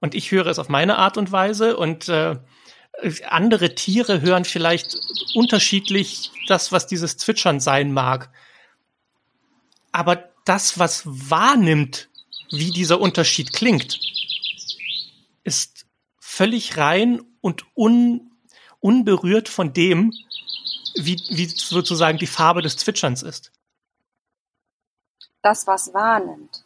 Und 0.00 0.14
ich 0.14 0.30
höre 0.30 0.46
es 0.46 0.58
auf 0.58 0.68
meine 0.68 0.98
Art 0.98 1.16
und 1.16 1.32
Weise. 1.32 1.76
Und 1.76 2.08
äh, 2.08 2.36
andere 3.28 3.74
Tiere 3.74 4.20
hören 4.20 4.44
vielleicht 4.44 4.96
unterschiedlich 5.34 6.30
das, 6.48 6.72
was 6.72 6.86
dieses 6.86 7.16
Zwitschern 7.16 7.60
sein 7.60 7.92
mag. 7.92 8.30
Aber 9.92 10.30
das, 10.44 10.78
was 10.78 11.02
wahrnimmt, 11.04 12.08
wie 12.50 12.70
dieser 12.70 13.00
Unterschied 13.00 13.52
klingt, 13.52 13.98
ist 15.44 15.86
völlig 16.18 16.76
rein 16.76 17.22
und 17.40 17.64
un, 17.76 18.32
unberührt 18.80 19.48
von 19.48 19.72
dem, 19.72 20.12
wie, 20.94 21.20
wie 21.30 21.46
sozusagen 21.46 22.18
die 22.18 22.26
Farbe 22.26 22.62
des 22.62 22.76
Zwitscherns 22.76 23.22
ist. 23.22 23.52
Das, 25.42 25.66
was 25.66 25.92
wahrnimmt. 25.92 26.64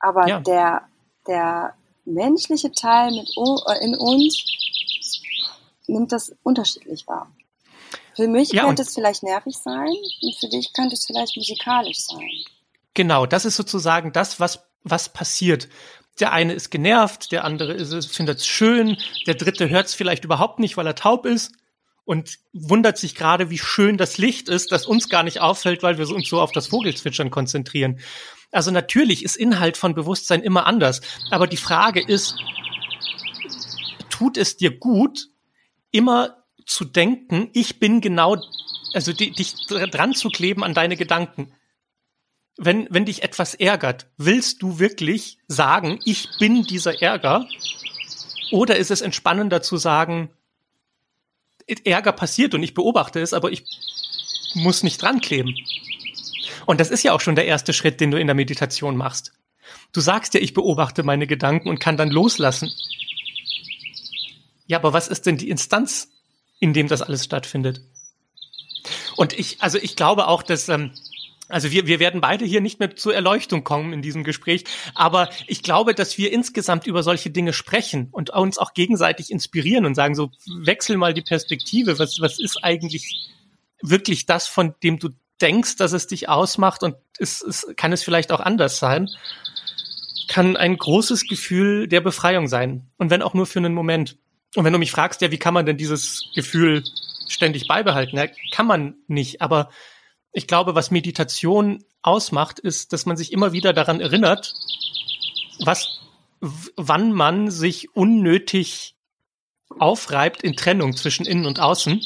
Aber 0.00 0.26
ja. 0.26 0.40
der, 0.40 0.82
der 1.26 1.74
menschliche 2.04 2.72
Teil 2.72 3.10
mit, 3.12 3.28
äh, 3.36 3.84
in 3.84 3.94
uns 3.96 4.44
nimmt 5.86 6.12
das 6.12 6.34
unterschiedlich 6.42 7.06
wahr. 7.06 7.30
Für 8.16 8.28
mich 8.28 8.52
ja, 8.52 8.64
könnte 8.64 8.82
es 8.82 8.94
vielleicht 8.94 9.22
nervig 9.22 9.56
sein 9.56 9.88
und 10.22 10.36
für 10.38 10.48
dich 10.48 10.72
könnte 10.72 10.94
es 10.94 11.06
vielleicht 11.06 11.36
musikalisch 11.36 11.98
sein. 11.98 12.30
Genau, 12.94 13.26
das 13.26 13.44
ist 13.44 13.56
sozusagen 13.56 14.12
das, 14.12 14.40
was, 14.40 14.64
was 14.82 15.12
passiert. 15.12 15.68
Der 16.18 16.32
eine 16.32 16.52
ist 16.52 16.70
genervt, 16.70 17.32
der 17.32 17.44
andere 17.44 18.02
findet 18.02 18.38
es 18.38 18.46
schön, 18.46 18.98
der 19.26 19.34
dritte 19.34 19.70
hört 19.70 19.86
es 19.86 19.94
vielleicht 19.94 20.24
überhaupt 20.24 20.58
nicht, 20.58 20.76
weil 20.76 20.86
er 20.86 20.94
taub 20.94 21.24
ist 21.24 21.52
und 22.04 22.38
wundert 22.52 22.98
sich 22.98 23.14
gerade, 23.14 23.48
wie 23.50 23.58
schön 23.58 23.96
das 23.96 24.18
Licht 24.18 24.48
ist, 24.48 24.72
das 24.72 24.86
uns 24.86 25.08
gar 25.08 25.22
nicht 25.22 25.40
auffällt, 25.40 25.82
weil 25.82 25.96
wir 25.96 26.08
uns 26.10 26.28
so 26.28 26.40
auf 26.40 26.52
das 26.52 26.66
Vogelzwitschern 26.66 27.30
konzentrieren. 27.30 28.00
Also 28.50 28.70
natürlich 28.70 29.24
ist 29.24 29.36
Inhalt 29.36 29.76
von 29.76 29.94
Bewusstsein 29.94 30.42
immer 30.42 30.66
anders. 30.66 31.00
Aber 31.30 31.46
die 31.46 31.56
Frage 31.56 32.00
ist, 32.00 32.34
tut 34.10 34.36
es 34.36 34.56
dir 34.56 34.76
gut, 34.76 35.28
immer 35.92 36.44
zu 36.66 36.84
denken, 36.84 37.50
ich 37.52 37.78
bin 37.78 38.00
genau, 38.00 38.36
also 38.92 39.12
dich 39.12 39.54
dran 39.68 40.14
zu 40.14 40.28
kleben 40.28 40.64
an 40.64 40.74
deine 40.74 40.96
Gedanken? 40.96 41.52
Wenn, 42.56 42.86
wenn 42.90 43.06
dich 43.06 43.22
etwas 43.22 43.54
ärgert, 43.54 44.10
willst 44.16 44.62
du 44.62 44.78
wirklich 44.78 45.38
sagen, 45.48 45.98
ich 46.04 46.28
bin 46.38 46.64
dieser 46.64 47.00
Ärger? 47.00 47.46
Oder 48.52 48.76
ist 48.76 48.90
es 48.90 49.00
entspannender 49.00 49.62
zu 49.62 49.76
sagen, 49.76 50.30
Ärger 51.84 52.12
passiert 52.12 52.54
und 52.54 52.62
ich 52.62 52.74
beobachte 52.74 53.20
es, 53.20 53.32
aber 53.32 53.52
ich 53.52 53.64
muss 54.54 54.82
nicht 54.82 55.00
dran 55.00 55.20
kleben. 55.20 55.54
Und 56.66 56.80
das 56.80 56.90
ist 56.90 57.02
ja 57.02 57.12
auch 57.12 57.20
schon 57.20 57.36
der 57.36 57.46
erste 57.46 57.72
Schritt, 57.72 58.00
den 58.00 58.10
du 58.10 58.18
in 58.18 58.26
der 58.26 58.36
Meditation 58.36 58.96
machst. 58.96 59.32
Du 59.92 60.00
sagst 60.00 60.34
ja, 60.34 60.40
ich 60.40 60.54
beobachte 60.54 61.02
meine 61.02 61.26
Gedanken 61.26 61.68
und 61.68 61.80
kann 61.80 61.96
dann 61.96 62.10
loslassen. 62.10 62.72
Ja, 64.66 64.78
aber 64.78 64.92
was 64.92 65.08
ist 65.08 65.26
denn 65.26 65.36
die 65.36 65.50
Instanz, 65.50 66.08
in 66.58 66.72
dem 66.72 66.88
das 66.88 67.02
alles 67.02 67.24
stattfindet? 67.24 67.80
Und 69.16 69.32
ich, 69.32 69.60
also 69.60 69.78
ich 69.78 69.96
glaube 69.96 70.28
auch, 70.28 70.42
dass 70.42 70.68
ähm, 70.68 70.92
also 71.50 71.70
wir, 71.72 71.86
wir 71.86 71.98
werden 71.98 72.20
beide 72.20 72.44
hier 72.44 72.60
nicht 72.60 72.78
mehr 72.78 72.94
zur 72.94 73.14
Erleuchtung 73.14 73.64
kommen 73.64 73.92
in 73.92 74.02
diesem 74.02 74.24
Gespräch, 74.24 74.64
aber 74.94 75.28
ich 75.46 75.62
glaube, 75.62 75.94
dass 75.94 76.16
wir 76.16 76.32
insgesamt 76.32 76.86
über 76.86 77.02
solche 77.02 77.30
Dinge 77.30 77.52
sprechen 77.52 78.08
und 78.12 78.30
uns 78.30 78.58
auch 78.58 78.72
gegenseitig 78.72 79.30
inspirieren 79.30 79.84
und 79.84 79.94
sagen 79.94 80.14
so, 80.14 80.30
wechsel 80.46 80.96
mal 80.96 81.12
die 81.12 81.22
Perspektive, 81.22 81.98
was, 81.98 82.20
was 82.20 82.38
ist 82.38 82.62
eigentlich 82.62 83.30
wirklich 83.82 84.26
das, 84.26 84.46
von 84.46 84.74
dem 84.82 84.98
du 84.98 85.10
denkst, 85.40 85.76
dass 85.76 85.92
es 85.92 86.06
dich 86.06 86.28
ausmacht 86.28 86.82
und 86.82 86.96
ist, 87.18 87.42
ist, 87.42 87.76
kann 87.76 87.92
es 87.92 88.02
vielleicht 88.02 88.32
auch 88.32 88.40
anders 88.40 88.78
sein, 88.78 89.08
kann 90.28 90.56
ein 90.56 90.76
großes 90.76 91.26
Gefühl 91.26 91.88
der 91.88 92.00
Befreiung 92.00 92.46
sein 92.46 92.90
und 92.96 93.10
wenn 93.10 93.22
auch 93.22 93.34
nur 93.34 93.46
für 93.46 93.58
einen 93.58 93.74
Moment. 93.74 94.16
Und 94.56 94.64
wenn 94.64 94.72
du 94.72 94.78
mich 94.78 94.90
fragst, 94.90 95.20
ja, 95.20 95.30
wie 95.30 95.38
kann 95.38 95.54
man 95.54 95.66
denn 95.66 95.76
dieses 95.76 96.24
Gefühl 96.34 96.84
ständig 97.28 97.66
beibehalten? 97.68 98.16
Ja, 98.16 98.26
kann 98.52 98.66
man 98.66 98.94
nicht, 99.06 99.42
aber 99.42 99.70
ich 100.32 100.46
glaube, 100.46 100.74
was 100.74 100.90
Meditation 100.90 101.84
ausmacht, 102.02 102.58
ist, 102.58 102.92
dass 102.92 103.06
man 103.06 103.16
sich 103.16 103.32
immer 103.32 103.52
wieder 103.52 103.72
daran 103.72 104.00
erinnert, 104.00 104.54
was, 105.64 106.00
wann 106.40 107.12
man 107.12 107.50
sich 107.50 107.94
unnötig 107.94 108.94
aufreibt 109.78 110.42
in 110.42 110.56
Trennung 110.56 110.96
zwischen 110.96 111.26
innen 111.26 111.46
und 111.46 111.60
außen 111.60 112.00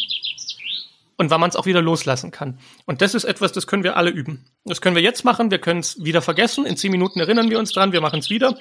und 1.17 1.31
wann 1.31 1.41
man 1.41 1.51
es 1.51 1.57
auch 1.57 1.67
wieder 1.67 1.83
loslassen 1.83 2.31
kann. 2.31 2.59
Und 2.87 3.03
das 3.03 3.15
ist 3.15 3.25
etwas, 3.25 3.53
das 3.53 3.67
können 3.67 3.85
wir 3.85 3.97
alle 3.97 4.11
üben. 4.11 4.45
Das 4.65 4.81
können 4.81 4.97
wir 4.97 5.03
jetzt 5.03 5.25
machen, 5.25 5.51
wir 5.51 5.59
können 5.59 5.81
es 5.81 6.03
wieder 6.05 6.23
vergessen, 6.23 6.67
in 6.67 6.77
zehn 6.77 6.91
Minuten 6.91 7.21
erinnern 7.21 7.51
wir 7.51 7.59
uns 7.59 7.73
dran, 7.73 7.93
wir 7.93 8.01
machen 8.01 8.21
es 8.21 8.31
wieder. 8.31 8.57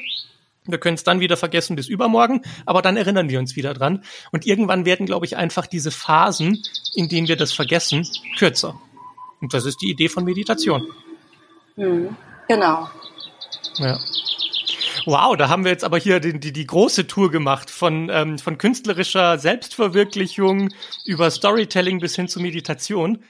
Wir 0.66 0.78
können 0.78 0.96
es 0.96 1.04
dann 1.04 1.20
wieder 1.20 1.36
vergessen 1.36 1.76
bis 1.76 1.88
übermorgen, 1.88 2.42
aber 2.66 2.82
dann 2.82 2.96
erinnern 2.96 3.30
wir 3.30 3.40
uns 3.40 3.56
wieder 3.56 3.74
dran. 3.74 4.04
Und 4.32 4.46
irgendwann 4.46 4.86
werden, 4.86 5.06
glaube 5.06 5.26
ich, 5.26 5.36
einfach 5.36 5.68
diese 5.68 5.92
Phasen, 5.92 6.64
in 6.96 7.10
denen 7.10 7.28
wir 7.28 7.36
das 7.36 7.52
vergessen, 7.52 8.08
kürzer. 8.38 8.80
Und 9.42 9.54
das 9.54 9.66
ist 9.66 9.82
die 9.82 9.90
Idee 9.90 10.08
von 10.08 10.24
Meditation. 10.24 10.88
Mhm. 11.76 12.16
Genau. 12.48 12.90
Ja. 13.78 14.00
Wow, 15.06 15.36
da 15.36 15.50
haben 15.50 15.64
wir 15.64 15.72
jetzt 15.72 15.84
aber 15.84 15.98
hier 15.98 16.20
die, 16.20 16.40
die, 16.40 16.54
die 16.54 16.68
große 16.68 17.08
Tour 17.08 17.32
gemacht 17.32 17.70
von, 17.70 18.10
ähm, 18.12 18.40
von 18.40 18.58
künstlerischer 18.58 19.38
Selbstverwirklichung 19.38 20.74
über 21.06 21.30
Storytelling 21.30 22.00
bis 22.00 22.16
hin 22.16 22.28
zu 22.28 22.40
Meditation. 22.40 23.24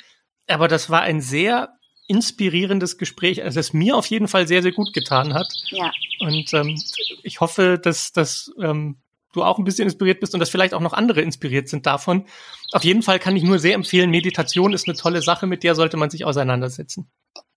Aber 0.47 0.67
das 0.67 0.89
war 0.89 1.01
ein 1.01 1.21
sehr 1.21 1.73
inspirierendes 2.07 2.97
Gespräch, 2.97 3.43
also 3.43 3.59
das 3.59 3.73
mir 3.73 3.95
auf 3.95 4.05
jeden 4.07 4.27
Fall 4.27 4.47
sehr, 4.47 4.61
sehr 4.61 4.73
gut 4.73 4.93
getan 4.93 5.33
hat. 5.33 5.47
Ja. 5.69 5.91
Und 6.19 6.53
ähm, 6.53 6.81
ich 7.23 7.39
hoffe, 7.39 7.79
dass, 7.81 8.11
dass 8.11 8.51
ähm, 8.61 8.97
du 9.33 9.43
auch 9.43 9.57
ein 9.57 9.63
bisschen 9.63 9.85
inspiriert 9.85 10.19
bist 10.19 10.33
und 10.33 10.39
dass 10.39 10.49
vielleicht 10.49 10.73
auch 10.73 10.81
noch 10.81 10.93
andere 10.93 11.21
inspiriert 11.21 11.69
sind 11.69 11.85
davon. 11.85 12.25
Auf 12.71 12.83
jeden 12.83 13.01
Fall 13.01 13.19
kann 13.19 13.35
ich 13.35 13.43
nur 13.43 13.59
sehr 13.59 13.75
empfehlen, 13.75 14.09
Meditation 14.09 14.73
ist 14.73 14.87
eine 14.87 14.97
tolle 14.97 15.21
Sache, 15.21 15.47
mit 15.47 15.63
der 15.63 15.75
sollte 15.75 15.97
man 15.97 16.09
sich 16.09 16.25
auseinandersetzen. 16.25 17.09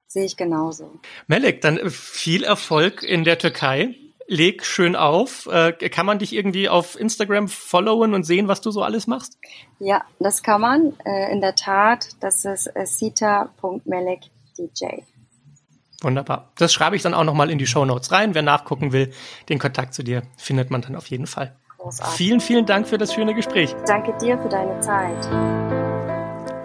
Sehe 0.06 0.24
ich 0.24 0.36
genauso. 0.36 1.00
Melek, 1.26 1.60
dann 1.60 1.90
viel 1.90 2.44
Erfolg 2.44 3.02
in 3.02 3.24
der 3.24 3.38
Türkei. 3.38 3.94
Leg 4.29 4.64
schön 4.64 4.97
auf. 4.97 5.47
Äh, 5.47 5.72
kann 5.89 6.07
man 6.07 6.18
dich 6.18 6.33
irgendwie 6.35 6.68
auf 6.68 6.99
Instagram 6.99 7.49
followen 7.49 8.14
und 8.14 8.24
sehen, 8.24 8.49
was 8.49 8.61
du 8.61 8.70
so 8.70 8.83
alles 8.83 9.07
machst? 9.07 9.39
Ja, 9.79 10.05
das 10.18 10.43
kann 10.43 10.61
man. 10.61 10.95
Äh, 11.05 11.33
in 11.33 11.41
der 11.41 11.55
Tat, 11.55 12.09
das 12.20 12.45
ist 12.45 12.66
äh, 12.74 12.87
sita.melekdj. 12.87 14.85
Wunderbar. 16.03 16.51
Das 16.59 16.72
schreibe 16.72 16.97
ich 16.97 17.03
dann 17.03 17.14
auch 17.14 17.24
nochmal 17.24 17.51
in 17.51 17.59
die 17.59 17.66
Show 17.66 17.85
Notes 17.85 18.12
rein. 18.12 18.35
Wer 18.35 18.43
nachgucken 18.43 18.93
will, 18.93 19.12
den 19.49 19.59
Kontakt 19.59 19.95
zu 19.95 20.03
dir 20.03 20.22
findet 20.37 20.70
man 20.70 20.83
dann 20.83 20.97
auf 20.97 21.07
jeden 21.07 21.27
Fall. 21.27 21.57
Großartig. 21.79 22.16
Vielen, 22.16 22.41
vielen 22.41 22.66
Dank 22.66 22.89
für 22.89 22.99
das 22.99 23.14
schöne 23.14 23.35
Gespräch. 23.35 23.74
Danke 23.87 24.16
dir 24.18 24.39
für 24.39 24.49
deine 24.49 24.81
Zeit. 24.81 25.76